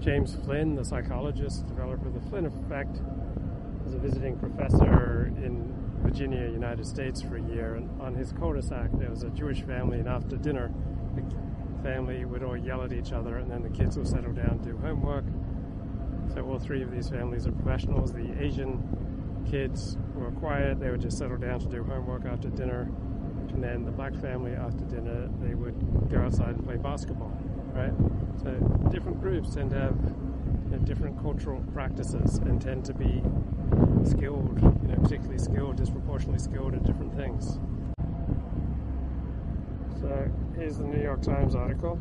James 0.01 0.37
Flynn, 0.45 0.75
the 0.75 0.85
psychologist, 0.85 1.67
developer 1.67 2.09
of 2.09 2.15
the 2.15 2.29
Flynn 2.29 2.47
effect, 2.47 3.01
was 3.85 3.95
a 3.95 3.99
visiting 3.99 4.39
professor 4.39 5.33
in 5.37 5.73
Virginia, 6.03 6.49
United 6.49 6.87
States 6.87 7.21
for 7.21 7.37
a 7.37 7.43
year, 7.43 7.75
and 7.75 7.89
on 8.01 8.15
his 8.15 8.33
cul-de-sac 8.33 8.91
there 8.95 9.11
was 9.11 9.23
a 9.23 9.31
Jewish 9.31 9.63
family, 9.63 9.99
and 9.99 10.09
after 10.09 10.37
dinner, 10.37 10.73
the 11.15 11.83
family 11.83 12.25
would 12.25 12.43
all 12.43 12.57
yell 12.57 12.83
at 12.83 12.93
each 12.93 13.13
other, 13.13 13.39
and 13.39 13.51
then 13.51 13.63
the 13.63 13.71
kids 13.71 13.97
would 13.97 14.09
settle 14.09 14.33
down 14.33 14.59
do 14.59 14.77
homework. 14.79 15.25
So 16.35 16.43
all 16.43 16.59
three 16.59 16.83
of 16.83 16.91
these 16.91 17.11
families 17.11 17.47
are 17.47 17.53
professionals. 17.53 18.13
The 18.13 18.35
Asian 18.43 18.83
kids 19.51 19.99
were 20.15 20.31
quiet; 20.33 20.81
they 20.81 20.91
would 20.91 21.03
just 21.03 21.19
settle 21.19 21.37
down 21.37 21.61
to 21.61 21.67
do 21.67 21.85
homework 21.85 22.25
after 22.25 22.49
dinner, 22.49 22.89
and 23.51 23.63
then 23.63 23.85
the 23.85 23.93
black 23.93 24.15
family 24.17 24.53
after 24.53 24.85
dinner 24.85 25.29
they 25.43 25.55
would 25.55 26.11
go 26.11 26.21
outside 26.21 26.57
and 26.57 26.65
play 26.65 26.77
basketball. 26.77 27.33
Right? 27.73 27.93
So 28.43 28.51
different 28.91 29.21
groups 29.21 29.55
tend 29.55 29.71
to 29.71 29.79
have 29.79 29.97
different 30.79 31.21
cultural 31.21 31.63
practices 31.73 32.39
and 32.39 32.61
tend 32.61 32.85
to 32.85 32.95
be 32.95 33.23
skilled, 34.05 34.61
you 34.83 34.89
know, 34.89 34.97
particularly 35.03 35.39
skilled, 35.39 35.77
disproportionately 35.77 36.39
skilled 36.39 36.75
at 36.75 36.85
different 36.85 37.15
things. 37.17 37.59
So 40.01 40.31
here's 40.57 40.79
the 40.79 40.85
New 40.85 41.03
York 41.03 41.23
Times 41.23 41.55
article. 41.55 41.99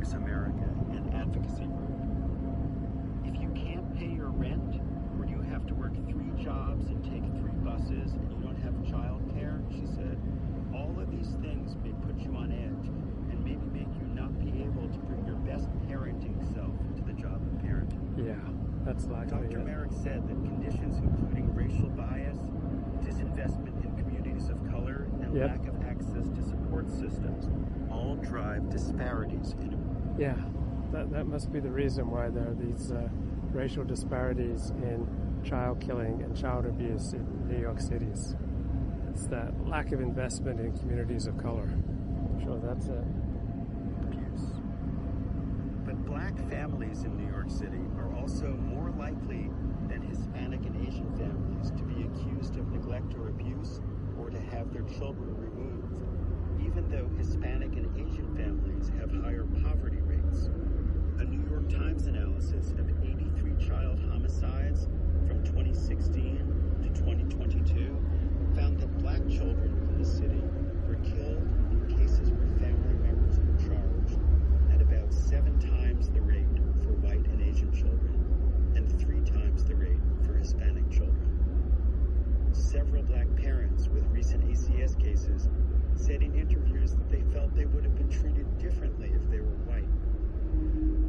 It's 0.00 0.12
America 0.12 0.66
an 0.90 1.12
advocacy 1.14 1.64
group? 1.64 1.90
If 3.24 3.40
you 3.40 3.48
can't 3.54 3.94
pay 3.96 4.08
your 4.08 4.30
rent, 4.30 4.80
or 5.18 5.26
you 5.26 5.40
have 5.50 5.66
to 5.66 5.74
work 5.74 5.94
three 6.08 6.30
jobs 6.42 6.86
and 6.88 7.02
take 7.04 7.24
three 7.40 7.56
buses, 7.64 8.12
and 8.12 8.30
you 8.30 8.38
don't 8.42 8.56
have 8.62 8.74
childcare, 8.84 9.60
she 9.72 9.86
said, 9.86 10.18
all 10.74 10.94
of 11.00 11.10
these 11.10 11.36
things 11.42 11.76
may 11.82 11.92
put 12.06 12.18
you 12.20 12.34
on 12.36 12.52
edge 12.52 12.88
and 13.30 13.44
maybe 13.44 13.64
make 13.72 13.88
you 14.00 14.06
not 14.14 14.32
be 14.38 14.62
able 14.62 14.88
to 14.88 14.98
bring 15.06 15.24
your 15.26 15.36
best 15.36 15.68
parenting 15.88 16.38
self. 16.54 16.65
Yeah, 18.16 18.34
that's 18.84 19.06
likely. 19.06 19.48
Dr. 19.48 19.60
it. 19.60 19.64
Merrick 19.66 19.92
said 19.92 20.26
that 20.28 20.34
conditions 20.34 20.98
including 20.98 21.52
racial 21.54 21.88
bias, 21.90 22.38
disinvestment 23.04 23.84
in 23.84 23.94
communities 24.02 24.48
of 24.48 24.58
color, 24.70 25.06
and 25.22 25.34
Yep. 25.36 25.50
lack 25.50 25.66
of 25.68 25.82
access 25.86 26.28
to 26.30 26.42
support 26.42 26.88
systems 26.90 27.48
all 27.90 28.16
drive 28.16 28.68
disparities 28.70 29.54
in 29.60 29.78
Yeah, 30.18 30.36
that, 30.92 31.10
that 31.10 31.26
must 31.26 31.52
be 31.52 31.60
the 31.60 31.70
reason 31.70 32.10
why 32.10 32.28
there 32.30 32.48
are 32.50 32.54
these 32.54 32.90
uh, 32.92 33.08
racial 33.52 33.84
disparities 33.84 34.70
in 34.82 35.06
child 35.44 35.80
killing 35.80 36.22
and 36.22 36.34
child 36.36 36.66
abuse 36.66 37.12
in 37.12 37.24
New 37.48 37.58
York 37.58 37.80
cities. 37.80 38.34
It's 39.10 39.26
that 39.28 39.52
lack 39.66 39.92
of 39.92 40.00
investment 40.00 40.60
in 40.60 40.76
communities 40.78 41.26
of 41.26 41.36
color. 41.38 41.68
Sure, 42.42 42.58
that's 42.58 42.86
it. 42.88 43.04
abuse. 44.02 44.50
But 45.84 46.04
black 46.04 46.36
families 46.50 47.04
in 47.04 47.16
New 47.16 47.30
York 47.30 47.50
City 47.50 47.80
are 47.98 48.05
also 48.26 48.58
more 48.58 48.90
likely 48.98 49.52
than 49.88 50.02
Hispanic 50.02 50.66
and 50.66 50.74
Asian 50.74 51.06
families 51.14 51.70
to 51.78 51.84
be 51.84 52.02
accused 52.10 52.58
of 52.58 52.66
neglect 52.72 53.14
or 53.14 53.28
abuse 53.28 53.78
or 54.18 54.30
to 54.30 54.40
have 54.50 54.66
their 54.72 54.82
children 54.98 55.30
removed, 55.38 56.02
even 56.58 56.90
though 56.90 57.06
Hispanic 57.16 57.70
and 57.76 57.86
Asian 57.94 58.26
families 58.34 58.90
have 58.98 59.14
higher 59.22 59.46
poverty 59.62 60.02
rates. 60.02 60.50
A 61.22 61.24
New 61.24 61.38
York 61.38 61.70
Times 61.70 62.08
analysis 62.08 62.74
of 62.74 62.90
83 63.06 63.54
child 63.62 64.00
homicides 64.10 64.88
from 65.28 65.38
2016 65.46 66.42
to 66.82 66.88
2022 66.98 68.02
found 68.58 68.80
that 68.80 68.90
black 68.98 69.22
children 69.30 69.70
in 69.86 70.02
the 70.02 70.04
city 70.04 70.42
were 70.88 70.98
killed 71.14 71.46
in 71.70 71.78
cases 71.86 72.32
where 72.34 72.50
family 72.58 72.98
members 73.06 73.38
were 73.46 73.54
charged 73.70 74.18
at 74.74 74.82
about 74.82 75.14
seven 75.14 75.54
times 75.62 76.10
the 76.10 76.20
rate 76.20 76.58
for 76.82 76.90
white 77.06 77.26
Asian 77.56 77.72
children 77.72 78.72
and 78.76 79.00
three 79.00 79.22
times 79.22 79.64
the 79.64 79.74
rate 79.76 79.98
for 80.26 80.34
Hispanic 80.34 80.90
children. 80.90 82.50
Several 82.52 83.02
black 83.02 83.34
parents 83.34 83.88
with 83.88 84.04
recent 84.10 84.46
ACS 84.46 85.00
cases 85.00 85.48
said 85.94 86.22
in 86.22 86.34
interviews 86.34 86.90
that 86.90 87.08
they 87.08 87.22
felt 87.32 87.54
they 87.54 87.64
would 87.64 87.82
have 87.82 87.96
been 87.96 88.10
treated 88.10 88.46
differently 88.58 89.10
if 89.14 89.30
they 89.30 89.40
were 89.40 89.56
white. 89.64 89.88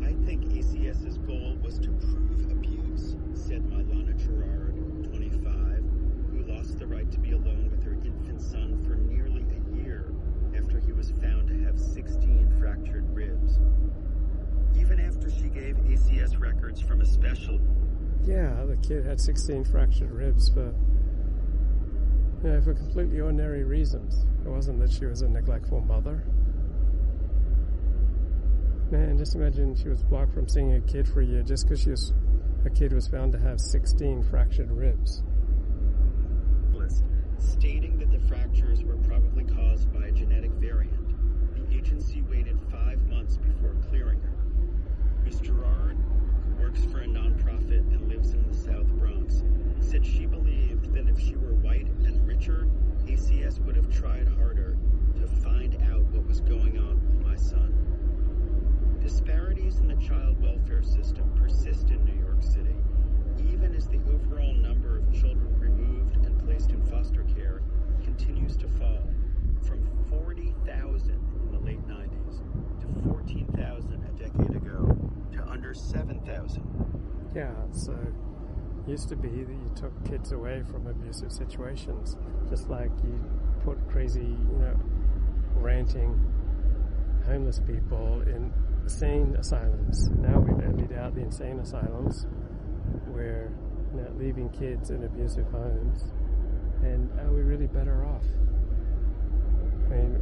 I 0.08 0.14
think 0.26 0.46
ACS's 0.46 1.18
goal 1.18 1.58
was 1.62 1.80
to 1.80 1.90
prove 1.90 2.50
abuse, 2.50 3.18
said 3.34 3.64
Mylana 3.64 4.16
Gerard, 4.16 4.74
25, 5.12 5.84
who 6.32 6.44
lost 6.48 6.80
the 6.80 6.88
right 6.88 7.12
to 7.12 7.20
be 7.20 7.34
alone 7.34 7.70
with 7.70 7.84
her 7.84 7.98
infant 8.06 8.42
son 8.42 8.82
for 8.88 8.96
nearly 8.96 9.44
a 9.52 9.84
year 9.84 10.14
after 10.56 10.80
he 10.80 10.94
was 10.94 11.12
found 11.12 11.50
to 11.50 11.58
have 11.66 11.78
16 11.78 12.56
fractured 12.58 13.14
ribs. 13.14 13.60
Even 14.80 15.00
after 15.00 15.30
she 15.30 15.50
gave 15.50 15.76
ACS 16.78 16.88
from 16.88 17.02
a 17.02 17.06
special 17.06 17.60
Yeah, 18.26 18.66
the 18.66 18.78
kid 18.78 19.06
had 19.06 19.20
16 19.20 19.66
fractured 19.66 20.12
ribs 20.12 20.50
for, 20.50 20.74
you 22.44 22.50
know, 22.50 22.62
for 22.62 22.74
completely 22.74 23.20
ordinary 23.20 23.64
reasons. 23.64 24.26
It 24.46 24.50
wasn't 24.50 24.80
that 24.80 24.92
she 24.92 25.06
was 25.06 25.22
a 25.22 25.30
neglectful 25.30 25.82
mother. 25.82 26.24
Man, 28.92 29.18
just 29.18 29.36
imagine 29.36 29.76
she 29.76 29.90
was 29.90 30.04
blocked 30.04 30.34
from 30.34 30.48
seeing 30.48 30.74
a 30.74 30.82
kid 30.82 31.08
for 31.08 31.22
a 31.22 31.26
year 31.26 31.44
just 31.44 31.66
because 31.66 31.82
she 31.82 31.90
was, 31.90 32.14
a 32.66 32.70
kid 32.70 32.94
was 32.94 33.08
found 33.08 33.34
to 33.34 33.40
have 33.40 33.60
16 33.60 34.24
fractured 34.24 34.72
ribs. 34.72 35.24
stating 37.40 37.98
that 38.00 38.12
the 38.12 38.20
fractures 38.28 38.84
were 38.84 38.98
probably 38.98 39.44
caused 39.44 39.92
by 39.94 40.08
a 40.08 40.12
genetic 40.12 40.52
variant. 40.52 40.94
The 41.56 41.76
agency 41.76 42.22
waited 42.24 42.60
five 42.72 43.00
months 43.08 43.38
before 43.38 43.76
clearing 43.90 44.20
her. 44.22 44.34
Ms. 45.24 45.40
Gerard, 45.42 45.98
works 46.60 46.84
for 46.86 47.00
a 47.00 47.06
nonprofit 47.08 47.82
and 47.94 48.08
lives 48.10 48.34
in 48.34 48.48
the 48.48 48.58
South 48.58 48.88
Bronx, 49.00 49.44
said 49.80 50.06
she 50.06 50.26
believed 50.26 50.94
that 50.94 51.08
if 51.08 51.20
she 51.20 51.36
were 51.36 51.54
white 51.54 51.88
and 52.06 52.26
richer, 52.28 52.68
ACS 53.06 53.60
would 53.60 53.76
have 53.76 53.90
tried 53.94 54.28
harder 54.28 54.78
to 55.20 55.28
find 55.28 55.76
out 55.92 56.02
what 56.12 56.26
was 56.28 56.42
going 56.42 56.78
on 56.78 57.00
with 57.06 57.26
my 57.26 57.36
son. 57.36 57.74
Disparities 59.02 59.80
in 59.80 59.88
the 59.88 59.96
child 59.96 60.42
welfare 60.42 60.84
system 60.84 61.32
persist 61.36 61.90
in 61.90 62.04
New 62.06 62.20
York 62.20 62.42
City, 62.42 62.76
even 63.52 63.76
as 63.76 63.88
the 63.88 64.00
overall 64.14 64.54
number 64.54 64.98
of 64.98 65.14
children 65.14 65.60
removed 65.60 66.16
and 66.26 66.44
placed 66.46 66.72
in 66.72 66.82
foster 66.84 67.24
care 67.36 67.62
continues 68.04 68.58
to 68.58 68.68
fall 68.68 69.04
from 69.62 69.88
40,000 70.10 71.12
in 71.12 71.52
the 71.52 71.60
late 71.60 71.88
90s 71.88 72.42
to 72.82 73.10
14,000 73.10 74.04
a 74.04 74.24
decade 74.24 74.56
ago 74.56 75.07
under 75.68 75.74
7,000. 75.74 77.32
Yeah, 77.36 77.52
so 77.72 77.94
used 78.88 79.10
to 79.10 79.18
be 79.18 79.28
that 79.28 79.52
you 79.52 79.72
took 79.76 79.92
kids 80.10 80.32
away 80.32 80.64
from 80.72 80.88
abusive 80.88 81.32
situations, 81.32 82.16
just 82.50 82.70
like 82.70 82.92
you 83.04 83.20
put 83.66 83.78
crazy, 83.90 84.22
you 84.22 84.58
know, 84.60 84.80
ranting 85.56 86.18
homeless 87.26 87.60
people 87.60 88.22
in 88.22 88.54
insane 88.84 89.36
asylums. 89.38 90.10
Now 90.12 90.40
we've 90.40 90.64
emptied 90.64 90.96
out 90.96 91.16
the 91.16 91.22
insane 91.22 91.60
asylums. 91.60 92.26
We're 93.08 93.52
know, 93.94 94.08
leaving 94.18 94.50
kids 94.52 94.90
in 94.90 95.04
abusive 95.04 95.48
homes. 95.52 96.06
And 96.82 97.12
are 97.20 97.34
we 97.34 97.42
really 97.42 97.68
better 97.68 98.06
off? 98.06 98.24
I 99.88 99.90
mean, 99.90 100.22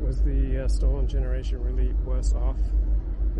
was 0.00 0.22
the 0.22 0.64
uh, 0.64 0.68
stolen 0.68 1.08
generation 1.08 1.60
really 1.64 1.92
worse 2.04 2.32
off 2.34 2.58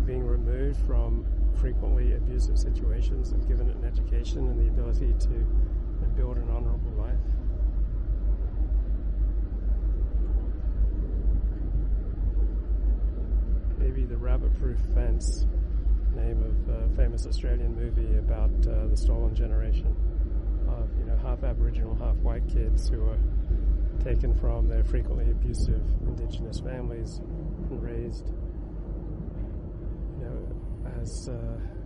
being 0.05 0.23
removed 0.23 0.79
from 0.85 1.25
frequently 1.55 2.13
abusive 2.13 2.57
situations 2.57 3.31
and 3.31 3.47
given 3.47 3.69
an 3.69 3.83
education 3.85 4.47
and 4.47 4.59
the 4.59 4.67
ability 4.67 5.13
to 5.19 6.07
build 6.15 6.37
an 6.37 6.49
honorable 6.49 6.91
life? 6.91 7.15
Maybe 13.77 14.05
the 14.05 14.17
rabbit-proof 14.17 14.79
fence, 14.93 15.45
name 16.15 16.41
of 16.43 16.69
a 16.69 16.95
famous 16.95 17.25
Australian 17.27 17.75
movie 17.75 18.17
about 18.17 18.51
uh, 18.67 18.87
the 18.87 18.97
stolen 18.97 19.35
generation 19.35 19.95
of 20.67 20.89
you 20.97 21.05
know 21.05 21.17
half 21.17 21.43
Aboriginal, 21.43 21.95
half 21.95 22.15
white 22.17 22.47
kids 22.47 22.89
who 22.89 23.01
were 23.01 23.17
taken 24.03 24.33
from 24.35 24.67
their 24.67 24.83
frequently 24.83 25.29
abusive 25.31 25.81
Indigenous 26.07 26.59
families 26.59 27.19
and 27.69 27.81
raised 27.81 28.27
you 30.19 30.25
know 30.25 30.54
as 31.01 31.29
uh, 31.29 31.35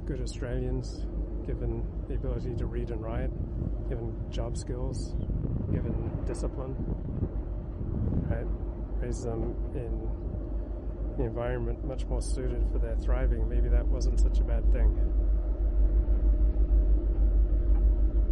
good 0.06 0.22
Australians, 0.22 1.06
given 1.46 1.84
the 2.08 2.16
ability 2.16 2.56
to 2.56 2.66
read 2.66 2.90
and 2.90 3.02
write, 3.02 3.30
given 3.90 4.16
job 4.30 4.58
skills, 4.58 5.14
given 5.72 6.12
discipline, 6.26 6.76
right? 8.30 8.46
Raise 9.02 9.24
them 9.24 9.56
in 9.76 10.10
the 11.18 11.24
environment 11.24 11.84
much 11.86 12.06
more 12.06 12.22
suited 12.22 12.66
for 12.72 12.80
their 12.80 12.96
thriving. 12.98 13.48
Maybe 13.48 13.70
that 13.70 13.86
wasn't 13.86 14.20
such 14.20 14.40
a 14.40 14.44
bad 14.44 14.64
thing. 14.72 14.98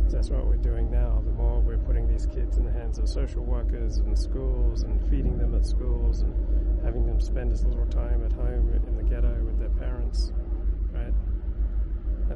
That's 0.09 0.29
what 0.29 0.47
we're 0.47 0.55
doing 0.55 0.89
now. 0.89 1.21
The 1.25 1.31
more 1.31 1.59
we're 1.59 1.77
putting 1.77 2.07
these 2.07 2.25
kids 2.25 2.57
in 2.57 2.65
the 2.65 2.71
hands 2.71 2.97
of 2.97 3.07
social 3.07 3.43
workers 3.43 3.97
and 3.97 4.17
schools 4.17 4.83
and 4.83 4.99
feeding 5.09 5.37
them 5.37 5.53
at 5.53 5.65
schools 5.65 6.21
and 6.21 6.33
having 6.83 7.05
them 7.05 7.19
spend 7.19 7.51
as 7.51 7.65
little 7.65 7.85
time 7.85 8.25
at 8.25 8.31
home 8.31 8.73
in 8.87 8.95
the 8.95 9.03
ghetto 9.03 9.43
with 9.43 9.59
their 9.59 9.69
parents? 9.69 10.31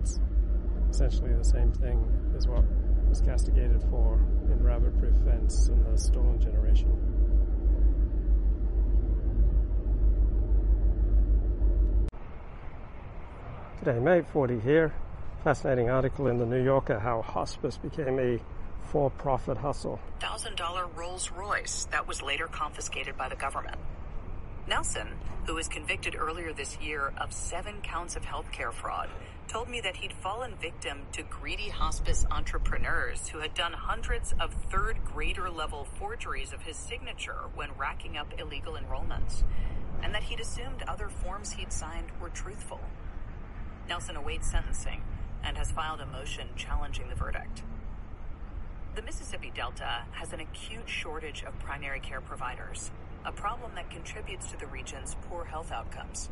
That's 0.02 0.20
essentially 0.90 1.34
the 1.34 1.44
same 1.44 1.72
thing 1.74 2.34
as 2.36 2.48
what 2.48 2.64
was 3.08 3.22
castigated 3.22 3.84
for 3.92 4.20
in 4.52 4.64
Rabbit 4.64 4.98
Proof 4.98 5.16
Fence 5.24 5.68
and 5.68 5.86
the 5.86 5.96
Stolen 5.96 6.42
Generation. 6.42 6.90
Today, 13.80 14.00
May 14.00 14.22
Ford 14.22 14.50
here. 14.64 14.92
Fascinating 15.44 15.90
article 15.90 16.28
in 16.28 16.38
the 16.38 16.46
New 16.46 16.64
Yorker 16.64 17.00
how 17.00 17.22
hospice 17.22 17.78
became 17.78 18.20
a 18.20 18.40
for 18.92 19.12
profit 19.12 19.58
hustle. 19.58 20.00
$1,000 20.20 20.96
Rolls 20.96 21.32
Royce 21.32 21.88
that 21.92 22.08
was 22.08 22.24
later 22.24 22.48
confiscated 22.48 23.18
by 23.18 23.30
the 23.30 23.36
government. 23.36 23.78
Nelson, 24.68 25.08
who 25.46 25.56
was 25.56 25.68
convicted 25.68 26.16
earlier 26.16 26.54
this 26.54 26.78
year 26.80 27.12
of 27.20 27.34
seven 27.34 27.82
counts 27.82 28.16
of 28.16 28.24
healthcare 28.24 28.72
fraud, 28.72 29.10
told 29.48 29.70
me 29.70 29.82
that 29.82 29.98
he'd 29.98 30.14
fallen 30.14 30.56
victim 30.62 31.02
to 31.12 31.24
greedy 31.24 31.70
hospice 31.70 32.26
entrepreneurs 32.32 33.28
who 33.28 33.40
had 33.40 33.54
done 33.54 33.74
hundreds 33.74 34.34
of 34.40 34.54
third 34.72 35.04
grader 35.04 35.50
level 35.50 35.86
forgeries 36.00 36.54
of 36.54 36.62
his 36.62 36.78
signature 36.78 37.50
when 37.56 37.70
racking 37.78 38.18
up 38.18 38.34
illegal 38.40 38.74
enrollments, 38.74 39.44
and 40.02 40.14
that 40.14 40.24
he'd 40.24 40.40
assumed 40.40 40.84
other 40.88 41.10
forms 41.10 41.52
he'd 41.52 41.74
signed 41.74 42.08
were 42.22 42.30
truthful. 42.30 42.80
Nelson 43.90 44.16
awaits 44.16 44.50
sentencing 44.50 45.02
and 45.44 45.58
has 45.58 45.72
filed 45.72 46.00
a 46.00 46.06
motion 46.06 46.48
challenging 46.56 47.10
the 47.10 47.16
verdict. 47.16 47.64
The 48.96 49.02
Mississippi 49.02 49.52
Delta 49.56 50.04
has 50.12 50.34
an 50.34 50.40
acute 50.40 50.88
shortage 50.88 51.44
of 51.44 51.58
primary 51.60 52.00
care 52.00 52.22
providers. 52.22 52.92
a 53.26 53.32
problem 53.32 53.72
that 53.76 53.90
contributes 53.90 54.50
to 54.52 54.58
the 54.58 54.68
region's 54.68 55.16
poor 55.30 55.46
health 55.46 55.72
outcomes. 55.72 56.30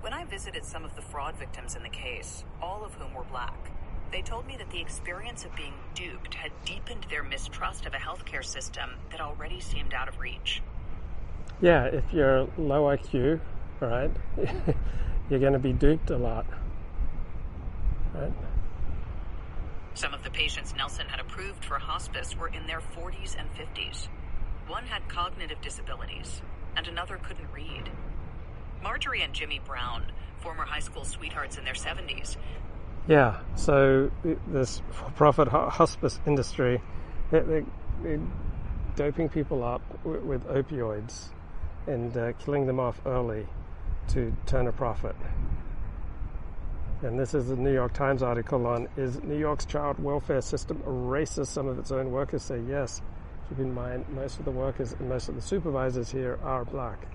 When 0.00 0.12
I 0.12 0.24
visited 0.24 0.64
some 0.64 0.84
of 0.84 0.94
the 0.94 1.02
fraud 1.02 1.34
victims 1.36 1.74
in 1.74 1.82
the 1.82 1.88
case, 1.88 2.44
all 2.62 2.84
of 2.84 2.94
whom 2.94 3.14
were 3.14 3.24
black, 3.24 3.72
they 4.12 4.22
told 4.22 4.46
me 4.46 4.56
that 4.56 4.70
the 4.70 4.80
experience 4.80 5.44
of 5.44 5.54
being 5.56 5.74
duped 5.94 6.34
had 6.34 6.52
deepened 6.64 7.06
their 7.10 7.24
mistrust 7.24 7.84
of 7.84 7.94
a 7.94 7.96
healthcare 7.96 8.44
system 8.44 8.90
that 9.10 9.20
already 9.20 9.60
seemed 9.60 9.92
out 9.94 10.08
of 10.08 10.18
reach. 10.20 10.62
Yeah, 11.60 11.86
if 11.86 12.04
you're 12.12 12.48
low 12.56 12.84
IQ, 12.84 13.40
right, 13.80 14.10
you're 15.28 15.40
going 15.40 15.52
to 15.52 15.58
be 15.58 15.72
duped 15.72 16.10
a 16.10 16.16
lot. 16.16 16.46
Right? 18.14 18.32
Some 19.94 20.14
of 20.14 20.22
the 20.22 20.30
patients 20.30 20.76
Nelson 20.76 21.08
had 21.08 21.18
approved 21.18 21.64
for 21.64 21.80
hospice 21.80 22.36
were 22.36 22.48
in 22.48 22.68
their 22.68 22.80
40s 22.80 23.36
and 23.36 23.48
50s. 23.54 24.06
One 24.68 24.86
had 24.86 25.08
cognitive 25.08 25.60
disabilities, 25.60 26.40
and 26.76 26.86
another 26.86 27.16
couldn't 27.16 27.50
read. 27.52 27.90
Marjorie 28.82 29.22
and 29.22 29.32
Jimmy 29.32 29.60
Brown, 29.64 30.04
former 30.38 30.64
high 30.64 30.80
school 30.80 31.04
sweethearts 31.04 31.58
in 31.58 31.64
their 31.64 31.74
70s, 31.74 32.36
yeah, 33.08 33.38
so 33.56 34.10
this 34.48 34.82
for-profit 34.90 35.48
hospice 35.48 36.20
industry, 36.26 36.82
they're, 37.30 37.64
they're 38.02 38.20
doping 38.96 39.30
people 39.30 39.64
up 39.64 39.80
with, 40.04 40.22
with 40.22 40.46
opioids 40.48 41.28
and 41.86 42.14
uh, 42.18 42.32
killing 42.34 42.66
them 42.66 42.78
off 42.78 43.00
early 43.06 43.46
to 44.08 44.36
turn 44.44 44.66
a 44.66 44.72
profit. 44.72 45.16
And 47.00 47.18
this 47.18 47.32
is 47.32 47.48
the 47.48 47.56
New 47.56 47.72
York 47.72 47.94
Times 47.94 48.22
article 48.22 48.66
on 48.66 48.88
Is 48.98 49.22
New 49.22 49.38
York's 49.38 49.64
child 49.64 49.98
welfare 50.02 50.42
system 50.42 50.82
racist? 50.84 51.46
Some 51.46 51.66
of 51.66 51.78
its 51.78 51.90
own 51.90 52.10
workers 52.10 52.42
say 52.42 52.60
yes. 52.68 53.00
Keep 53.48 53.60
in 53.60 53.72
mind, 53.72 54.04
most 54.10 54.38
of 54.38 54.44
the 54.44 54.50
workers 54.50 54.94
and 54.98 55.08
most 55.08 55.30
of 55.30 55.34
the 55.34 55.40
supervisors 55.40 56.10
here 56.10 56.38
are 56.42 56.66
black. 56.66 57.06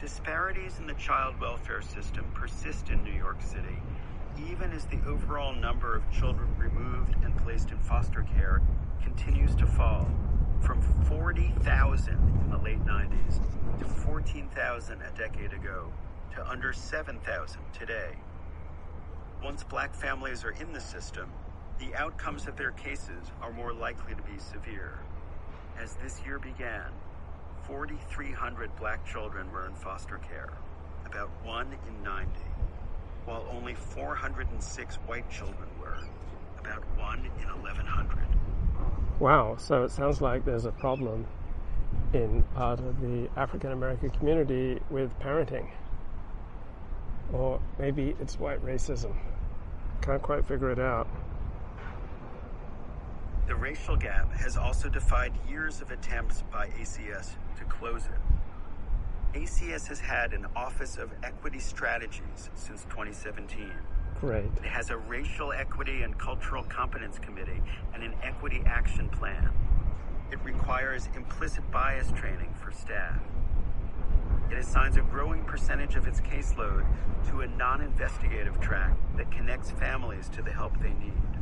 Disparities 0.00 0.78
in 0.78 0.86
the 0.86 0.94
child 0.94 1.40
welfare 1.40 1.82
system 1.82 2.30
persist 2.34 2.90
in 2.90 3.02
New 3.02 3.12
York 3.12 3.40
City 3.40 3.80
even 4.38 4.72
as 4.72 4.84
the 4.86 4.98
overall 5.06 5.54
number 5.54 5.96
of 5.96 6.10
children 6.10 6.48
removed 6.58 7.14
and 7.24 7.36
placed 7.38 7.70
in 7.70 7.78
foster 7.78 8.26
care 8.36 8.60
continues 9.02 9.54
to 9.54 9.66
fall 9.66 10.08
from 10.60 10.80
40,000 11.06 12.12
in 12.14 12.50
the 12.50 12.58
late 12.58 12.84
90s 12.84 13.40
to 13.78 13.84
14,000 13.84 15.00
a 15.00 15.18
decade 15.18 15.52
ago 15.52 15.90
to 16.34 16.46
under 16.48 16.72
7,000 16.72 17.60
today. 17.72 18.10
Once 19.42 19.62
black 19.64 19.94
families 19.94 20.44
are 20.44 20.54
in 20.60 20.72
the 20.72 20.80
system, 20.80 21.30
the 21.78 21.94
outcomes 21.94 22.46
of 22.46 22.56
their 22.56 22.72
cases 22.72 23.30
are 23.40 23.52
more 23.52 23.72
likely 23.72 24.14
to 24.14 24.22
be 24.22 24.38
severe. 24.38 24.98
As 25.78 25.94
this 25.96 26.20
year 26.24 26.38
began, 26.38 26.90
4,300 27.66 28.76
black 28.76 29.04
children 29.06 29.50
were 29.52 29.66
in 29.66 29.74
foster 29.74 30.18
care, 30.18 30.52
about 31.04 31.30
one 31.44 31.68
in 31.88 32.02
90 32.02 32.30
while 33.26 33.44
only 33.50 33.74
406 33.74 34.96
white 35.06 35.28
children 35.28 35.68
were, 35.80 35.98
about 36.60 36.82
one 36.96 37.18
in 37.18 37.48
1,100. 37.48 38.26
Wow, 39.18 39.56
so 39.58 39.82
it 39.82 39.90
sounds 39.90 40.20
like 40.20 40.44
there's 40.44 40.64
a 40.64 40.72
problem 40.72 41.26
in 42.12 42.44
part 42.54 42.78
of 42.78 43.00
the 43.00 43.28
African 43.36 43.72
American 43.72 44.10
community 44.10 44.80
with 44.90 45.10
parenting. 45.18 45.68
Or 47.32 47.60
maybe 47.78 48.14
it's 48.20 48.38
white 48.38 48.64
racism. 48.64 49.16
Can't 50.02 50.22
quite 50.22 50.46
figure 50.46 50.70
it 50.70 50.78
out. 50.78 51.08
The 53.46 53.54
racial 53.54 53.96
gap 53.96 54.32
has 54.32 54.56
also 54.56 54.88
defied 54.88 55.32
years 55.48 55.80
of 55.80 55.92
attempts 55.92 56.42
by 56.50 56.66
ACS 56.80 57.36
to 57.58 57.64
close 57.64 58.06
it. 58.06 59.38
ACS 59.38 59.86
has 59.86 60.00
had 60.00 60.32
an 60.32 60.46
Office 60.56 60.96
of 60.96 61.12
Equity 61.22 61.60
Strategies 61.60 62.50
since 62.56 62.82
2017. 62.84 63.70
Great. 64.20 64.46
It 64.56 64.64
has 64.64 64.90
a 64.90 64.96
Racial 64.96 65.52
Equity 65.52 66.02
and 66.02 66.18
Cultural 66.18 66.64
Competence 66.64 67.20
Committee 67.20 67.62
and 67.94 68.02
an 68.02 68.14
Equity 68.20 68.62
Action 68.66 69.08
Plan. 69.10 69.52
It 70.32 70.40
requires 70.42 71.08
implicit 71.14 71.70
bias 71.70 72.10
training 72.16 72.52
for 72.60 72.72
staff. 72.72 73.20
It 74.50 74.58
assigns 74.58 74.96
a 74.96 75.02
growing 75.02 75.44
percentage 75.44 75.94
of 75.94 76.08
its 76.08 76.20
caseload 76.20 76.84
to 77.28 77.42
a 77.42 77.46
non 77.46 77.80
investigative 77.80 78.58
track 78.60 78.96
that 79.16 79.30
connects 79.30 79.70
families 79.70 80.28
to 80.30 80.42
the 80.42 80.50
help 80.50 80.76
they 80.80 80.94
need. 80.94 81.35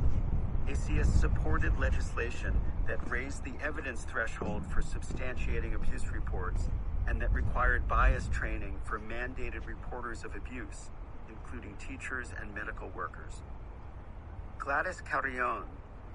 ACS 0.68 1.06
supported 1.20 1.78
legislation 1.78 2.58
that 2.86 2.98
raised 3.10 3.44
the 3.44 3.52
evidence 3.62 4.04
threshold 4.04 4.64
for 4.66 4.80
substantiating 4.80 5.74
abuse 5.74 6.10
reports 6.10 6.70
and 7.06 7.20
that 7.20 7.32
required 7.34 7.86
bias 7.86 8.30
training 8.32 8.78
for 8.82 8.98
mandated 8.98 9.66
reporters 9.66 10.24
of 10.24 10.34
abuse, 10.34 10.90
including 11.28 11.76
teachers 11.76 12.32
and 12.40 12.54
medical 12.54 12.88
workers. 12.96 13.42
Gladys 14.58 15.02
Carrion, 15.02 15.64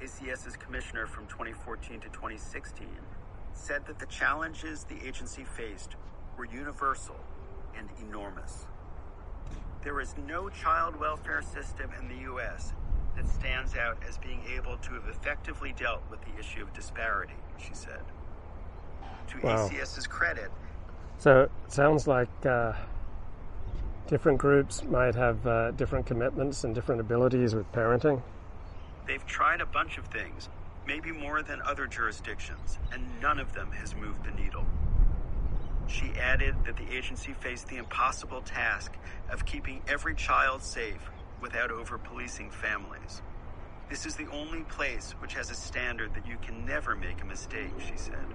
ACS's 0.02 0.58
commissioner 0.58 1.06
from 1.06 1.28
2014 1.28 2.00
to 2.00 2.08
2016, 2.10 2.88
said 3.54 3.86
that 3.86 4.00
the 4.00 4.08
challenges 4.08 4.84
the 4.86 5.08
agency 5.08 5.44
faced 5.44 5.96
were 6.38 6.46
universal 6.46 7.20
and 7.78 7.88
enormous. 8.02 8.66
There 9.84 10.02
is 10.02 10.16
no 10.28 10.50
child 10.50 11.00
welfare 11.00 11.44
system 11.44 11.92
in 12.02 12.08
the 12.08 12.24
U.S. 12.24 12.74
that 13.20 13.30
stands 13.30 13.76
out 13.76 13.98
as 14.08 14.18
being 14.18 14.42
able 14.56 14.78
to 14.78 14.94
have 14.94 15.08
effectively 15.10 15.74
dealt 15.78 16.02
with 16.10 16.20
the 16.22 16.40
issue 16.40 16.62
of 16.62 16.74
disparity, 16.74 17.34
she 17.58 17.74
said. 17.74 18.02
To 19.30 19.40
wow. 19.42 19.68
ACS's 19.68 20.08
credit, 20.08 20.50
so 21.20 21.42
it 21.42 21.52
sounds 21.68 22.08
like 22.08 22.30
uh, 22.46 22.74
different 24.08 24.38
groups 24.38 24.84
might 24.86 25.16
have 25.16 25.46
uh, 25.46 25.72
different 25.72 26.06
commitments 26.06 26.64
and 26.64 26.74
different 26.74 27.02
abilities 27.02 27.54
with 27.54 27.70
parenting. 27.74 28.22
They've 29.06 29.26
tried 29.26 29.60
a 29.60 29.66
bunch 29.66 29.98
of 29.98 30.08
things, 30.08 30.50
maybe 30.88 31.12
more 31.12 31.44
than 31.44 31.62
other 31.62 31.88
jurisdictions, 31.88 32.80
and 32.94 33.04
none 33.22 33.38
of 33.38 33.54
them 33.54 33.72
has 33.74 33.96
moved 33.96 34.24
the 34.24 34.32
needle. 34.32 34.66
She 35.88 36.12
added 36.20 36.56
that 36.66 36.78
the 36.78 36.90
agency 36.96 37.34
faced 37.34 37.68
the 37.68 37.78
impossible 37.78 38.42
task 38.42 38.94
of 39.30 39.46
keeping 39.46 39.82
every 39.88 40.16
child 40.16 40.64
safe 40.64 41.02
without 41.42 41.72
over 41.72 41.98
policing 41.98 42.50
families. 42.50 43.22
This 43.90 44.06
is 44.06 44.16
the 44.16 44.28
only 44.28 44.62
place 44.64 45.16
which 45.20 45.34
has 45.34 45.50
a 45.50 45.56
standard 45.56 46.14
that 46.14 46.28
you 46.28 46.38
can 46.42 46.66
never 46.66 46.96
make 46.96 47.22
a 47.22 47.26
mistake, 47.26 47.74
she 47.80 47.98
said. 47.98 48.26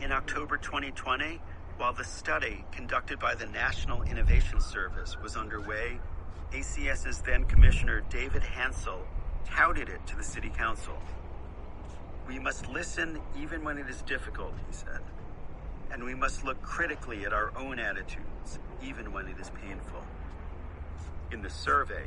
In 0.00 0.12
October 0.12 0.58
2020, 0.58 1.40
while 1.78 1.92
the 1.92 2.04
study 2.04 2.64
conducted 2.72 3.18
by 3.18 3.34
the 3.34 3.46
National 3.46 4.02
Innovation 4.02 4.60
Service 4.60 5.16
was 5.22 5.36
underway, 5.36 5.98
ACS's 6.52 7.20
then 7.22 7.44
Commissioner 7.44 8.02
David 8.10 8.42
Hansell 8.42 9.00
touted 9.46 9.88
it 9.88 10.06
to 10.06 10.16
the 10.16 10.22
City 10.22 10.50
Council. 10.50 10.94
We 12.26 12.38
must 12.38 12.68
listen 12.68 13.20
even 13.40 13.64
when 13.64 13.78
it 13.78 13.88
is 13.88 14.02
difficult, 14.02 14.52
he 14.66 14.74
said. 14.74 15.00
And 15.90 16.04
we 16.04 16.14
must 16.14 16.44
look 16.44 16.60
critically 16.60 17.24
at 17.24 17.32
our 17.32 17.50
own 17.56 17.78
attitudes, 17.78 18.58
even 18.82 19.12
when 19.12 19.26
it 19.26 19.38
is 19.40 19.50
painful. 19.62 20.02
In 21.30 21.42
the 21.42 21.50
survey, 21.50 22.04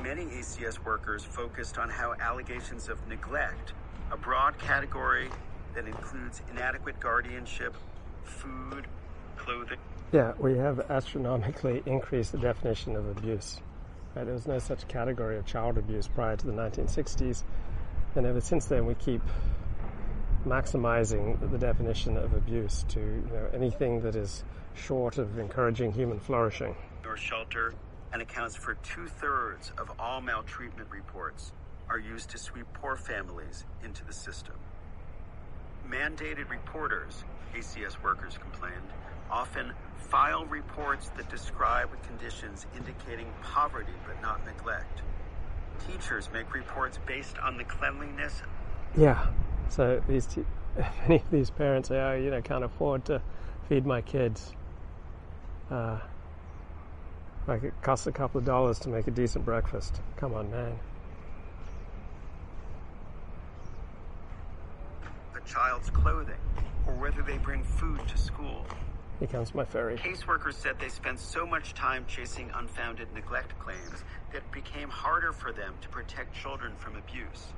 many 0.00 0.26
ACS 0.26 0.84
workers 0.84 1.24
focused 1.24 1.76
on 1.76 1.90
how 1.90 2.14
allegations 2.20 2.88
of 2.88 3.04
neglect, 3.08 3.72
a 4.12 4.16
broad 4.16 4.56
category 4.58 5.28
that 5.74 5.86
includes 5.86 6.40
inadequate 6.52 7.00
guardianship, 7.00 7.74
food, 8.22 8.86
clothing. 9.36 9.78
Yeah, 10.12 10.34
we 10.38 10.56
have 10.56 10.88
astronomically 10.88 11.82
increased 11.86 12.30
the 12.30 12.38
definition 12.38 12.94
of 12.94 13.08
abuse. 13.08 13.60
Right? 14.14 14.24
There 14.24 14.34
was 14.34 14.46
no 14.46 14.60
such 14.60 14.86
category 14.86 15.36
of 15.36 15.46
child 15.46 15.76
abuse 15.76 16.06
prior 16.06 16.36
to 16.36 16.46
the 16.46 16.52
1960s, 16.52 17.42
and 18.14 18.24
ever 18.24 18.40
since 18.40 18.66
then 18.66 18.86
we 18.86 18.94
keep 18.94 19.22
maximizing 20.46 21.50
the 21.50 21.58
definition 21.58 22.16
of 22.16 22.34
abuse 22.34 22.84
to 22.90 23.00
you 23.00 23.30
know, 23.32 23.48
anything 23.52 24.00
that 24.02 24.14
is 24.14 24.44
short 24.74 25.18
of 25.18 25.40
encouraging 25.40 25.92
human 25.92 26.20
flourishing. 26.20 26.76
Or 27.04 27.16
shelter 27.16 27.74
and 28.12 28.22
accounts 28.22 28.56
for 28.56 28.74
two 28.74 29.06
thirds 29.06 29.72
of 29.78 29.90
all 29.98 30.20
maltreatment 30.20 30.88
reports 30.90 31.52
are 31.88 31.98
used 31.98 32.30
to 32.30 32.38
sweep 32.38 32.66
poor 32.74 32.96
families 32.96 33.64
into 33.84 34.04
the 34.04 34.12
system. 34.12 34.54
Mandated 35.88 36.48
reporters, 36.50 37.24
ACS 37.54 38.02
workers 38.02 38.38
complained, 38.38 38.90
often 39.30 39.72
file 39.96 40.44
reports 40.46 41.10
that 41.16 41.28
describe 41.28 41.88
conditions 42.02 42.66
indicating 42.76 43.26
poverty 43.42 43.92
but 44.06 44.20
not 44.22 44.44
neglect. 44.44 45.02
Teachers 45.86 46.28
make 46.32 46.52
reports 46.54 46.98
based 47.06 47.38
on 47.38 47.56
the 47.56 47.64
cleanliness. 47.64 48.42
Yeah. 48.96 49.26
So 49.68 50.02
these, 50.08 50.26
t- 50.26 50.44
of 51.08 51.30
these 51.30 51.50
parents 51.50 51.88
say, 51.88 52.00
"Oh, 52.00 52.14
you 52.14 52.30
know, 52.30 52.42
can't 52.42 52.64
afford 52.64 53.04
to 53.06 53.22
feed 53.68 53.86
my 53.86 54.00
kids." 54.00 54.52
Uh, 55.70 55.98
like 57.46 57.62
it 57.62 57.74
costs 57.82 58.06
a 58.06 58.12
couple 58.12 58.38
of 58.38 58.44
dollars 58.44 58.78
to 58.80 58.88
make 58.88 59.06
a 59.06 59.10
decent 59.10 59.44
breakfast. 59.44 60.00
Come 60.16 60.34
on, 60.34 60.50
man. 60.50 60.78
a 65.40 65.48
child's 65.48 65.90
clothing 65.90 66.38
or 66.86 66.94
whether 66.94 67.22
they 67.22 67.38
bring 67.38 67.62
food 67.62 68.00
to 68.08 68.18
school. 68.18 68.64
Becomes 69.18 69.54
my 69.54 69.64
ferry. 69.64 69.96
Caseworkers 69.96 70.54
said 70.54 70.76
they 70.78 70.88
spent 70.88 71.18
so 71.18 71.46
much 71.46 71.74
time 71.74 72.04
chasing 72.08 72.50
unfounded 72.54 73.12
neglect 73.12 73.58
claims 73.58 74.02
that 74.32 74.38
it 74.38 74.52
became 74.52 74.88
harder 74.88 75.32
for 75.32 75.52
them 75.52 75.74
to 75.82 75.88
protect 75.90 76.34
children 76.34 76.72
from 76.76 76.96
abuse. 76.96 77.52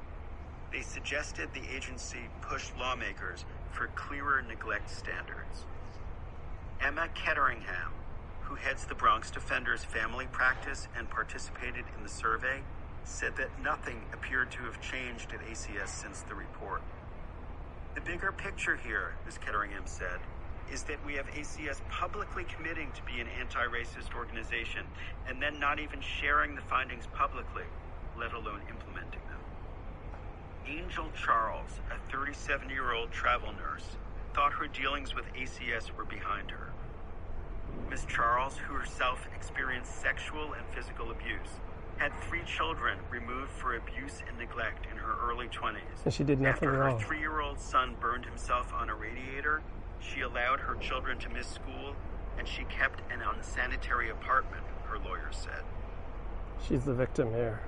They 0.72 0.82
suggested 0.82 1.50
the 1.54 1.62
agency 1.74 2.28
push 2.40 2.70
lawmakers 2.78 3.44
for 3.70 3.88
clearer 3.88 4.42
neglect 4.42 4.90
standards. 4.90 5.66
Emma 6.80 7.08
Ketteringham, 7.14 7.92
who 8.44 8.54
heads 8.54 8.84
the 8.86 8.94
Bronx 8.94 9.30
Defenders 9.30 9.84
family 9.84 10.26
practice 10.32 10.88
and 10.96 11.08
participated 11.08 11.84
in 11.96 12.02
the 12.02 12.08
survey, 12.08 12.60
said 13.04 13.36
that 13.36 13.50
nothing 13.62 14.02
appeared 14.12 14.50
to 14.52 14.62
have 14.62 14.80
changed 14.80 15.32
at 15.32 15.40
ACS 15.46 15.88
since 15.88 16.22
the 16.22 16.34
report. 16.34 16.82
The 17.94 18.00
bigger 18.00 18.32
picture 18.32 18.76
here, 18.76 19.14
Ms. 19.26 19.38
Ketteringham 19.38 19.86
said, 19.86 20.18
is 20.72 20.82
that 20.84 21.04
we 21.04 21.14
have 21.14 21.26
ACS 21.26 21.80
publicly 21.90 22.44
committing 22.44 22.90
to 22.92 23.02
be 23.02 23.20
an 23.20 23.26
anti 23.38 23.64
racist 23.66 24.14
organization 24.16 24.86
and 25.28 25.42
then 25.42 25.58
not 25.60 25.78
even 25.78 26.00
sharing 26.00 26.54
the 26.54 26.62
findings 26.62 27.06
publicly, 27.12 27.64
let 28.18 28.32
alone 28.32 28.60
implementing 28.70 29.20
them. 29.28 29.40
Angel 30.66 31.10
Charles, 31.14 31.80
a 31.90 32.10
37 32.10 32.70
year 32.70 32.92
old 32.92 33.10
travel 33.10 33.52
nurse, 33.52 33.96
thought 34.34 34.52
her 34.52 34.68
dealings 34.68 35.14
with 35.14 35.26
ACS 35.34 35.94
were 35.96 36.04
behind 36.04 36.50
her. 36.50 36.72
Miss 37.90 38.04
Charles, 38.06 38.56
who 38.56 38.74
herself 38.74 39.26
experienced 39.34 40.00
sexual 40.00 40.54
and 40.54 40.66
physical 40.74 41.10
abuse, 41.10 41.60
had 41.98 42.12
three 42.22 42.42
children 42.44 42.98
removed 43.10 43.50
for 43.50 43.76
abuse 43.76 44.22
and 44.28 44.38
neglect 44.38 44.86
in 44.90 44.96
her 44.96 45.14
early 45.22 45.46
20s. 45.48 46.04
And 46.04 46.12
she 46.12 46.24
did 46.24 46.40
nothing 46.40 46.68
After 46.68 46.80
wrong. 46.80 46.98
her 46.98 47.06
three 47.06 47.20
year 47.20 47.40
old 47.40 47.60
son 47.60 47.96
burned 48.00 48.24
himself 48.24 48.72
on 48.72 48.88
a 48.88 48.94
radiator, 48.94 49.62
she 50.00 50.22
allowed 50.22 50.60
her 50.60 50.74
children 50.76 51.18
to 51.18 51.28
miss 51.28 51.46
school 51.46 51.94
and 52.38 52.48
she 52.48 52.64
kept 52.64 53.00
an 53.12 53.20
unsanitary 53.20 54.10
apartment, 54.10 54.64
her 54.84 54.98
lawyer 54.98 55.30
said. 55.30 55.62
She's 56.66 56.84
the 56.84 56.94
victim 56.94 57.32
here. 57.32 57.60